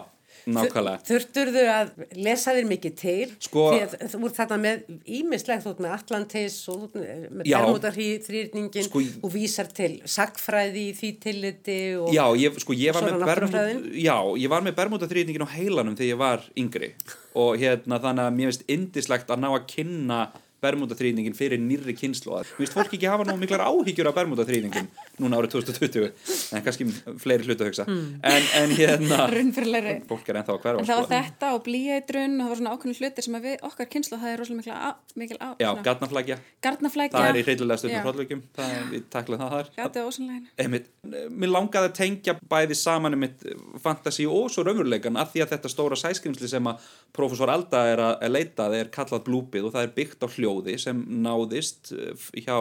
nákvæmlega 0.47 1.03
Þurfturðu 1.09 1.63
að 1.71 1.91
lesa 2.19 2.55
þér 2.57 2.69
mikið 2.71 2.95
til 2.99 3.29
Sko- 3.47 3.67
því 3.73 3.81
að 3.87 3.95
þú 4.13 4.21
ert 4.29 4.39
þarna 4.41 4.59
með 4.63 4.83
ímislegt 5.19 5.67
ert 5.71 5.83
með 5.85 5.95
Atlantis 5.97 6.57
og 6.73 6.87
með 6.97 7.45
Já. 7.47 7.59
Bermudarþrýrningin 7.63 8.87
Sko- 8.89 9.05
og 9.23 9.33
vísar 9.35 9.71
til 9.73 10.01
sagfræði 10.05 10.87
í 10.91 10.95
því 10.99 11.11
tilliti 11.23 11.79
og 12.01 12.13
Já, 12.15 12.25
ég, 12.37 12.59
sko, 12.63 12.73
ég 12.77 12.93
Svona 12.97 13.19
náttúrufræðin? 13.23 13.83
já, 14.03 14.17
ég 14.43 14.49
var 14.53 14.63
með 14.67 14.77
Bermuda 14.79 15.09
þrýtingin 15.11 15.47
á 15.47 15.55
heilanum 15.55 15.97
þegar 15.99 16.13
ég 16.13 16.19
var 16.19 16.47
yngri 16.59 16.93
og 17.35 17.57
hérna 17.61 18.01
þannig 18.03 18.27
að 18.29 18.35
mér 18.39 18.51
finnst 18.53 18.67
indislegt 18.69 19.31
að 19.33 19.41
ná 19.45 19.51
að 19.53 19.67
kynna 19.73 20.21
Bermuda 20.63 20.97
þrýtingin 20.99 21.35
fyrir 21.37 21.61
nýrri 21.61 21.95
kynnslóðar. 21.99 22.47
Mér 22.55 22.63
finnst 22.63 22.77
fólk 22.77 22.93
ekki 22.95 23.11
hafa 23.11 23.27
nú 23.27 23.35
miklar 23.41 23.65
áhyggjur 23.67 24.11
af 24.11 24.17
Bermuda 24.19 24.47
þrýtingin 24.47 24.89
núna 25.23 25.41
árið 25.41 25.57
2020, 25.57 26.11
en 26.57 26.65
kannski 26.65 26.87
fleiri 27.23 27.47
hlutu 27.49 27.67
að 27.67 27.71
hugsa. 27.73 27.87
En, 27.87 28.47
en 28.61 28.75
hérna, 28.79 29.27
fólk 30.11 30.31
er 30.31 30.41
ennþá 30.41 30.57
að 30.57 30.63
hverfa. 30.63 30.83
En 30.83 30.89
það 30.89 31.01
var 31.01 31.09
sko. 31.09 31.13
þetta 31.17 31.51
og 31.57 31.65
blíætrun 31.67 32.37
og 32.39 32.45
það 32.45 32.53
var 32.53 32.61
svona 32.61 32.75
ákveðin 32.77 32.99
hlutir 33.01 33.27
sem 33.27 33.39
við, 33.47 33.57
okkar 33.69 33.91
kynslu, 33.93 34.21
það 34.23 34.33
er 34.33 34.43
rosalega 34.43 34.79
á, 34.79 34.91
mikil 35.19 35.39
á, 35.43 35.49
Já, 35.61 35.69
garnaflækja. 35.87 36.39
það 36.63 37.29
er 37.29 37.41
í 37.41 37.45
hreinlega 37.47 37.81
stundum 37.83 37.99
Já. 37.99 38.05
hróllvíkjum, 38.07 38.43
það 38.57 38.75
er, 38.77 38.87
við 38.93 39.07
taklaðum 39.13 39.43
það 39.43 39.57
þar. 39.57 39.73
Á 39.83 39.87
ósanleginu. 40.07 40.53
Einmitt, 40.63 40.89
mér 41.03 41.53
langaði 41.53 41.91
að 41.91 41.97
tengja 41.99 42.37
bæði 42.51 42.79
saman 42.79 43.17
um 43.17 43.23
mitt 43.23 43.45
fantasi 43.83 44.27
og 44.29 44.51
svo 44.53 44.65
raunveruleikan 44.67 45.19
að 45.21 45.35
því 45.35 45.45
að 45.45 45.55
þetta 45.55 45.73
stóra 45.73 45.99
sæskrimsli 45.99 46.51
sem 46.51 46.71
að 46.71 46.89
profesor 47.15 47.53
Alda 47.53 47.85
er 47.93 48.03
að 48.05 48.27
leita 48.33 48.67
það 48.67 48.79
er 48.79 48.93
kallað 48.95 49.25
blúpið 49.29 49.69
og 49.69 49.75
það 49.77 49.87
er 49.87 49.95
byggt 49.97 50.27
á 50.27 50.29
hljóði 50.53 50.79
sem 50.81 51.01
náðist 51.25 51.93
eh, 51.97 52.29
hjá 52.45 52.57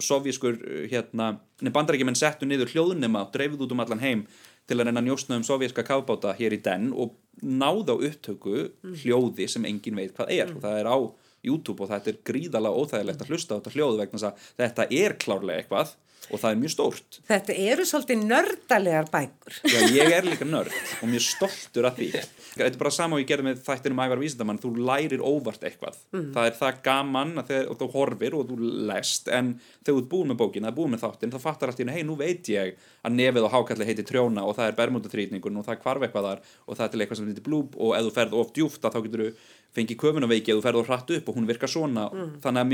sovjískur 0.00 0.60
eh, 0.60 0.86
hérna, 0.90 1.38
bandarækjumenn 1.60 2.18
settu 2.18 2.46
niður 2.46 2.70
hljóðnema 2.74 3.26
og 3.26 3.32
dreifðu 3.34 3.66
út 3.66 3.74
um 3.74 3.80
allan 3.80 4.04
heim 4.04 4.26
til 4.68 4.78
að 4.78 4.86
reyna 4.86 5.00
að 5.00 5.08
njósna 5.08 5.40
um 5.40 5.46
sovjíska 5.46 5.82
kafbáta 5.82 6.36
hér 6.38 6.54
í 6.54 6.60
den 6.62 6.92
og 6.92 7.16
náða 7.42 7.96
á 7.96 8.02
upptöku 8.06 8.68
hljóði 9.02 9.48
sem 9.48 9.64
engin 9.66 9.96
veit 9.98 10.14
hvað 10.14 10.30
er. 10.30 10.52
Og 10.54 10.62
það 10.62 10.78
er 10.78 10.90
á 10.90 10.98
YouTube 11.42 11.82
og 11.82 11.90
þetta 11.90 12.12
er 12.12 12.20
gríðalega 12.28 12.78
óþægilegt 12.84 13.24
að 13.24 13.32
hlusta 13.32 13.56
á 13.56 13.58
þetta 13.58 13.74
hljóð 13.74 13.98
vegna 14.02 14.20
þess 14.20 14.28
að 14.28 14.48
þetta 14.60 14.86
er 15.00 15.16
klárlega 15.24 15.62
eitthvað 15.62 15.94
og 16.28 16.42
það 16.42 16.50
er 16.50 16.58
mjög 16.60 16.72
stórt. 16.74 17.10
Þetta 17.28 17.52
eru 17.70 17.84
svolítið 17.88 18.18
nördalegar 18.28 19.06
bækur. 19.10 19.54
Já, 19.64 19.78
ég 19.96 20.06
er 20.14 20.24
líka 20.28 20.46
nörd 20.46 20.74
og 21.00 21.08
mjög 21.10 21.24
stoltur 21.26 21.84
af 21.88 21.94
því. 21.98 22.08
Þetta 22.50 22.66
er 22.66 22.78
bara 22.80 22.92
sama 22.94 23.16
og 23.16 23.22
ég 23.22 23.28
gerði 23.30 23.46
með 23.46 23.56
þættinum 23.66 24.02
ævar 24.04 24.20
vísindamann, 24.20 24.62
þú 24.62 24.68
lærir 24.78 25.22
óvart 25.24 25.62
eitthvað. 25.66 25.96
Það 26.34 26.44
er 26.46 26.54
það 26.58 26.72
gaman 26.86 27.30
að 27.40 27.46
þegar, 27.50 27.66
og 27.70 27.74
þú 27.80 27.86
horfir 27.94 28.32
og 28.38 28.42
þú 28.50 28.56
lest 28.90 29.24
en 29.30 29.46
þegar 29.60 29.90
þú 29.90 29.98
ert 30.02 30.12
búin 30.14 30.28
með 30.30 30.40
bókin, 30.42 30.64
það 30.66 30.72
er 30.72 30.78
búin 30.78 30.92
með 30.94 31.04
þáttin 31.04 31.34
þá 31.34 31.40
fattar 31.44 31.68
allt 31.70 31.80
í 31.80 31.82
henni, 31.84 31.96
hei 31.96 32.04
nú 32.06 32.14
veit 32.20 32.44
ég 32.50 32.66
að 33.06 33.12
nefið 33.16 33.46
og 33.46 33.54
hákalli 33.54 33.88
heiti 33.88 34.04
trjóna 34.06 34.42
og 34.46 34.52
það 34.58 34.66
er 34.68 34.78
bermútaþrýtningun 34.80 35.58
og 35.60 35.64
það 35.66 35.76
er 35.76 35.80
þar 36.10 36.40
og 36.66 36.72
það 36.76 36.84
er 36.84 36.90
til 36.90 37.00
eitthvað 37.00 37.18
sem 37.20 37.30
heitir 37.30 37.46
blúb 37.46 37.70
og 37.78 37.90
ef 37.96 38.02
þú 38.06 38.12
ferð 38.18 38.32
of 38.40 38.48
djúft 38.56 38.82
að 38.84 38.92
þá 38.94 39.00
getur 39.06 39.22
þú 39.22 39.28
fengið 39.76 40.00
köfunaveiki 40.02 40.48
ef 40.50 40.56
þú 40.58 40.64
ferð 40.66 40.78
of 40.82 40.88
hratt 40.90 41.10
upp 41.16 41.26
og 41.30 41.34
hún 41.38 41.48
virkar 41.48 41.70
svona. 41.70 42.04
Þannig 42.42 42.60
að 42.60 42.70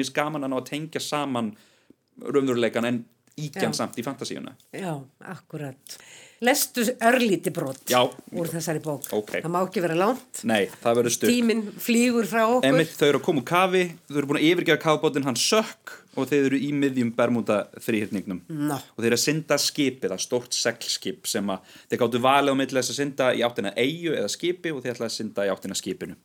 íkjan 3.37 3.73
Já. 3.73 3.77
samt 3.77 3.99
í 4.01 4.05
fantasíuna 4.05 4.55
Já, 4.73 4.95
akkurat. 5.21 5.97
Lestu 6.41 6.83
örlíti 7.01 7.53
brot 7.53 7.89
Já. 7.89 8.03
úr 8.33 8.49
þessari 8.49 8.81
bók. 8.85 9.07
Ókei. 9.13 9.41
Það 9.41 9.53
má 9.53 9.61
ekki 9.63 9.83
vera 9.85 9.97
langt. 9.97 10.43
Nei, 10.45 10.67
það 10.83 10.99
verður 10.99 11.15
stutt 11.15 11.31
Tíminn 11.33 11.63
flýgur 11.81 12.29
frá 12.29 12.43
okkur. 12.45 12.67
Emitt, 12.69 12.93
þau 12.97 13.07
eru 13.09 13.21
að 13.21 13.25
koma 13.29 13.41
úr 13.41 13.47
kafi, 13.49 13.85
þau 14.11 14.19
eru 14.21 14.31
búin 14.31 14.41
að 14.41 14.49
yfirgefa 14.51 14.83
kafbótin, 14.83 15.25
hann 15.25 15.39
sökk 15.41 15.95
og 16.17 16.29
þeir 16.29 16.49
eru 16.51 16.61
í 16.61 16.69
miðjum 16.77 17.15
Bermuda 17.17 17.57
þrýhyrningnum. 17.81 18.43
Nó. 18.53 18.77
Og 18.77 19.01
þeir 19.01 19.09
eru 19.11 19.19
að 19.19 19.25
synda 19.25 19.59
skipið, 19.61 20.13
það 20.13 20.25
stórt 20.27 20.57
seglskip 20.57 21.29
sem 21.29 21.53
að 21.53 21.73
þeir 21.89 22.03
gáttu 22.05 22.23
valið 22.25 22.53
á 22.53 22.61
milli 22.61 22.81
þess 22.81 22.93
að 22.93 23.01
synda 23.01 23.31
í 23.33 23.43
áttina 23.49 23.73
eigu 23.77 24.13
eða 24.17 24.33
skipi 24.33 24.73
og 24.73 24.85
þeir 24.85 24.95
ætlaði 24.95 25.09
að 25.13 25.17
synda 25.17 25.49
í 25.49 25.53
áttina 25.53 25.77
skipinu. 25.77 26.17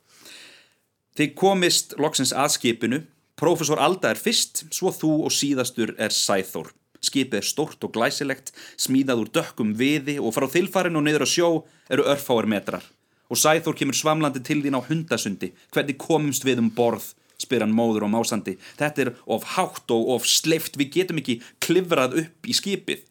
Þeir 1.16 1.34
komist 1.36 1.96
loksins 2.00 2.32
að 2.36 2.54
skipinu, 2.56 3.02
prófessor 3.36 3.80
Alda 3.80 4.12
er 4.12 4.20
fyrst, 4.20 4.66
svo 4.72 4.92
þú 4.92 5.12
og 5.26 5.34
síðastur 5.34 5.96
er 6.00 6.12
Sæþór. 6.12 6.72
Skipið 7.02 7.40
er 7.40 7.46
stórt 7.46 7.82
og 7.82 7.94
glæsilegt, 7.96 8.52
smíðað 8.78 9.24
úr 9.24 9.30
dökkum 9.34 9.72
viði 9.78 10.20
og 10.22 10.36
frá 10.36 10.46
þilfarin 10.50 10.98
og 11.00 11.06
niður 11.06 11.26
á 11.26 11.28
sjó 11.28 11.48
eru 11.90 12.06
örfáir 12.06 12.46
metrar. 12.46 12.84
Og 13.32 13.40
Sæþór 13.40 13.74
kemur 13.78 13.96
svamlandi 13.96 14.42
til 14.44 14.60
þín 14.62 14.78
á 14.78 14.80
hundasundi. 14.86 15.50
Hvernig 15.74 15.98
komumst 15.98 16.46
við 16.46 16.62
um 16.62 16.70
borð? 16.70 17.14
spyr 17.42 17.64
hann 17.64 17.74
móður 17.74 18.06
og 18.06 18.12
másandi. 18.12 18.56
Þetta 18.78 19.02
er 19.02 19.10
of 19.26 19.46
hátt 19.56 19.90
og 19.90 20.12
of 20.16 20.28
sleift, 20.28 20.78
við 20.78 20.92
getum 20.98 21.20
ekki 21.22 21.40
klifrað 21.64 22.20
upp 22.22 22.48
í 22.48 22.56
skipið. 22.56 23.02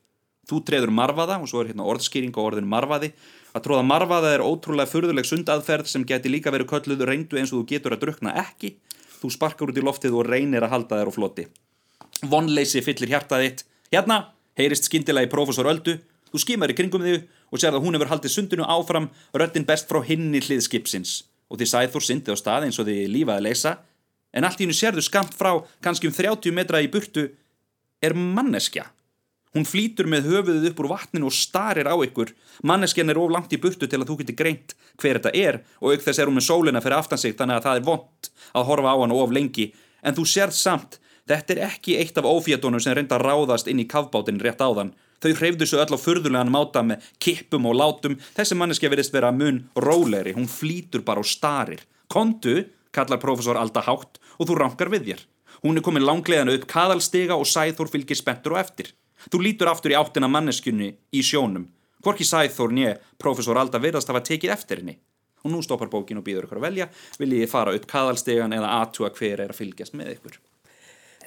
Þú 0.49 0.61
treður 0.67 0.93
marfaða, 0.95 1.39
og 1.39 1.49
svo 1.51 1.61
er 1.61 1.71
hérna 1.71 1.87
orðskýring 1.87 2.35
á 2.35 2.41
orðinu 2.41 2.71
marfaði. 2.71 3.11
Að 3.55 3.65
tróða 3.67 3.87
marfaða 3.87 4.33
er 4.35 4.43
ótrúlega 4.43 4.89
furðuleg 4.89 5.27
sundaðferð 5.27 5.91
sem 5.91 6.05
geti 6.07 6.31
líka 6.31 6.53
verið 6.53 6.71
kölluð 6.71 7.03
reyndu 7.07 7.39
eins 7.39 7.51
og 7.51 7.61
þú 7.61 7.67
getur 7.73 7.95
að 7.95 8.05
drukna 8.05 8.35
ekki. 8.41 8.75
Þú 9.21 9.33
sparkar 9.35 9.71
út 9.71 9.79
í 9.79 9.83
loftið 9.85 10.15
og 10.17 10.29
reynir 10.31 10.65
að 10.65 10.73
halda 10.75 11.01
þér 11.01 11.11
á 11.11 11.17
floti. 11.17 11.45
Vonleysi 12.31 12.81
fyllir 12.85 13.13
hjartað 13.13 13.45
þitt. 13.45 13.65
Hérna, 13.91 14.31
heyrist 14.55 14.87
skyndilega 14.87 15.27
í 15.27 15.31
prófessor 15.31 15.67
Öldu. 15.67 15.97
Þú 16.31 16.39
skimar 16.39 16.71
í 16.71 16.75
kringum 16.77 17.03
þig 17.03 17.25
og 17.51 17.59
sér 17.59 17.75
að 17.75 17.83
hún 17.83 17.97
hefur 17.97 18.07
haldið 18.13 18.31
sundinu 18.31 18.63
áfram, 18.63 19.09
röddin 19.35 19.67
best 19.67 19.89
frá 19.89 19.99
hinni 20.07 20.39
hlið 20.39 20.63
skipsins. 20.63 21.25
Og 21.51 21.59
því 21.59 21.67
Sæþór 21.67 22.05
syndi 22.05 22.31
á 22.31 22.39
stað 22.39 22.69
eins 22.69 22.79
og 22.79 22.87
því 22.87 22.95
lífaði 23.11 23.43
leysa. 23.49 23.73
En 24.31 24.47
allt 24.47 24.61
í 24.61 24.63
hennu 24.63 24.77
sérðu 24.77 25.03
skamt 25.03 25.35
frá, 25.35 25.57
kannski 25.83 26.07
um 26.07 26.15
30 26.15 26.55
metra 26.55 26.79
í 26.79 26.87
burtu, 26.87 27.27
er 27.99 28.15
manneskja. 28.15 28.87
Hún 29.51 29.67
flýtur 29.67 30.07
með 30.07 30.29
höfuðið 30.31 30.69
upp 30.69 30.79
úr 30.79 30.91
vatninu 30.93 31.27
og 31.27 31.35
starir 31.35 31.91
á 31.91 31.95
ykkur. 31.99 32.31
Manneskjan 32.63 33.11
er 33.11 33.19
of 33.19 33.35
langt 33.35 33.51
í 33.51 33.59
burtu 33.59 33.91
til 33.91 33.99
að 33.99 34.07
þú 34.07 34.21
getur 34.21 34.39
greint 34.39 34.75
hver 35.03 35.19
þetta 35.19 35.35
er 35.35 35.59
og 35.83 35.91
auk 35.91 36.05
þess 36.05 36.23
er 36.23 36.31
hún 36.31 36.39
með 36.39 36.47
sólina 36.47 36.79
fyrir 36.79 36.95
aftan 36.95 37.19
sig 37.19 37.35
þannig 37.35 37.59
að 37.59 37.67
það 37.67 37.81
er 37.81 37.87
vond 37.89 38.31
að 38.55 38.67
horfa 38.71 38.95
á 38.95 39.01
hann 39.03 39.17
of 39.19 39.35
lengi. 39.35 39.73
En 39.99 40.15
þú 40.15 40.23
sérð 40.31 40.55
samt, 40.55 41.01
þetta 41.32 41.55
er 41.55 41.63
ekki 41.69 41.95
eitt 42.01 42.19
af 42.19 42.27
ófétunum 42.27 42.82
sem 42.84 42.95
reynda 42.97 43.17
að 43.17 43.25
ráðast 43.29 43.69
inn 43.71 43.82
í 43.82 43.88
kafbátin 43.89 44.41
rétt 44.43 44.61
áðan. 44.61 44.93
Þau 45.21 45.32
hreyfðu 45.38 45.67
svo 45.69 45.82
öll 45.84 45.93
á 45.93 45.99
furðulegan 46.01 46.51
máta 46.51 46.82
með 46.86 47.05
kippum 47.21 47.67
og 47.69 47.77
látum. 47.77 48.17
Þessi 48.36 48.57
manneskja 48.57 48.89
verðist 48.89 49.13
vera 49.13 49.29
mun 49.32 49.63
rólegri, 49.77 50.34
hún 50.34 50.49
flýtur 50.49 51.05
bara 51.05 51.21
og 51.21 51.29
starir. 51.29 51.84
Kontu, 52.11 52.65
kallar 52.91 53.21
profesor 53.21 53.59
Alda 53.59 53.84
hátt 53.86 54.17
og 54.39 54.49
þú 54.49 54.57
rankar 54.57 54.89
við 54.91 55.11
þér. 55.11 55.21
Hún 55.61 55.77
er 55.77 55.86
komin 55.86 56.07
langlegan 56.07 56.49
upp 56.49 56.65
kaðalstiga 56.65 57.38
og 57.38 57.45
Sæþór 57.45 57.91
fylgir 57.93 58.17
spenntur 58.17 58.55
og 58.55 58.63
eftir. 58.63 58.89
Þú 59.29 59.43
lítur 59.45 59.69
aftur 59.69 59.93
í 59.93 59.99
áttina 59.99 60.27
manneskjunni 60.32 60.89
í 61.13 61.21
sjónum. 61.21 61.67
Hvorki 62.01 62.25
Sæþór 62.25 62.73
nýja 62.73 62.97
profesor 63.21 63.61
Alda 63.61 63.79
verðast 63.79 64.09
hafa 64.09 64.23
tekið 64.25 64.55
eftir 64.57 64.82
henni. 64.82 64.97
Og 65.45 65.53
nú 65.53 65.61
stoppar 65.61 65.89
bókin 65.89 66.17
og 66.17 66.25
býður 66.25 66.47
ykkur 66.47 66.61
að 66.61 66.65
velja. 66.65 66.89
Viljið 67.21 67.45
þið 67.45 67.53
fara 67.53 67.75
upp 67.77 67.86
kaðalstegan 67.93 68.57
eða 68.57 68.73
aðtúa 68.82 69.13
hver 69.13 69.45
er 69.45 69.53
að 69.53 69.61
fylgjast 69.61 69.97
með 69.97 70.15
ykkur? 70.17 70.41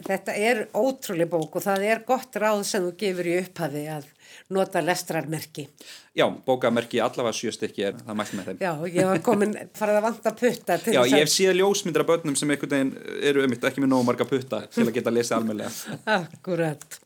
Þetta 0.03 0.35
er 0.35 0.65
ótrúlega 0.75 1.31
bók 1.31 1.59
og 1.59 1.65
það 1.65 1.87
er 1.87 2.03
gott 2.09 2.37
ráð 2.41 2.65
sem 2.67 2.83
þú 2.85 2.93
gefur 2.99 3.29
í 3.31 3.37
upphafi 3.43 3.85
að 3.95 4.09
nota 4.55 4.83
lestrarmerki. 4.85 5.67
Já, 6.15 6.27
bókamerki 6.47 7.01
allavega 7.03 7.35
sjö 7.37 7.53
stykki 7.55 7.87
er 7.89 7.97
það 8.01 8.19
mælt 8.19 8.35
með 8.35 8.49
þeim. 8.51 8.61
Já, 8.65 8.73
ég 8.99 9.09
var 9.11 9.23
komin, 9.25 9.55
farið 9.79 10.01
að 10.01 10.07
vanta 10.09 10.35
putta 10.41 10.79
til 10.83 10.97
Já, 10.97 11.01
þess 11.01 11.15
ég 11.15 11.25
hef 11.25 11.33
síðan 11.33 11.59
ljósmyndir 11.61 12.05
af 12.05 12.11
börnum 12.11 12.37
sem 12.39 12.55
einhvern 12.55 12.75
veginn 12.75 12.93
eru 13.31 13.47
um 13.47 13.57
ekki 13.57 13.85
með 13.85 13.93
nógu 13.95 14.09
marga 14.11 14.29
putta 14.29 14.63
til 14.75 14.87
að 14.87 14.95
geta 14.99 15.15
lesið 15.15 15.39
almennilega. 15.39 15.99
Akkurat. 16.19 17.01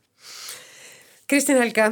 Kristín 1.29 1.61
Helga, 1.61 1.91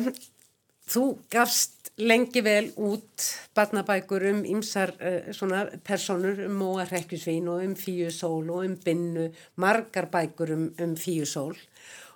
þú 0.88 1.07
gafst 1.32 1.75
lengi 1.97 2.42
vel 2.44 2.68
út 2.76 3.24
barnabækur 3.57 4.26
um 4.28 4.42
ymsar 4.44 4.92
uh, 5.01 5.32
svona 5.32 5.64
personur 5.84 6.42
um 6.44 6.59
Móa 6.61 6.84
Rekkjusvín 6.84 7.49
og 7.49 7.64
um 7.64 7.74
Fíusól 7.74 8.51
og 8.51 8.64
um 8.64 8.76
Binnu, 8.84 9.30
margar 9.57 10.11
bækur 10.12 10.53
um, 10.53 10.74
um 10.82 10.97
Fíusól. 10.97 11.57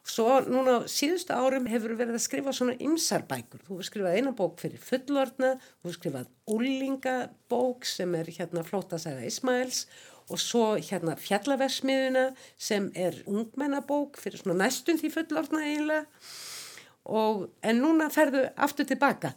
Svo 0.04 0.40
núna 0.44 0.84
síðustu 0.88 1.32
árum 1.32 1.68
hefur 1.68 1.96
verið 1.96 2.18
að 2.18 2.24
skrifa 2.24 2.52
svona 2.52 2.76
ymsar 2.80 3.24
bækur. 3.28 3.64
Þú 3.64 3.74
hefur 3.78 3.88
skrifað 3.88 4.16
eina 4.16 4.32
bók 4.36 4.60
fyrir 4.60 4.80
fullorna, 4.84 5.56
þú 5.80 5.88
hefur 5.88 5.98
skrifað 5.98 6.30
úlingabók 6.50 7.88
sem 7.88 8.14
er 8.14 8.32
hérna 8.36 8.64
flótasaga 8.64 9.24
Ismails 9.24 9.86
og 10.30 10.40
svo 10.40 10.64
hérna 10.76 11.16
fjallaversmiðuna 11.16 12.30
sem 12.58 12.92
er 12.94 13.22
ungmennabók 13.26 14.20
fyrir 14.20 14.42
svona 14.42 14.66
næstum 14.66 15.00
því 15.00 15.16
fullorna 15.16 15.64
eiginlega 15.64 16.04
og 17.10 17.46
en 17.64 17.80
núna 17.80 18.10
ferðu 18.12 18.44
aftur 18.60 18.86
tilbaka 18.86 19.32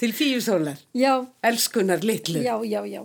til 0.00 0.12
fíusólar, 0.12 0.78
Já, 0.94 1.26
elskunar 1.42 2.04
litlu. 2.04 2.42
já, 2.42 2.56
já, 2.64 2.82
já. 2.86 3.02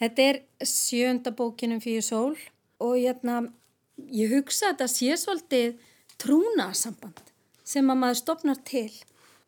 Þetta 0.00 0.22
er 0.22 0.40
sjönda 0.64 1.32
bókin 1.36 1.76
um 1.76 1.80
fyrir 1.80 2.04
sól 2.04 2.36
og 2.80 2.96
hérna, 2.96 3.42
ég 4.08 4.32
hugsa 4.32 4.70
að 4.70 4.72
þetta 4.72 4.88
sé 4.94 5.18
svolítið 5.20 5.74
trúnasamband 6.20 7.32
sem 7.64 7.90
að 7.92 8.00
maður 8.02 8.20
stopnar 8.22 8.62
til 8.66 8.90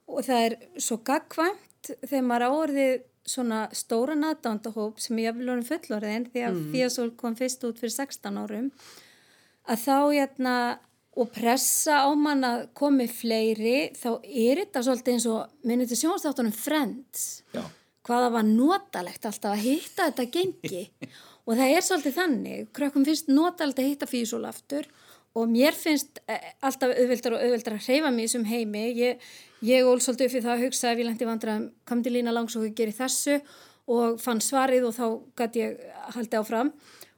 og 0.08 0.24
það 0.26 0.44
er 0.46 0.58
svo 0.76 0.98
gagkvæmt 1.06 1.92
þegar 2.04 2.28
maður 2.28 2.46
áorðið 2.50 2.94
svona 3.32 3.64
stóra 3.76 4.16
naðdándahóp 4.18 5.00
sem 5.00 5.18
ég 5.22 5.36
vil 5.38 5.50
orðin 5.52 5.68
fullorðin 5.68 6.26
því 6.32 6.44
að 6.46 6.56
mm. 6.56 6.70
fyrir 6.74 6.92
sól 6.92 7.10
kom 7.18 7.36
fyrst 7.38 7.62
út 7.68 7.78
fyrir 7.78 7.94
16 7.94 8.40
árum 8.42 8.70
að 9.70 9.84
þá 9.84 9.96
hérna 10.10 10.54
og 11.12 11.28
pressa 11.34 12.02
á 12.08 12.10
mann 12.16 12.44
að 12.46 12.64
komi 12.76 13.06
fleiri 13.10 13.92
þá 13.98 14.10
er 14.24 14.62
þetta 14.62 14.82
svolítið 14.86 15.16
eins 15.16 15.28
og 15.28 15.68
minnið 15.68 15.92
til 15.92 16.00
sjónastáttunum 16.02 16.54
Friends. 16.56 17.42
Já. 17.52 17.64
hvaða 18.02 18.32
var 18.34 18.46
notalegt 18.48 19.26
alltaf 19.28 19.52
að 19.52 19.64
hitta 19.66 20.08
þetta 20.08 20.24
gengi. 20.32 20.86
Og 21.42 21.58
það 21.58 21.72
er 21.74 21.82
svolítið 21.82 22.16
þannig 22.16 22.66
krökkum 22.74 23.04
finnst 23.06 23.30
notalegt 23.30 23.80
að 23.82 23.88
hitta 23.90 24.06
físól 24.06 24.44
aftur 24.46 24.86
og 25.34 25.48
mér 25.50 25.74
finnst 25.74 26.20
eh, 26.30 26.52
alltaf 26.62 26.92
auðveldar 26.92 27.34
og 27.34 27.42
auðveldar 27.42 27.76
að 27.78 27.86
hreyfa 27.88 28.12
mig 28.14 28.30
sem 28.30 28.44
heimi. 28.46 28.84
Ég, 28.94 29.22
ég 29.66 29.88
ól 29.88 29.98
svolítið 29.98 30.28
upp 30.28 30.34
fyrir 30.36 30.46
það 30.46 30.54
að 30.54 30.64
hugsa 30.66 30.92
ef 30.92 31.02
ég 31.02 31.08
lendi 31.08 31.28
vandræðum 31.28 31.68
kom 31.88 32.02
til 32.04 32.14
lína 32.14 32.34
langs 32.36 32.56
og 32.58 32.68
ég 32.68 32.76
geri 32.78 32.94
þessu. 32.94 33.40
Og 33.90 34.20
fann 34.22 34.42
svarið 34.44 34.86
og 34.86 34.94
þá 34.94 35.06
gæti 35.40 35.64
ég 35.64 35.80
haldið 36.14 36.38
áfram 36.38 36.70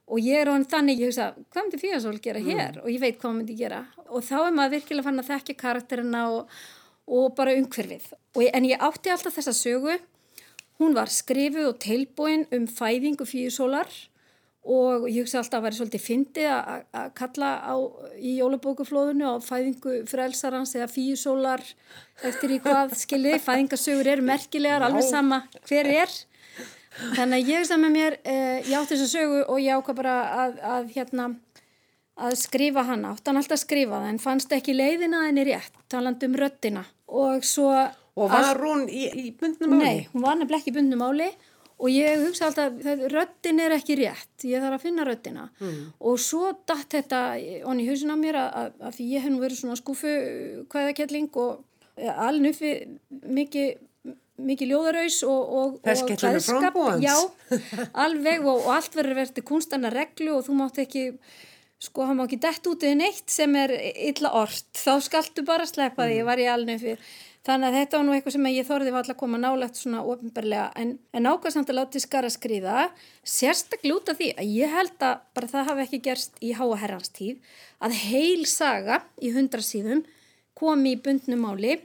og 0.05 0.21
ég 0.21 0.41
er 0.43 0.51
án 0.53 0.67
þannig, 0.69 1.01
ég 1.01 1.11
hugsa, 1.11 1.31
hvað 1.53 1.67
myndi 1.67 1.81
Fíasól 1.81 2.17
gera 2.23 2.41
hér? 2.45 2.81
Og 2.83 2.91
ég 2.93 3.01
veit 3.01 3.17
hvað 3.17 3.31
hann 3.31 3.39
myndi 3.41 3.59
gera. 3.59 3.83
Og 4.11 4.25
þá 4.25 4.35
er 4.43 4.57
maður 4.57 4.75
virkilega 4.77 5.07
fann 5.07 5.23
að 5.23 5.31
þekka 5.31 5.55
karakterina 5.63 6.25
og, 6.35 6.57
og 7.09 7.31
bara 7.39 7.55
umhverfið. 7.57 8.11
Og, 8.37 8.43
en 8.51 8.67
ég 8.69 8.85
átti 8.85 9.13
alltaf 9.15 9.39
þessa 9.39 9.55
sögu. 9.57 9.97
Hún 10.83 10.97
var 10.97 11.13
skrifuð 11.13 11.71
og 11.71 11.79
tilbúin 11.81 12.45
um 12.53 12.67
fæðingu 12.69 13.25
Fíasólar 13.29 13.89
og 14.65 15.05
ég 15.11 15.23
hugsa 15.23 15.43
alltaf 15.43 15.59
að 15.61 15.67
vera 15.67 15.77
svolítið 15.77 16.03
fyndið 16.03 16.47
að 16.51 17.09
kalla 17.19 17.51
á 17.69 17.75
í 18.17 18.37
jólabókuflóðinu 18.39 19.29
á 19.29 19.35
fæðingu 19.45 19.97
frelsarans 20.09 20.73
eða 20.77 20.89
Fíasólar 20.89 21.65
eftir 22.25 22.55
í 22.57 22.61
hvað 22.65 22.95
skiljiði, 22.97 23.43
fæðingasögur 23.45 24.09
eru 24.15 24.25
merkilegar 24.25 24.87
alveg 24.87 25.05
sama 25.05 25.43
hver 25.69 25.91
er 25.93 26.17
Þannig 26.95 27.41
að 27.41 27.51
ég 27.51 27.73
með 27.81 27.95
mér, 27.95 28.19
eh, 28.23 28.61
ég 28.69 28.77
átti 28.79 28.95
þess 28.95 29.07
að 29.07 29.13
sögu 29.15 29.41
og 29.49 29.59
ég 29.63 29.79
ákvað 29.79 29.99
bara 29.99 30.15
að, 30.45 30.61
að, 30.75 30.93
hérna, 30.95 31.27
að 32.17 32.37
skrifa 32.39 32.85
hana. 32.87 33.15
Átti 33.15 33.31
hann 33.31 33.41
alltaf 33.41 33.59
að 33.59 33.65
skrifa 33.65 33.99
það 33.99 34.13
en 34.13 34.21
fannst 34.23 34.55
ekki 34.55 34.77
leiðina 34.77 35.25
henni 35.27 35.47
rétt, 35.49 35.75
taland 35.91 36.23
um 36.23 36.39
röttina. 36.39 36.85
Og 37.07 37.45
svo... 37.47 37.73
Og 38.15 38.31
var 38.31 38.61
hún 38.63 38.87
í, 38.87 39.09
í 39.11 39.33
bundnum 39.35 39.75
áli? 39.75 39.83
Nei, 39.83 40.07
hún 40.13 40.23
var 40.23 40.39
nefnilega 40.39 40.63
ekki 40.63 40.71
í 40.71 40.77
bundnum 40.77 41.03
áli 41.03 41.33
og 41.75 41.91
ég 41.91 42.21
hugsa 42.23 42.47
alltaf, 42.47 42.77
röttin 43.11 43.59
er 43.59 43.75
ekki 43.75 43.97
rétt, 43.99 44.45
ég 44.47 44.63
þarf 44.63 44.79
að 44.79 44.85
finna 44.85 45.07
röttina. 45.09 45.49
Mm. 45.59 45.81
Og 46.07 46.21
svo 46.23 46.53
datt 46.69 46.95
þetta 46.95 47.23
onni 47.67 47.83
í 47.83 47.89
hausin 47.91 48.15
á 48.15 48.17
mér 48.21 48.39
að, 48.39 48.77
að 48.87 49.01
ég 49.03 49.25
hef 49.25 49.35
nú 49.35 49.43
verið 49.43 49.65
svona 49.65 49.81
skúfu 49.81 50.13
hvaðakelling 50.71 51.35
og 51.43 51.65
aln 52.15 52.47
uppi 52.51 52.77
mikið 53.11 53.75
mikið 54.43 54.73
ljóðaraus 54.73 55.21
og, 55.29 55.43
og, 55.59 55.75
og 55.79 56.15
klæðskap, 56.19 56.79
já, 57.07 57.15
alveg 58.05 58.43
og, 58.43 58.65
og 58.65 58.73
allt 58.75 58.97
verður 58.97 59.21
verið 59.21 59.45
kunstanna 59.47 59.93
reglu 59.95 60.39
og 60.39 60.49
þú 60.49 60.57
mátt 60.59 60.81
ekki, 60.83 61.05
sko, 61.83 62.09
hann 62.09 62.19
má 62.19 62.25
ekki 62.27 62.41
dett 62.43 62.67
út 62.71 62.83
eða 62.87 62.99
neitt 63.05 63.31
sem 63.31 63.55
er 63.61 63.77
illa 64.11 64.35
orrt, 64.43 64.67
þá 64.75 64.99
skaltu 65.07 65.47
bara 65.47 65.69
sleppa 65.71 66.09
því, 66.09 66.19
ég 66.19 66.29
var 66.29 66.43
í 66.43 66.51
alnum 66.51 66.83
fyrir, 66.83 67.07
þannig 67.47 67.71
að 67.71 67.79
þetta 67.79 67.99
var 68.01 68.07
nú 68.09 68.17
eitthvað 68.17 68.37
sem 68.37 68.51
ég 68.51 68.69
þorði 68.69 68.95
var 68.95 69.05
alltaf 69.05 69.15
að 69.15 69.23
koma 69.23 69.43
nálagt 69.45 69.79
svona 69.79 70.03
ofinbarlega, 70.03 70.69
en, 70.83 70.95
en 71.15 71.31
ákvæmsamt 71.31 71.71
að 71.71 71.81
láti 71.83 72.03
skara 72.03 72.33
skriða, 72.33 72.89
sérstaklega 73.23 74.01
út 74.01 74.11
af 74.11 74.19
því 74.19 74.33
að 74.35 74.55
ég 74.59 74.79
held 74.81 75.11
að 75.13 75.27
bara 75.37 75.53
það 75.55 75.69
hafi 75.71 75.87
ekki 75.87 76.05
gerst 76.09 76.41
í 76.43 76.55
háa 76.59 76.73
herrans 76.83 77.15
tíð, 77.15 77.39
að 77.79 77.99
heil 78.03 78.47
saga 78.51 79.05
í 79.23 79.31
hundra 79.37 79.63
síðum 79.63 80.03
komi 80.59 80.95
í 80.97 81.03
bundnum 81.05 81.45
máli, 81.45 81.77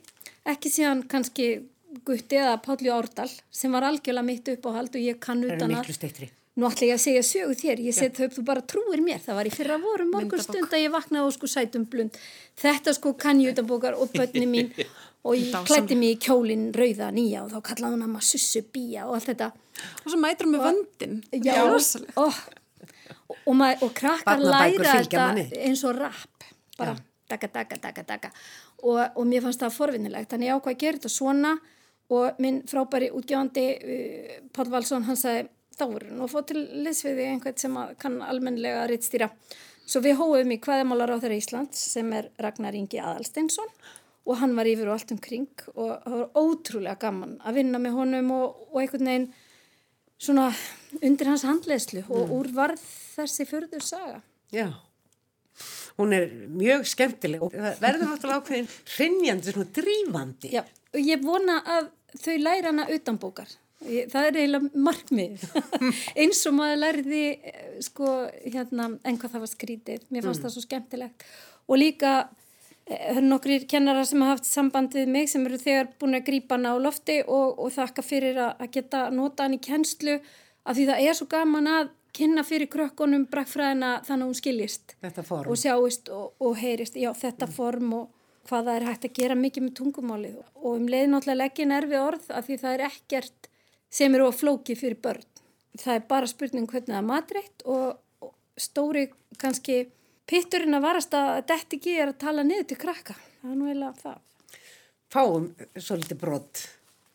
ekki 0.50 0.72
síðan 0.72 1.04
kannski 1.10 1.60
Gutti 2.06 2.40
eða 2.40 2.58
Pálli 2.64 2.92
Árdal 2.94 3.30
sem 3.52 3.72
var 3.74 3.88
algjörlega 3.88 4.26
mitt 4.26 4.52
uppáhald 4.54 4.96
og 4.96 5.02
ég 5.02 5.20
kann 5.24 5.44
utan 5.46 5.76
að 5.80 6.30
nú 6.60 6.68
ætla 6.68 6.90
ég 6.90 6.98
að 6.98 7.04
segja 7.04 7.24
sögu 7.24 7.56
þér. 7.56 7.82
Ég 7.88 7.96
set 7.96 8.18
þau 8.18 8.26
upp, 8.28 8.34
þú 8.36 8.46
bara 8.48 8.64
trúir 8.68 9.04
mér. 9.04 9.22
Það 9.24 9.38
var 9.38 9.48
í 9.48 9.54
fyrra 9.54 9.78
voru 9.80 10.08
morgun 10.10 10.42
stund 10.44 10.74
að 10.74 10.84
ég 10.84 10.92
vaknaði 10.92 11.28
og 11.30 11.36
sko 11.36 11.50
sætum 11.52 11.86
blund. 11.90 12.18
Þetta 12.60 12.94
sko 12.98 13.14
kann 13.20 13.40
ég 13.44 13.54
utan 13.56 13.70
bókar 13.70 13.96
og 13.96 14.12
börni 14.16 14.48
mín. 14.50 14.74
Og 15.28 15.36
ég 15.36 15.52
klætti 15.68 15.98
mig 16.00 16.14
í 16.14 16.20
kjólinn 16.24 16.70
rauða 16.72 17.10
nýja 17.12 17.42
og 17.44 17.50
þá 17.52 17.58
kallaði 17.68 17.96
hún 17.98 18.04
að 18.06 18.12
maður 18.14 18.28
sussu 18.30 18.62
bíja 18.72 19.02
og 19.04 19.18
allt 19.18 19.26
þetta. 19.28 19.50
Og 20.00 20.14
svo 20.14 20.20
mætur 20.22 20.48
hún 20.48 20.54
með 20.54 20.62
vöndin 20.64 21.18
já, 21.44 21.58
og, 21.68 22.38
og, 23.36 23.50
mað, 23.60 23.84
og 23.84 23.92
krakkar 23.98 24.40
læra 24.40 24.94
þetta 25.02 25.26
eins 25.60 25.84
og 25.84 26.00
rap. 26.00 26.48
Bara 26.80 26.96
daga 27.30 27.52
daga 27.52 27.82
daga 27.84 28.06
daga 28.08 28.32
og, 28.80 29.02
og 29.04 29.28
mér 29.28 29.44
fannst 29.44 29.60
það 29.60 29.76
forvinnilegt. 29.76 30.32
Þannig 30.32 30.54
ég 30.54 30.56
ákvað 30.56 30.78
að 30.78 30.82
gera 30.86 31.02
þetta 31.02 31.14
svona 31.18 31.54
og 32.10 32.42
minn 32.42 32.62
frábæri 32.70 33.12
útgjáðandi 33.16 33.66
uh, 33.78 34.36
Pál 34.56 34.70
Valsson 34.74 35.08
hann 35.08 35.20
sagði 35.20 35.48
þá 35.80 35.86
voru 35.88 36.12
nú 36.12 36.26
að 36.26 36.34
fá 36.34 36.40
til 36.50 36.62
liðsviði 36.84 37.28
einhvern 37.34 37.60
sem 37.62 37.78
kann 38.02 38.20
almenlega 38.26 38.88
rittstýra 38.90 39.30
svo 39.90 40.02
við 40.06 40.20
hóum 40.20 40.52
í 40.54 40.60
hvaðamálar 40.62 41.16
á 41.16 41.22
þeirra 41.22 41.40
Íslands 41.40 41.84
sem 41.96 42.10
er 42.14 42.30
Ragnar 42.42 42.76
Ingi 42.78 43.00
Adalsteinsson 43.02 43.72
og 44.30 44.38
hann 44.42 44.56
var 44.58 44.68
yfir 44.70 44.90
og 44.90 44.98
allt 44.98 45.14
umkring 45.16 45.48
og 45.74 45.94
það 46.04 46.18
var 46.18 46.42
ótrúlega 46.44 47.00
gaman 47.06 47.38
að 47.40 47.62
vinna 47.62 47.82
með 47.82 47.96
honum 47.98 48.34
og, 48.36 48.60
og 48.70 48.82
einhvern 48.84 49.10
veginn 49.10 49.30
svona 50.20 50.50
undir 51.00 51.32
hans 51.32 51.46
handleðslu 51.48 52.04
mm. 52.04 52.12
og 52.12 52.36
úr 52.36 52.52
varð 52.54 52.84
þessi 53.16 53.48
förður 53.50 53.86
saga. 53.86 54.20
Já. 54.54 54.68
Hún 56.00 56.14
er 56.16 56.30
mjög 56.56 56.86
skemmtileg 56.88 57.42
og 57.44 57.56
verður 57.56 58.06
náttúrulega 58.08 58.44
ákveðin 58.44 58.70
hrinnjandi, 58.96 59.54
svona 59.56 59.72
drífandi. 59.76 60.52
Já, 60.54 60.62
og 60.94 61.00
ég 61.04 61.24
vona 61.24 61.58
að 61.78 61.90
þau 62.18 62.38
læra 62.42 62.72
hana 62.72 62.88
utanbókar 62.94 63.58
það 63.80 64.26
er 64.26 64.40
eiginlega 64.42 64.82
markmið 64.88 65.46
eins 66.20 66.42
og 66.50 66.56
maður 66.58 66.82
læriði 66.84 67.24
eh, 67.38 67.62
sko 67.84 68.10
hérna 68.44 68.90
en 69.08 69.20
hvað 69.20 69.36
það 69.36 69.46
var 69.46 69.52
skrítið 69.54 70.04
mér 70.10 70.26
fannst 70.26 70.42
mm. 70.42 70.46
það 70.46 70.56
svo 70.56 70.64
skemmtilegt. 70.66 71.26
Og 71.70 71.80
líka 71.80 72.14
eh, 72.90 72.98
það 72.98 73.22
eru 73.22 73.30
nokkrir 73.30 73.68
kennara 73.72 74.04
sem 74.08 74.26
hafa 74.26 74.36
haft 74.36 74.50
samband 74.50 74.98
við 74.98 75.14
mig 75.16 75.32
sem 75.32 75.48
eru 75.48 75.62
þegar 75.62 75.94
búin 76.02 76.20
að 76.20 76.28
grípa 76.28 76.58
hana 76.58 76.76
á 76.76 76.78
lofti 76.82 77.22
og, 77.24 77.56
og 77.56 77.72
þakka 77.78 78.06
fyrir 78.06 78.42
að 78.50 78.68
geta 78.76 79.08
nota 79.16 79.48
hann 79.48 79.56
í 79.56 79.64
kennslu 79.64 80.20
af 80.20 80.76
því 80.76 80.90
það 80.92 81.08
er 81.08 81.18
svo 81.18 81.30
gaman 81.32 81.72
að 81.72 81.96
kynna 82.20 82.44
fyrir 82.44 82.68
krökkunum 82.74 83.28
brakfræðina 83.32 84.00
þannig 84.04 84.26
að 84.26 84.32
hún 84.32 84.40
skiljist 84.42 84.96
og 85.40 85.56
sjáist 85.62 86.12
og, 86.12 86.34
og 86.44 86.58
heyrist. 86.60 87.00
Já 87.00 87.14
þetta 87.16 87.48
mm. 87.48 87.56
form 87.56 87.94
og 88.02 88.08
hvað 88.50 88.70
það 88.70 88.80
er 88.80 88.88
hægt 88.88 89.06
að 89.08 89.16
gera 89.20 89.38
mikið 89.38 89.66
með 89.66 89.76
tungumálið 89.80 90.38
og 90.42 90.70
um 90.72 90.88
leið 90.90 91.08
náttúrulega 91.12 91.42
leggin 91.44 91.74
er 91.76 91.88
við 91.90 92.02
orð 92.02 92.30
af 92.34 92.48
því 92.48 92.58
það 92.64 92.76
er 92.76 92.86
ekkert 92.90 93.50
sem 94.00 94.16
eru 94.16 94.30
að 94.30 94.40
flóki 94.40 94.76
fyrir 94.78 95.00
börn. 95.02 95.26
Það 95.80 95.96
er 95.96 96.08
bara 96.10 96.30
spurning 96.30 96.70
hvernig 96.70 96.92
það 96.92 97.00
er 97.00 97.08
matreitt 97.08 97.66
og, 97.70 98.00
stóri 98.60 99.06
kannski 99.40 99.86
pitturinn 100.28 100.76
að 100.76 100.84
varast 100.84 101.14
að 101.16 101.30
þetta 101.38 101.78
ekki 101.78 101.94
er 101.96 102.12
að 102.12 102.18
tala 102.26 102.44
niður 102.44 102.68
til 102.70 102.80
krakka. 102.82 103.16
Það 103.40 103.54
er 103.54 103.60
nú 103.60 103.70
eiginlega 103.70 104.02
það. 104.04 104.18
Fáum 105.10 105.46
svolítið 105.80 106.20
brott. 106.22 106.64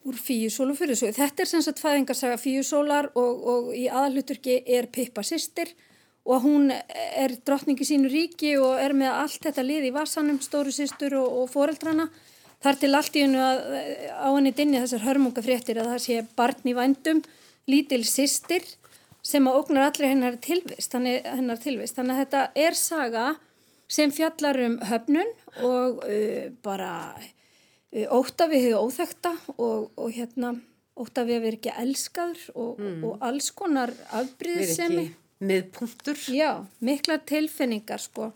Úr 0.09 0.16
fíusól 0.20 0.70
og 0.72 0.78
fyrirsól. 0.78 1.12
Þetta 1.16 1.45
er 1.45 1.51
sem 1.51 1.62
sagt 1.64 1.82
fæðingarsaga 1.85 2.39
fíusólar 2.41 3.11
og, 3.12 3.45
og 3.53 3.68
í 3.76 3.85
aðalhuturki 3.89 4.62
er 4.64 4.89
Pippa 4.93 5.24
sýstir 5.24 5.70
og 5.74 5.93
hún 6.25 6.70
er 6.72 7.35
drottningi 7.45 7.85
sínu 7.85 8.09
ríki 8.09 8.55
og 8.57 8.79
er 8.81 8.95
með 8.97 9.12
allt 9.12 9.43
þetta 9.45 9.64
lið 9.66 9.91
í 9.91 9.95
vassanum, 9.95 10.41
stóru 10.41 10.72
sýstur 10.72 11.18
og, 11.20 11.43
og 11.43 11.51
foreldrana. 11.53 12.09
Þar 12.64 12.79
til 12.81 12.93
allt 12.97 13.16
í 13.18 13.25
hennu 13.27 13.43
að 13.45 13.59
á 14.16 14.29
henni 14.33 14.55
dinni 14.57 14.81
þessar 14.81 15.05
hörmungafréttir 15.05 15.83
að 15.83 15.91
það 15.93 16.05
sé 16.07 16.22
barn 16.39 16.70
í 16.70 16.72
vændum, 16.77 17.20
lítil 17.68 18.01
sýstir 18.09 18.64
sem 19.25 19.45
að 19.49 19.59
ógnar 19.61 19.91
allir 19.91 20.12
hennar 20.14 20.39
tilvist. 20.41 20.93
Þannig, 20.93 21.27
hennar 21.29 21.61
tilvist. 21.61 21.97
Þannig 21.99 22.14
að 22.16 22.22
þetta 22.22 22.45
er 22.64 22.79
saga 22.79 23.27
sem 23.95 24.12
fjallar 24.12 24.61
um 24.64 24.79
höfnun 24.89 25.33
og 25.64 26.01
uh, 26.09 26.47
bara 26.64 26.93
uh, 27.20 28.07
óta 28.16 28.49
við 28.49 28.70
hefur 28.70 28.89
óþekta 28.89 29.35
og, 29.59 29.91
og 30.01 30.09
hérna 30.16 30.55
óta 30.97 31.27
við 31.27 31.41
hefur 31.41 31.59
ekki 31.59 31.77
elskaður 31.85 32.47
og, 32.55 32.81
mm. 32.81 33.05
og 33.09 33.29
alls 33.29 33.51
konar 33.57 33.93
afbríðsemi. 34.22 35.11
Miðpunktur. 35.45 36.18
Já, 36.32 36.64
miklar 36.84 37.22
tilfinningar 37.28 38.03
sko. 38.03 38.32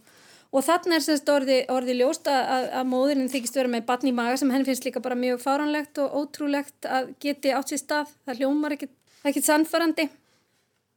Og 0.49 0.65
þannig 0.65 0.97
er 0.97 1.05
semst 1.05 1.29
orði, 1.29 1.59
orði 1.69 1.99
ljóst 1.99 2.29
að, 2.33 2.71
að 2.81 2.87
móðurinn 2.89 3.29
þykist 3.29 3.59
vera 3.59 3.69
með 3.69 3.85
batn 3.91 4.09
í 4.09 4.15
maga 4.17 4.39
sem 4.41 4.53
henn 4.53 4.65
finnst 4.65 4.87
líka 4.87 5.03
bara 5.05 5.19
mjög 5.19 5.43
fáranlegt 5.43 6.01
og 6.01 6.15
ótrúlegt 6.23 6.89
að 6.89 7.11
geti 7.21 7.53
átt 7.53 7.73
sér 7.73 7.83
stað. 7.83 8.15
Það 8.25 8.41
hljómar 8.41 8.77
ekkit 8.79 9.45
sannfarandi. 9.45 10.09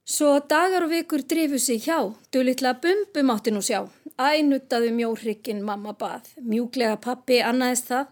Svo 0.08 0.38
dagar 0.50 0.86
og 0.86 0.94
vikur 0.94 1.22
drifu 1.28 1.60
sig 1.60 1.84
hjá, 1.84 2.00
du 2.32 2.40
litla 2.44 2.74
bumbum 2.84 3.34
átti 3.36 3.52
nú 3.52 3.62
sjá. 3.64 3.84
Ænuttaðu 4.16 4.94
mjórrikinn 4.96 5.62
mamma 5.66 5.94
bað, 6.00 6.32
mjúglega 6.40 6.98
pappi 7.04 7.42
annaðist 7.44 7.92
það. 7.92 8.08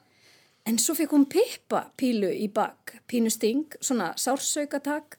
En 0.67 0.77
svo 0.77 0.93
fekk 0.97 1.15
hún 1.15 1.25
Pippa 1.31 1.85
pílu 1.97 2.29
í 2.29 2.49
bak, 2.51 2.99
pínu 3.09 3.31
sting, 3.33 3.79
svona 3.81 4.11
sársaukatak 4.19 5.17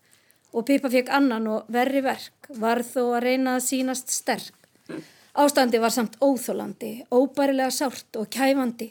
og 0.52 0.66
Pippa 0.66 0.90
fekk 0.90 1.10
annan 1.14 1.46
og 1.50 1.68
verri 1.72 2.02
verk, 2.04 2.50
var 2.58 2.82
þó 2.86 3.14
að 3.16 3.24
reyna 3.26 3.56
að 3.58 3.66
sínast 3.68 4.10
sterk. 4.12 4.56
Ástandi 5.38 5.78
var 5.78 5.94
samt 5.94 6.16
óþólandi, 6.18 7.04
óbærilega 7.14 7.70
sárt 7.70 8.18
og 8.18 8.26
kæfandi. 8.34 8.90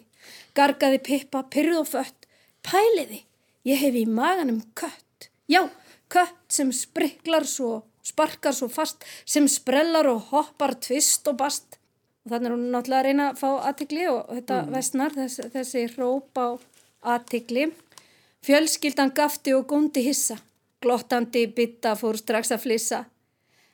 Gargaði 0.55 1.01
Pippa, 1.03 1.43
pyrð 1.51 1.81
og 1.81 1.89
fött, 1.91 2.27
pæliði, 2.65 3.23
ég 3.67 3.81
hef 3.83 3.95
í 3.95 4.05
maganum 4.07 4.61
kött. 4.75 5.29
Já, 5.51 5.67
kött 6.07 6.39
sem 6.47 6.71
spriklar 6.75 7.45
svo, 7.47 7.83
sparkar 8.05 8.55
svo 8.55 8.69
fast, 8.71 9.03
sem 9.25 9.47
sprellar 9.51 10.07
og 10.09 10.31
hoppar 10.31 10.77
tvist 10.79 11.27
og 11.29 11.39
bast. 11.43 11.77
Og 12.25 12.33
þannig 12.33 12.49
er 12.49 12.55
hún 12.55 12.65
náttúrulega 12.73 12.99
að 12.99 13.07
reyna 13.07 13.29
að 13.29 13.39
fá 13.41 13.49
aðtikli 13.69 14.07
og 14.11 14.33
þetta 14.37 14.59
vestnar, 14.73 15.15
þess, 15.15 15.45
þessi 15.53 15.85
hróp 15.95 16.39
á 16.39 16.47
aðtikli. 17.15 17.69
Fjölskyldan 18.45 19.11
gafti 19.15 19.53
og 19.55 19.67
góndi 19.67 20.03
hissa, 20.05 20.39
glottandi 20.83 21.45
bytta 21.55 21.95
fór 21.99 22.17
strax 22.19 22.53
að 22.55 22.63
flissa. 22.65 22.99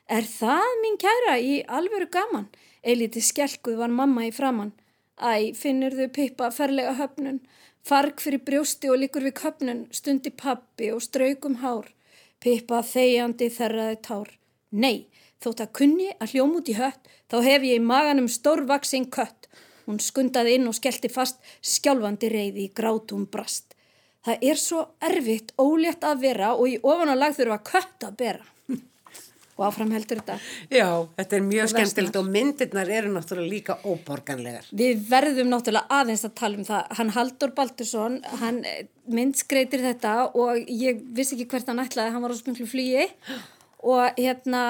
Er 0.06 0.26
það 0.26 0.72
mín 0.82 0.98
kæra 1.02 1.36
í 1.42 1.60
alvöru 1.66 2.06
gaman? 2.10 2.48
Eiliti 2.86 3.22
skjálkuð 3.24 3.80
var 3.80 3.90
mamma 3.90 4.26
í 4.28 4.32
framann. 4.34 4.72
Æ, 5.18 5.54
finnur 5.58 5.96
þau 5.96 6.08
pippa 6.14 6.50
ferlega 6.54 6.92
höfnun. 7.00 7.40
Farg 7.86 8.20
fyrir 8.22 8.42
brjósti 8.46 8.90
og 8.90 9.00
líkur 9.00 9.26
við 9.26 9.34
köpnun, 9.40 9.86
stundi 9.90 10.30
pappi 10.30 10.92
og 10.94 11.02
straukum 11.02 11.60
hár. 11.62 11.88
Pippa 12.42 12.82
þegjandi 12.86 13.48
þerraði 13.50 13.98
tár. 14.06 14.30
Nei, 14.70 15.08
þótt 15.42 15.64
að 15.64 15.72
kunni 15.80 16.08
að 16.20 16.34
hljóm 16.34 16.54
út 16.60 16.70
í 16.70 16.76
hött, 16.78 17.02
þá 17.30 17.36
hef 17.48 17.66
ég 17.66 17.80
í 17.80 17.82
maganum 17.82 18.28
stórvaksinn 18.30 19.08
kött. 19.10 19.48
Hún 19.86 19.98
skundaði 20.02 20.58
inn 20.58 20.70
og 20.70 20.78
skellti 20.78 21.10
fast, 21.10 21.42
skjálfandi 21.62 22.30
reyði 22.30 22.66
í 22.66 22.72
grátum 22.74 23.26
brast. 23.30 23.65
Það 24.26 24.44
er 24.50 24.58
svo 24.58 24.82
erfitt, 25.06 25.52
ólétt 25.62 26.04
að 26.06 26.22
vera 26.26 26.52
og 26.56 26.68
í 26.70 26.76
ofanálag 26.82 27.36
þurfa 27.36 27.58
kött 27.70 28.06
að 28.08 28.16
bera. 28.22 28.44
og 29.56 29.62
áfram 29.68 29.92
heldur 29.94 30.18
þetta. 30.20 30.34
Já, 30.68 30.88
þetta 31.16 31.36
er 31.38 31.44
mjög 31.46 31.70
skemmtilegt 31.72 32.18
og 32.20 32.26
myndirnar 32.34 32.90
eru 32.92 33.12
náttúrulega 33.14 33.52
líka 33.52 33.76
óborganlegar. 33.86 34.66
Við 34.76 35.06
verðum 35.08 35.52
náttúrulega 35.52 36.00
aðeins 36.00 36.26
að 36.28 36.34
tala 36.40 36.60
um 36.60 36.66
það. 36.66 36.90
Hann 36.98 37.12
Haldur 37.14 37.54
Baldursson, 37.56 38.18
hann 38.42 38.58
eh, 38.68 38.82
myndskreitir 39.08 39.84
þetta 39.86 40.16
og 40.34 40.68
ég 40.68 41.00
vissi 41.16 41.38
ekki 41.38 41.48
hvert 41.54 41.70
hann 41.72 41.80
ætlaði, 41.86 42.12
hann 42.16 42.26
var 42.26 42.34
á 42.34 42.38
smiklu 42.40 42.68
flugi 42.68 43.06
og 43.86 44.18
hérna 44.18 44.64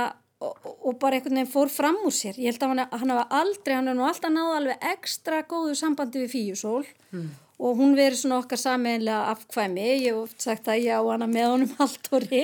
og, 0.44 0.68
og 0.84 1.00
bara 1.00 1.18
einhvern 1.18 1.40
veginn 1.40 1.50
fór 1.50 1.72
fram 1.72 1.98
úr 2.06 2.14
sér. 2.14 2.38
Ég 2.38 2.52
held 2.52 2.62
að 2.62 2.74
hann, 2.74 2.84
hann 2.92 3.14
hafa 3.14 3.40
aldrei, 3.40 3.74
hann 3.78 3.90
er 3.90 3.98
nú 3.98 4.06
alltaf 4.06 4.32
náða 4.32 4.60
alveg 4.60 4.86
ekstra 4.92 5.42
góðu 5.48 5.74
sambandi 5.78 6.22
við 6.26 6.34
Fíusól 6.36 6.84
og 6.84 7.45
hún 7.58 7.94
verið 7.96 8.20
svona 8.20 8.40
okkar 8.42 8.60
sameinlega 8.60 9.32
afkvæmi. 9.32 9.86
Ég 9.86 10.10
hef 10.10 10.22
oft 10.26 10.44
sagt 10.44 10.68
að 10.68 10.82
ég 10.84 11.00
á 11.00 11.02
hana 11.08 11.28
með 11.30 11.48
honum 11.52 11.74
Halldóri 11.78 12.42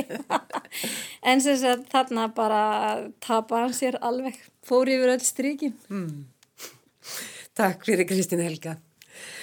en 1.28 1.44
sem 1.44 1.58
sagt 1.60 1.90
þarna 1.92 2.28
bara 2.32 2.62
tapa 3.24 3.66
hann 3.66 3.76
sér 3.76 4.00
alveg, 4.00 4.38
fór 4.64 4.90
yfir 4.92 5.12
öll 5.12 5.24
stríkin. 5.26 5.76
Takk 7.58 7.84
fyrir 7.84 8.08
Kristín 8.08 8.40
Helga. 8.40 8.78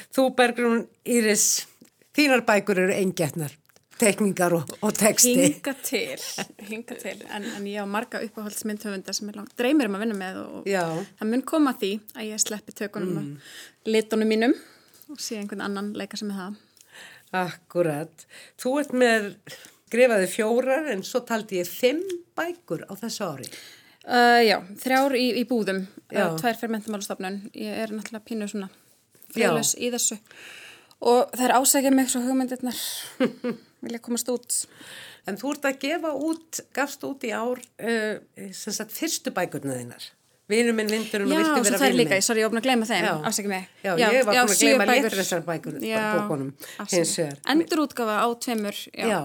Þú 0.10 0.32
Bergrún 0.34 0.86
Íris, 1.06 1.68
þínar 2.18 2.42
bækur 2.48 2.80
eru 2.82 2.96
eingetnar, 2.96 3.52
tekningar 4.02 4.56
og, 4.58 4.72
og 4.82 4.96
texti. 4.98 5.36
Hinga 5.38 5.76
til, 5.86 6.24
hinga 6.72 6.98
til, 6.98 7.22
en, 7.30 7.46
en 7.60 7.70
ég 7.70 7.86
á 7.86 7.86
marga 7.86 8.24
uppáhaldsmyndhöfunda 8.26 9.14
sem 9.14 9.30
er 9.30 9.38
langt 9.38 9.54
dreymir 9.60 9.92
um 9.92 10.00
að 10.00 10.06
vinna 10.08 10.18
með 10.18 10.42
og 10.42 10.68
Já. 10.72 10.82
það 11.22 11.32
mun 11.36 11.46
koma 11.54 11.76
að 11.76 11.86
því 11.86 11.94
að 12.16 12.28
ég 12.32 12.44
sleppi 12.48 12.78
tökunum 12.82 13.14
mm. 13.14 13.32
og 13.86 13.94
litunum 13.94 14.34
mínum 14.34 14.58
og 15.10 15.20
sé 15.22 15.40
einhvern 15.40 15.66
annan 15.66 15.92
leika 15.98 16.18
sem 16.20 16.32
er 16.34 16.40
það. 16.40 16.62
Akkurat. 17.40 18.26
Þú 18.62 18.72
ert 18.82 18.96
með 18.98 19.30
skrifaði 19.90 20.30
fjórar 20.30 20.90
en 20.94 21.04
svo 21.06 21.24
taldi 21.26 21.60
ég 21.64 21.70
fimm 21.70 22.04
bækur 22.38 22.86
á 22.86 22.94
þessu 23.00 23.26
ári. 23.26 23.50
Uh, 24.10 24.40
já, 24.46 24.58
þrjár 24.82 25.16
í, 25.18 25.26
í 25.42 25.44
búðum, 25.50 25.84
Já. 26.10 26.30
uh, 26.30 26.38
tvær 26.40 26.58
fyrir 26.58 26.74
mentamálustofnun. 26.78 27.40
Ég 27.58 27.82
er 27.84 27.94
náttúrulega 27.94 28.26
pínu 28.26 28.48
svona 28.50 28.70
friðlaus 29.34 29.76
í 29.78 29.92
þessu 29.94 30.18
og 31.06 31.30
það 31.32 31.44
er 31.46 31.54
ásækja 31.56 31.92
mig 31.96 32.10
svo 32.12 32.22
hugmyndirnar 32.26 32.80
vilja 33.84 34.02
komast 34.04 34.30
út. 34.34 34.56
En 35.30 35.38
þú 35.40 35.54
ert 35.54 35.68
að 35.70 35.82
gefa 35.84 36.14
út, 36.16 36.62
gafst 36.76 37.06
út 37.08 37.26
í 37.28 37.34
ár, 37.36 37.62
uh, 37.62 38.16
sem 38.56 38.76
sagt, 38.76 38.96
fyrstu 38.96 39.34
bækurna 39.36 39.78
þínar. 39.78 40.10
Vinur 40.50 40.74
minn 40.74 40.90
vindurinn 40.90 41.30
og 41.30 41.36
Já, 41.36 41.40
viltu 41.44 41.54
svo 41.54 41.64
vera 41.68 41.80
það 41.80 41.88
er 41.90 41.98
líka, 42.00 42.16
minn. 42.18 42.26
sorry, 42.26 42.42
ég 42.42 42.50
búin 42.50 42.62
að 42.62 42.68
gleyma 42.68 42.90
þeim, 42.90 43.06
Já. 43.06 43.14
afsækja 43.30 43.52
mig. 43.52 43.68
Já, 43.84 43.92
ég 44.02 44.26
var 44.26 44.34
búin 44.34 44.40
að 44.42 44.54
gleyma 44.64 45.12
þessar 45.14 45.46
bækur, 45.46 45.80
Já, 45.86 46.02
bókunum, 46.18 46.52
hins 46.90 47.16
vegar. 47.20 47.38
Endurútgafa 47.54 48.16
á 48.26 48.28
tveimur, 48.46 48.80
já. 48.90 49.08
Já. 49.14 49.22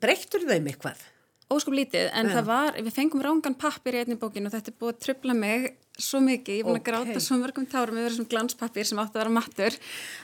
Breyttur 0.00 0.46
þeim 0.48 0.70
eitthvað? 0.72 1.04
Óskup 1.52 1.76
lítið, 1.76 2.08
en 2.16 2.32
það 2.32 2.46
var, 2.48 2.80
við 2.80 2.94
fengum 2.96 3.20
rángan 3.20 3.58
pappir 3.60 3.98
í 3.98 4.02
einni 4.02 4.16
bókin 4.16 4.48
og 4.48 4.54
þetta 4.54 4.72
er 4.72 4.76
búið 4.80 4.94
að 4.94 5.00
trubla 5.04 5.34
mig 5.36 5.66
svo 6.00 6.22
mikið, 6.24 6.54
ég 6.56 6.62
er 6.62 6.68
búin 6.68 6.78
að 6.78 6.86
gráta 6.86 7.20
svo 7.20 7.36
mörgum 7.36 7.66
tárum 7.68 7.98
yfir 8.00 8.14
þessum 8.14 8.28
glanspappir 8.30 8.88
sem 8.88 9.00
átti 9.02 9.18
að 9.18 9.20
vera 9.20 9.32
mattur, 9.36 9.76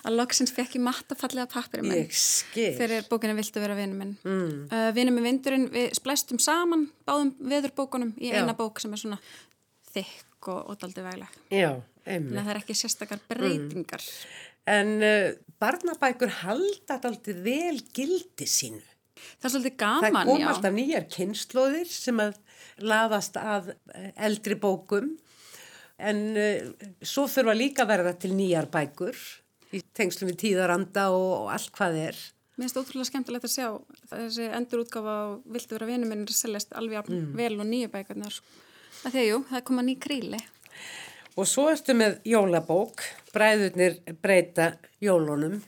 að 0.08 0.16
loksins 0.16 0.54
fekk 0.56 0.78
ég 0.78 0.84
matta 0.86 1.16
fallega 1.18 1.50
pappir 1.52 1.84
minn. 1.84 2.06
Ég 2.06 2.14
skil. 2.16 2.70
Fyrir 2.78 3.04
bókina 3.10 3.36
Viltu 3.36 3.60
vera 3.60 3.76
vinnu 3.76 3.98
minn. 3.98 4.14
Mm. 4.24 4.54
Uh, 4.72 4.88
vinnu 4.96 5.12
með 5.14 5.28
vindurinn, 5.28 5.68
við 5.74 5.92
splæstum 5.98 6.40
saman 6.42 6.88
báðum 7.08 7.34
veðurbókunum 7.52 8.14
í 8.16 8.32
Já. 8.32 8.40
eina 8.40 8.56
bók 8.56 8.80
sem 8.80 8.96
er 8.96 9.02
svona 9.02 9.20
þykk 9.98 10.50
og, 10.54 10.60
og 10.70 10.78
daldi 10.82 11.04
vegleg. 11.04 11.40
Já, 11.52 11.70
einmitt. 12.04 12.36
að 12.36 12.44
það 12.44 12.52
er 12.54 12.60
ekki 12.62 12.78
sérstakar 12.78 13.24
breytingar. 13.30 14.04
En 14.68 14.94
uh, 15.00 15.32
barnabækur 15.60 16.32
halda 16.42 16.98
alltaf 16.98 17.42
vel 17.44 17.80
gildi 17.96 18.48
sínu. 18.48 18.84
Það 19.38 19.48
er 19.48 19.52
svolítið 19.54 19.74
Það 19.78 20.04
gaman, 20.06 20.28
kom 20.28 20.42
já. 20.42 20.48
alltaf 20.52 20.74
nýjar 20.76 21.08
kynnslóðir 21.10 21.90
sem 21.90 22.20
að 22.22 22.36
laðast 22.78 23.38
að 23.40 23.72
eh, 23.74 24.12
eldri 24.28 24.54
bókum 24.60 25.10
en 25.98 26.20
uh, 26.38 26.88
svo 27.02 27.26
þurfa 27.30 27.56
líka 27.58 27.84
að 27.84 27.92
verða 27.96 28.14
til 28.22 28.34
nýjar 28.38 28.68
bækur 28.70 29.18
í 29.74 29.82
tengslum 29.96 30.30
við 30.30 30.42
tíðaranda 30.44 31.08
og, 31.14 31.30
og 31.42 31.48
allt 31.56 31.72
hvað 31.74 31.98
er. 32.06 32.20
Mér 32.58 32.66
finnst 32.66 32.78
ótrúlega 32.80 33.08
skemmtilegt 33.10 33.46
að 33.46 33.52
sjá 33.54 33.66
þessi 34.10 34.46
endurútgáfa 34.58 35.12
á 35.14 35.26
Viltu 35.54 35.76
vera 35.76 35.90
vinnu 35.90 36.08
minn 36.10 36.24
er 36.24 36.34
seljast 36.34 36.72
alveg 36.78 36.98
jafn 36.98 37.28
vel 37.38 37.52
og 37.58 37.68
nýju 37.68 37.90
bækurnar. 37.92 38.38
Það 39.02 39.12
þegar 39.14 39.28
jú, 39.28 39.40
það 39.52 39.64
koma 39.70 39.84
ný 39.86 39.94
kríli. 40.02 40.40
Og 41.38 41.46
svo 41.46 41.68
ertu 41.70 41.94
með 41.94 42.16
jólabók, 42.26 43.04
bræðurnir 43.30 44.00
breyta 44.22 44.72
jólunum, 45.04 45.60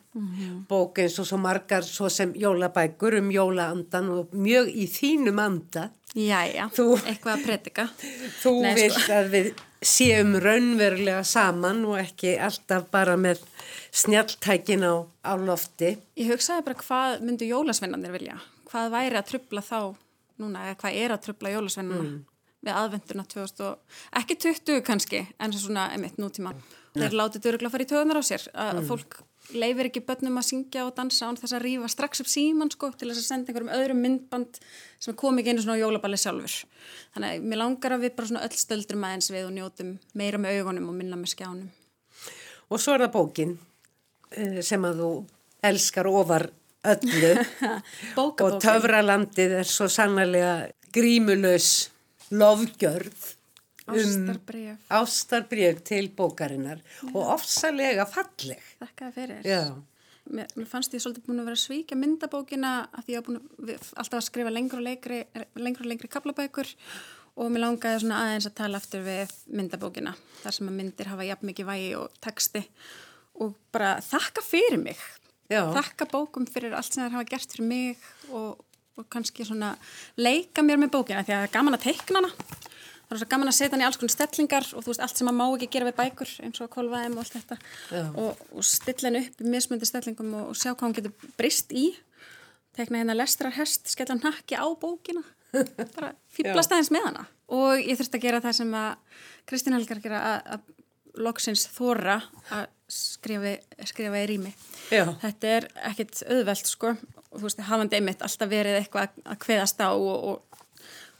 bók 0.68 0.98
eins 0.98 1.14
og 1.22 1.28
svo 1.28 1.38
margar 1.38 1.84
svo 1.86 2.08
sem 2.10 2.32
jólabækur 2.34 3.20
um 3.20 3.28
jólaandan 3.30 4.08
og 4.16 4.32
mjög 4.34 4.72
í 4.74 4.88
þínum 4.90 5.38
anda. 5.38 5.84
Jæja, 6.18 6.66
Þú- 6.74 6.98
eitthvað 7.06 7.36
að 7.36 7.44
predika. 7.46 7.84
Þú 8.42 8.54
Nei, 8.64 8.72
vilt 8.80 8.96
sko. 8.98 9.12
að 9.20 9.28
við 9.36 9.50
séum 9.80 10.34
raunverulega 10.42 11.22
saman 11.24 11.84
og 11.86 12.00
ekki 12.02 12.34
alltaf 12.42 12.88
bara 12.90 13.14
með 13.16 13.38
snjalltækin 13.94 14.82
á, 14.82 15.06
á 15.22 15.32
lofti. 15.38 15.94
Ég 16.18 16.32
hugsaði 16.34 16.66
bara 16.66 16.82
hvað 16.82 17.22
myndu 17.28 17.46
jólasveinarnir 17.46 18.12
vilja? 18.18 18.40
Hvað 18.70 18.90
væri 18.96 19.18
að 19.22 19.30
trubla 19.30 19.62
þá 19.62 19.78
núna, 20.40 20.66
eða 20.66 20.76
hvað 20.82 20.98
er 21.04 21.14
að 21.14 21.22
trubla 21.28 21.54
jólasveinarna 21.54 22.10
við 22.60 22.76
aðvenduna 22.76 23.24
2000 23.30 23.66
og, 23.66 23.98
ekki 24.20 24.36
20 24.44 24.84
kannski, 24.86 25.24
en 25.40 25.54
svo 25.54 25.66
svona 25.68 25.88
emitt 25.96 26.20
nútíma. 26.20 26.54
Þeir 26.94 27.16
látið 27.16 27.46
döruglega 27.46 27.70
að 27.70 27.74
fara 27.76 27.86
í 27.86 27.90
töðunar 27.90 28.20
á 28.20 28.24
sér, 28.26 28.46
að 28.52 28.80
fólk 28.88 29.20
leifir 29.56 29.88
ekki 29.88 30.02
börnum 30.06 30.38
að 30.38 30.46
syngja 30.50 30.84
og 30.86 30.94
dansa 30.96 31.28
án 31.28 31.38
þess 31.38 31.56
að 31.56 31.64
rífa 31.64 31.88
strax 31.90 32.22
upp 32.22 32.28
síman 32.30 32.70
sko 32.70 32.90
til 32.94 33.08
þess 33.10 33.22
að 33.22 33.26
senda 33.26 33.50
einhverjum 33.50 33.72
öðrum 33.74 34.02
myndband 34.04 34.60
sem 35.02 35.16
kom 35.18 35.40
ekki 35.40 35.54
einu 35.54 35.64
svona 35.64 35.78
á 35.78 35.82
jólaballi 35.82 36.20
sjálfur. 36.20 36.56
Þannig 37.16 37.34
að 37.34 37.48
mér 37.50 37.60
langar 37.62 37.96
að 37.96 38.04
við 38.04 38.14
bara 38.18 38.30
svona 38.30 38.44
öll 38.46 38.60
stöldrum 38.60 39.06
aðeins 39.08 39.30
við 39.32 39.48
og 39.48 39.54
njótum 39.56 39.92
meira 40.18 40.40
með 40.42 40.60
augunum 40.60 40.90
og 40.92 40.98
minna 40.98 41.18
með 41.18 41.34
skjánum. 41.34 41.70
Og 42.70 42.82
svo 42.82 42.94
er 42.94 43.06
það 43.06 43.14
bókin 43.16 43.56
eh, 44.36 44.60
sem 44.66 44.86
að 44.86 45.02
þú 45.02 45.12
elskar 45.70 46.10
ofar 46.10 46.46
öllu 46.90 47.32
og 48.22 48.60
töfralandið 48.62 49.58
er 49.60 49.68
svo 49.68 49.88
sannlega 49.90 50.54
grímulös 50.94 51.90
lofgjörð 52.30 53.28
um 53.90 54.26
ástarbref 54.88 55.82
til 55.86 56.10
bókarinnar 56.14 56.82
og 57.12 57.22
ofsalega 57.36 58.06
falleg. 58.08 58.60
Þakkaði 58.80 59.14
fyrir. 59.16 59.46
Já. 59.46 59.62
Mér, 60.30 60.50
mér 60.54 60.68
fannst 60.70 60.92
ég 60.94 61.02
svolítið 61.02 61.26
búin 61.26 61.42
að 61.42 61.48
vera 61.50 61.58
svíkja 61.58 61.96
myndabókina 61.98 62.72
að 62.94 63.06
því 63.06 63.14
ég 63.14 63.22
var 63.22 63.26
búin 63.26 63.40
að 63.40 63.88
alltaf 63.98 64.18
að 64.20 64.26
skrifa 64.28 64.52
lengur 64.52 64.78
og 64.78 64.86
lengri, 64.86 65.22
lengur 65.58 65.86
og 65.86 65.90
lengri 65.90 66.10
kaplabækur 66.12 66.70
og 67.40 67.50
mér 67.50 67.64
langaði 67.64 68.02
svona 68.04 68.20
aðeins 68.26 68.46
að 68.50 68.56
tala 68.60 68.78
aftur 68.78 69.02
við 69.06 69.32
myndabókina 69.58 70.14
þar 70.42 70.56
sem 70.56 70.70
að 70.70 70.76
myndir 70.76 71.10
hafa 71.10 71.26
jafn 71.26 71.50
mikið 71.50 71.70
vægi 71.70 71.90
og 71.98 72.20
texti 72.22 72.62
og 73.40 73.56
bara 73.74 73.96
þakka 74.04 74.44
fyrir 74.44 74.82
mig. 74.82 75.00
Já. 75.50 75.64
Þakka 75.74 76.06
bókum 76.12 76.46
fyrir 76.46 76.76
allt 76.78 76.92
sem 76.92 77.02
þær 77.02 77.16
hafa 77.16 77.30
gert 77.32 77.54
fyrir 77.56 77.66
mig 77.66 78.04
og, 78.30 78.60
og 79.00 79.08
kannski 79.12 79.46
svona 79.48 79.74
leika 80.20 80.64
mér 80.66 80.80
með 80.82 80.92
bókina 80.96 81.24
því 81.24 81.34
að 81.34 81.40
það 81.40 81.46
er 81.46 81.54
gaman 81.56 81.76
að 81.76 81.86
teikna 81.86 82.20
hana. 82.20 82.30
það 83.08 83.16
er 83.16 83.20
svo 83.22 83.28
gaman 83.32 83.50
að 83.50 83.56
setja 83.56 83.74
hann 83.74 83.82
í 83.82 83.86
alls 83.88 83.98
konar 84.00 84.14
stellingar 84.14 84.68
og 84.70 84.84
þú 84.84 84.92
veist 84.92 85.02
allt 85.06 85.18
sem 85.18 85.28
maður 85.30 85.38
má 85.40 85.56
ekki 85.56 85.70
gera 85.74 85.88
við 85.88 85.98
bækur 85.98 86.34
eins 86.44 86.60
og 86.60 86.68
að 86.68 86.72
kolvaðum 86.76 87.18
og 87.18 87.24
allt 87.24 87.36
þetta. 87.38 87.58
Og, 88.22 88.44
og 88.54 88.66
stilla 88.70 89.10
hann 89.10 89.20
upp 89.24 89.42
í 89.42 89.50
mismundi 89.56 89.88
stellingum 89.88 90.36
og, 90.38 90.52
og 90.52 90.60
sjá 90.60 90.70
hvað 90.70 90.86
hann 90.86 90.96
getur 91.00 91.34
brist 91.40 91.74
í. 91.74 91.88
Tekna 92.78 93.02
hérna 93.02 93.16
lestrarhest, 93.18 93.90
skella 93.90 94.14
hann 94.14 94.22
nakki 94.28 94.54
á 94.54 94.66
bókina. 94.78 95.24
Bara 95.96 96.12
fýblast 96.30 96.70
aðeins 96.70 96.92
með 96.94 97.08
hana. 97.08 97.24
Og 97.50 97.80
ég 97.82 97.98
þurfti 97.98 98.20
að 98.20 98.26
gera 98.28 98.42
það 98.44 98.60
sem 98.60 98.76
að 98.78 99.24
Kristín 99.50 99.74
Helgar 99.74 100.02
gera 100.04 100.20
að, 100.28 100.52
að 100.54 101.24
loksins 101.26 101.66
þóra 101.74 102.20
að 102.54 102.68
skrifa, 102.90 103.56
skrifa 103.90 104.22
í 104.22 104.28
rými. 104.30 104.52
Já. 104.90 105.04
þetta 105.22 105.56
er 105.56 105.66
ekkit 105.90 106.22
auðvelt 106.26 106.70
sko 106.70 106.94
og 107.30 107.38
þú 107.38 107.46
veist, 107.46 107.62
hafandi 107.68 107.98
einmitt 107.98 108.24
alltaf 108.26 108.50
verið 108.50 108.78
eitthvað 108.80 109.18
að 109.24 109.40
kveðast 109.44 109.82
á 109.82 109.90
og, 109.90 110.28
og, 110.30 110.62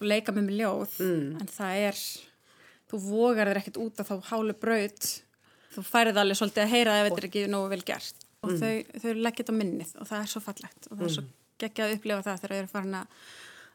og 0.00 0.06
leika 0.06 0.34
með 0.34 0.48
mig 0.48 0.60
ljóð 0.60 0.96
mm. 1.04 1.26
en 1.42 1.50
það 1.50 1.82
er, 1.88 2.00
þú 2.90 3.02
vogar 3.06 3.50
þér 3.50 3.62
ekkit 3.62 3.82
út 3.84 4.02
að 4.02 4.10
þá 4.10 4.32
hálu 4.32 4.56
braut 4.58 5.10
þú 5.70 5.86
færið 5.86 6.22
alveg 6.22 6.40
svolítið 6.40 6.64
að 6.64 6.72
heyra 6.74 6.96
ef 6.98 7.08
þetta 7.08 7.22
er 7.22 7.28
ekki 7.30 7.44
nógu 7.50 7.70
vel 7.74 7.84
gert 7.86 8.26
og 8.40 8.54
mm. 8.54 8.62
þau, 8.62 9.02
þau 9.04 9.12
leggja 9.20 9.42
þetta 9.42 9.54
á 9.54 9.60
minnið 9.60 9.92
og 10.00 10.10
það 10.10 10.24
er 10.24 10.32
svo 10.32 10.42
fallegt 10.44 10.90
og 10.90 10.96
það 10.96 11.06
er 11.06 11.14
svo 11.18 11.26
geggjað 11.60 11.86
að 11.86 11.96
upplifa 11.98 12.24
það 12.26 12.40
þegar 12.42 12.54
þau 12.54 12.60
eru 12.60 12.70
farin 12.72 12.96
að, 13.00 13.20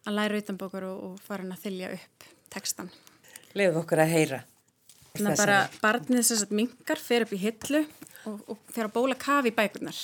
að 0.05 0.17
læra 0.19 0.41
utanbókur 0.41 0.87
og, 0.89 1.03
og 1.07 1.21
farin 1.25 1.53
að 1.53 1.63
þylja 1.65 1.91
upp 1.97 2.27
tekstan. 2.55 2.91
Leðu 3.55 3.81
okkur 3.81 4.01
að 4.03 4.13
heyra. 4.13 4.41
Þannig 5.15 5.31
að 5.31 5.41
bara 5.43 5.59
barnið 5.83 6.21
þess 6.21 6.45
að 6.45 6.55
mingar 6.59 7.01
fer 7.01 7.25
upp 7.25 7.33
í 7.35 7.39
hillu 7.39 7.83
og, 8.27 8.39
og 8.51 8.63
fer 8.73 8.89
að 8.89 8.95
bóla 8.97 9.17
kafi 9.19 9.51
í 9.51 9.55
bækurnar. 9.55 10.01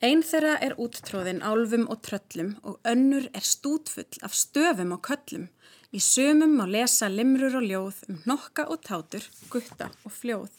Einn 0.00 0.22
þeirra 0.24 0.54
er 0.64 0.72
úttróðin 0.80 1.42
álfum 1.44 1.82
og 1.92 1.98
tröllum 2.06 2.54
og 2.64 2.78
önnur 2.88 3.26
er 3.36 3.44
stútfull 3.44 4.22
af 4.24 4.32
stöfum 4.32 4.94
og 4.96 5.02
köllum. 5.04 5.50
Í 5.92 6.00
sömum 6.00 6.54
má 6.56 6.64
lesa 6.64 7.10
limrur 7.12 7.58
og 7.58 7.66
ljóð 7.68 7.98
um 8.08 8.22
nokka 8.30 8.64
og 8.72 8.80
tátur, 8.86 9.26
gutta 9.52 9.90
og 10.08 10.14
fljóð. 10.16 10.54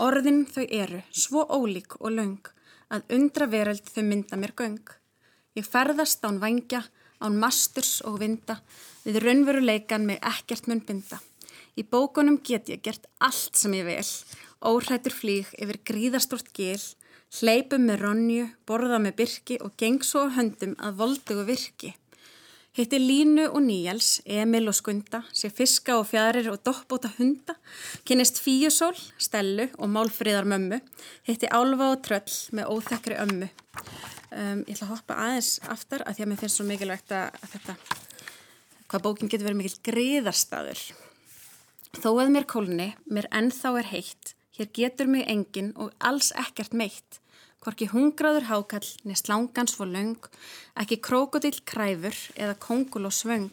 Orðin 0.00 0.46
þau 0.48 0.64
eru 0.64 1.02
svo 1.12 1.44
ólík 1.44 1.98
og 2.00 2.14
laung 2.16 2.48
að 2.88 3.04
undra 3.18 3.50
veröld 3.52 3.84
þau 3.84 4.00
mynda 4.06 4.40
mér 4.40 4.56
göng. 4.56 4.94
Ég 5.60 5.68
ferðast 5.68 6.24
án 6.24 6.40
vangja, 6.40 6.80
án 7.20 7.36
masturs 7.36 7.98
og 8.08 8.16
vinda, 8.24 8.62
við 9.04 9.20
raunveruleikan 9.26 10.08
með 10.08 10.24
ekkert 10.32 10.72
mun 10.72 10.80
binda. 10.80 11.20
Í 11.76 11.84
bókunum 11.84 12.40
get 12.40 12.72
ég 12.72 12.80
gert 12.80 13.04
allt 13.20 13.60
sem 13.60 13.76
ég 13.76 13.84
vil, 13.84 14.08
óhrættur 14.60 15.14
flýg 15.16 15.50
yfir 15.56 15.80
gríðastort 15.88 16.52
gil, 16.56 16.80
hleypum 17.40 17.86
með 17.88 18.04
ronju, 18.04 18.46
borða 18.68 19.00
með 19.02 19.16
byrki 19.22 19.58
og 19.64 19.74
geng 19.80 20.04
svo 20.04 20.28
höndum 20.34 20.76
að 20.82 21.00
voldugu 21.00 21.46
virki. 21.48 21.94
Hitti 22.70 23.00
Línu 23.02 23.48
og 23.50 23.64
Níjals, 23.64 24.20
Emil 24.30 24.70
og 24.70 24.76
Skunda, 24.78 25.24
sé 25.34 25.48
fiska 25.50 25.96
og 25.98 26.04
fjæðrir 26.06 26.52
og 26.52 26.60
doppbóta 26.62 27.10
hunda, 27.16 27.56
kynist 28.06 28.38
Fíusól, 28.38 28.94
Stellu 29.18 29.66
og 29.74 29.90
Málfríðar 29.90 30.46
mömmu, 30.46 30.78
hitti 31.26 31.50
Álfa 31.50 31.90
og 31.90 32.04
Tröll 32.06 32.36
með 32.54 32.70
óþekkri 32.70 33.18
ömmu. 33.24 33.50
Um, 34.30 34.62
ég 34.68 34.76
ætla 34.76 34.86
að 34.86 34.92
hoppa 34.92 35.18
aðeins 35.18 35.56
aftar 35.66 36.04
að 36.06 36.14
því 36.14 36.24
að 36.24 36.30
mér 36.30 36.42
finnst 36.44 36.60
svo 36.60 36.66
mikilvægt 36.68 37.14
að, 37.18 37.40
þetta, 37.56 37.76
hvað 38.86 39.04
bókin 39.08 39.32
getur 39.32 39.48
verið 39.48 39.62
mikil 39.64 39.80
greiðarstaður. 39.90 40.84
Þó 41.98 42.10
að 42.12 42.34
mér 42.36 42.46
kólni, 42.46 42.92
mér 43.10 43.26
ennþá 43.34 43.74
er 43.80 43.90
heitt, 43.90 44.36
hér 44.60 44.68
getur 44.76 45.08
mig 45.08 45.24
engin 45.26 45.72
og 45.80 45.92
alls 46.04 46.32
ekkert 46.36 46.74
meitt. 46.76 47.20
Hvorki 47.60 47.88
hungraður 47.92 48.48
hákall, 48.48 48.88
neist 49.04 49.28
langans 49.28 49.74
for 49.76 49.88
löng, 49.88 50.20
ekki 50.76 51.00
krókodill 51.00 51.60
kræfur 51.64 52.16
eða 52.36 52.56
kongul 52.60 53.08
og 53.08 53.12
svöng. 53.12 53.52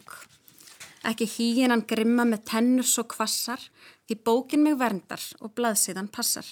Ekki 1.08 1.28
híinan 1.28 1.86
grimma 1.88 2.24
með 2.28 2.44
tennur 2.52 2.88
svo 2.88 3.04
kvassar, 3.08 3.60
því 4.08 4.16
bókin 4.24 4.64
mig 4.64 4.78
verndar 4.80 5.22
og 5.40 5.54
blaðsíðan 5.56 6.12
passar. 6.12 6.46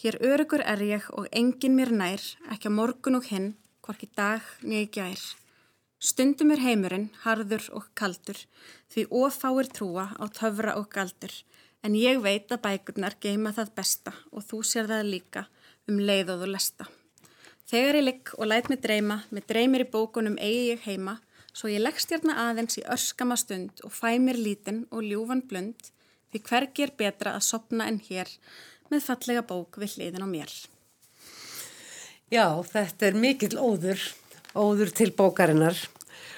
Hér 0.00 0.20
örugur 0.20 0.64
er 0.64 0.80
ég 0.84 1.08
og 1.12 1.28
engin 1.32 1.76
mér 1.76 1.92
nær, 1.92 2.20
ekki 2.52 2.68
á 2.68 2.72
morgun 2.72 3.20
og 3.20 3.28
hinn, 3.28 3.54
hvorki 3.84 4.08
dag 4.16 4.44
nýi 4.60 4.88
gær. 4.92 5.20
Stundum 6.00 6.50
er 6.52 6.60
heimurinn, 6.60 7.10
harður 7.24 7.68
og 7.76 7.88
kaldur, 7.94 8.36
því 8.92 9.08
ofáir 9.08 9.68
trúa 9.72 10.10
á 10.16 10.24
töfra 10.28 10.76
og 10.80 10.88
galdur, 10.92 11.32
en 11.82 11.96
ég 11.98 12.20
veit 12.22 12.50
að 12.52 12.62
bækurnar 12.64 13.18
geima 13.20 13.52
það 13.54 13.74
besta 13.78 14.14
og 14.30 14.46
þú 14.46 14.62
sér 14.66 14.90
það 14.90 15.10
líka 15.10 15.46
um 15.90 15.98
leið 15.98 16.34
og 16.34 16.42
þú 16.42 16.50
lesta. 16.54 16.88
Þegar 17.72 17.98
ég 17.98 18.06
ligg 18.06 18.32
og 18.38 18.48
læt 18.50 18.68
mig 18.70 18.82
dreyma, 18.84 19.22
með 19.30 19.46
dreymir 19.50 19.86
í 19.86 19.90
bókunum 19.92 20.36
eigi 20.38 20.72
ég 20.72 20.82
heima, 20.86 21.16
svo 21.52 21.70
ég 21.72 21.82
leggst 21.82 22.12
hérna 22.12 22.36
aðeins 22.48 22.78
í 22.80 22.84
örskama 22.84 23.38
stund 23.40 23.82
og 23.86 23.94
fæ 23.94 24.18
mér 24.20 24.38
lítinn 24.38 24.84
og 24.90 25.06
ljúfan 25.06 25.44
blund, 25.48 25.88
því 26.32 26.42
hvergi 26.48 26.86
er 26.86 26.94
betra 26.98 27.34
að 27.36 27.46
sopna 27.48 27.88
en 27.88 28.00
hér 28.04 28.28
með 28.92 29.06
fallega 29.08 29.44
bók 29.48 29.80
við 29.80 29.96
hliðin 29.96 30.26
á 30.26 30.28
mér. 30.28 30.52
Já, 32.32 32.46
þetta 32.64 33.08
er 33.08 33.18
mikill 33.20 33.56
óður, 33.60 34.00
óður 34.56 34.92
til 34.96 35.10
bókarinnar. 35.16 35.76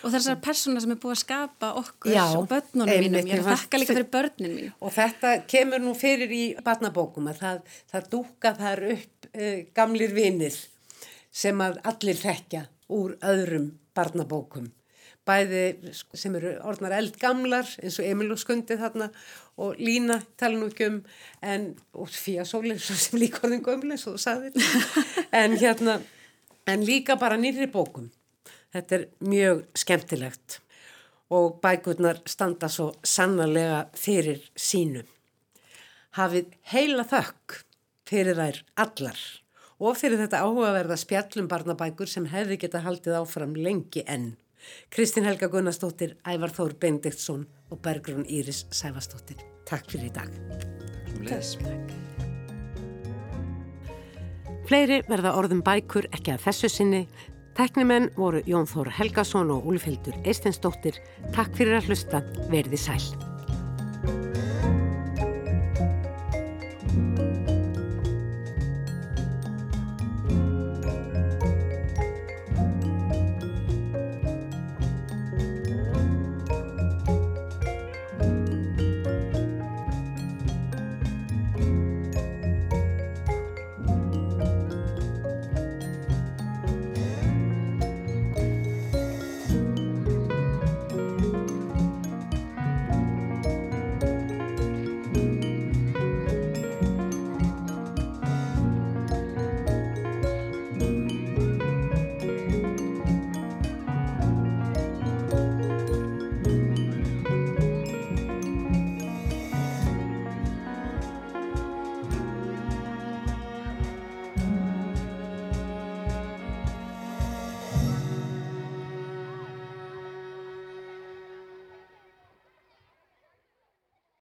Og 0.05 0.13
þessar 0.13 0.37
persóna 0.45 0.83
sem 0.85 0.93
er 0.93 1.01
búið 1.01 1.15
að 1.15 1.21
skapa 1.23 1.71
okkur 1.81 2.13
Já, 2.13 2.25
og 2.37 2.47
börnunum 2.51 2.91
mínum, 2.93 3.25
ég 3.25 3.39
er 3.39 3.43
að 3.43 3.51
þakka 3.55 3.81
líka 3.81 3.97
fyrir 3.97 4.11
börnin 4.13 4.55
mín. 4.59 4.73
Og 4.85 4.93
þetta 4.93 5.33
kemur 5.49 5.81
nú 5.81 5.95
fyrir 5.97 6.35
í 6.35 6.43
barnabókum 6.67 7.31
að 7.33 7.41
það, 7.41 7.61
það 7.93 8.09
dúka 8.13 8.53
þar 8.59 8.85
upp 8.93 9.29
uh, 9.31 9.59
gamlir 9.77 10.15
vinir 10.17 10.59
sem 11.35 11.65
að 11.65 11.81
allir 11.89 12.21
þekkja 12.21 12.67
úr 12.95 13.17
öðrum 13.25 13.71
barnabókum. 13.97 14.69
Bæði 15.25 15.95
sko, 15.97 16.19
sem 16.21 16.35
eru 16.37 16.53
orðnar 16.69 16.99
eldgamlar 16.99 17.69
eins 17.81 17.97
og 17.97 18.05
Emil 18.05 18.35
og 18.35 18.41
Skundi 18.43 18.77
þarna 18.77 19.09
og 19.65 19.79
Lína 19.81 20.19
tala 20.37 20.59
nú 20.59 20.69
ekki 20.69 20.91
um 20.91 20.99
en, 21.41 21.71
og 21.97 22.13
Fía 22.13 22.45
Sólin 22.45 22.77
sem 22.83 23.17
líka 23.17 23.47
orðin 23.47 23.65
gömlega 23.65 24.03
svo 24.03 24.19
þú 24.19 24.25
sagðir 24.27 24.59
en 25.41 25.57
hérna 25.57 25.97
en 26.69 26.85
líka 26.85 27.17
bara 27.21 27.41
nýri 27.41 27.71
bókum. 27.73 28.11
Þetta 28.75 28.97
er 28.97 29.05
mjög 29.22 29.64
skemmtilegt 29.79 30.59
og 31.35 31.61
bækurnar 31.62 32.18
standa 32.27 32.66
svo 32.70 32.91
sannarlega 33.07 33.85
fyrir 33.95 34.43
sínu. 34.59 35.05
Hafið 36.18 36.51
heila 36.72 37.05
þökk 37.07 37.61
fyrir 38.09 38.39
þær 38.39 38.61
allar 38.85 39.20
og 39.79 39.99
fyrir 39.99 40.18
þetta 40.20 40.43
áhugaverða 40.43 40.97
spjallum 40.99 41.49
barnabækur 41.51 42.11
sem 42.11 42.27
hefði 42.31 42.59
geta 42.64 42.83
haldið 42.83 43.20
áfram 43.20 43.55
lengi 43.59 44.03
enn. 44.07 44.33
Kristín 44.91 45.27
Helga 45.29 45.51
Gunnarsdóttir, 45.53 46.16
Ævar 46.25 46.55
Þór 46.55 46.75
Bendiktsson 46.81 47.45
og 47.70 47.83
Bergrún 47.85 48.25
Íris 48.27 48.64
Sæfastóttir. 48.72 49.43
Takk 49.68 49.91
fyrir 49.93 50.09
í 50.09 50.14
dag. 50.14 50.31
Fleiri 54.64 55.03
verða 55.11 55.35
orðum 55.37 55.61
bækur 55.64 56.09
ekki 56.16 56.33
að 56.33 56.47
þessu 56.47 56.72
sinni. 56.72 57.03
Teknimenn 57.55 58.09
voru 58.19 58.41
Jón 58.51 58.67
Þór 58.67 58.89
Helgason 58.97 59.53
og 59.55 59.69
Úlfhildur 59.71 60.17
Eistensdóttir. 60.27 60.99
Takk 61.37 61.55
fyrir 61.55 61.79
að 61.79 61.93
hlusta. 61.93 62.25
Verði 62.51 62.81
sæl. 62.83 63.05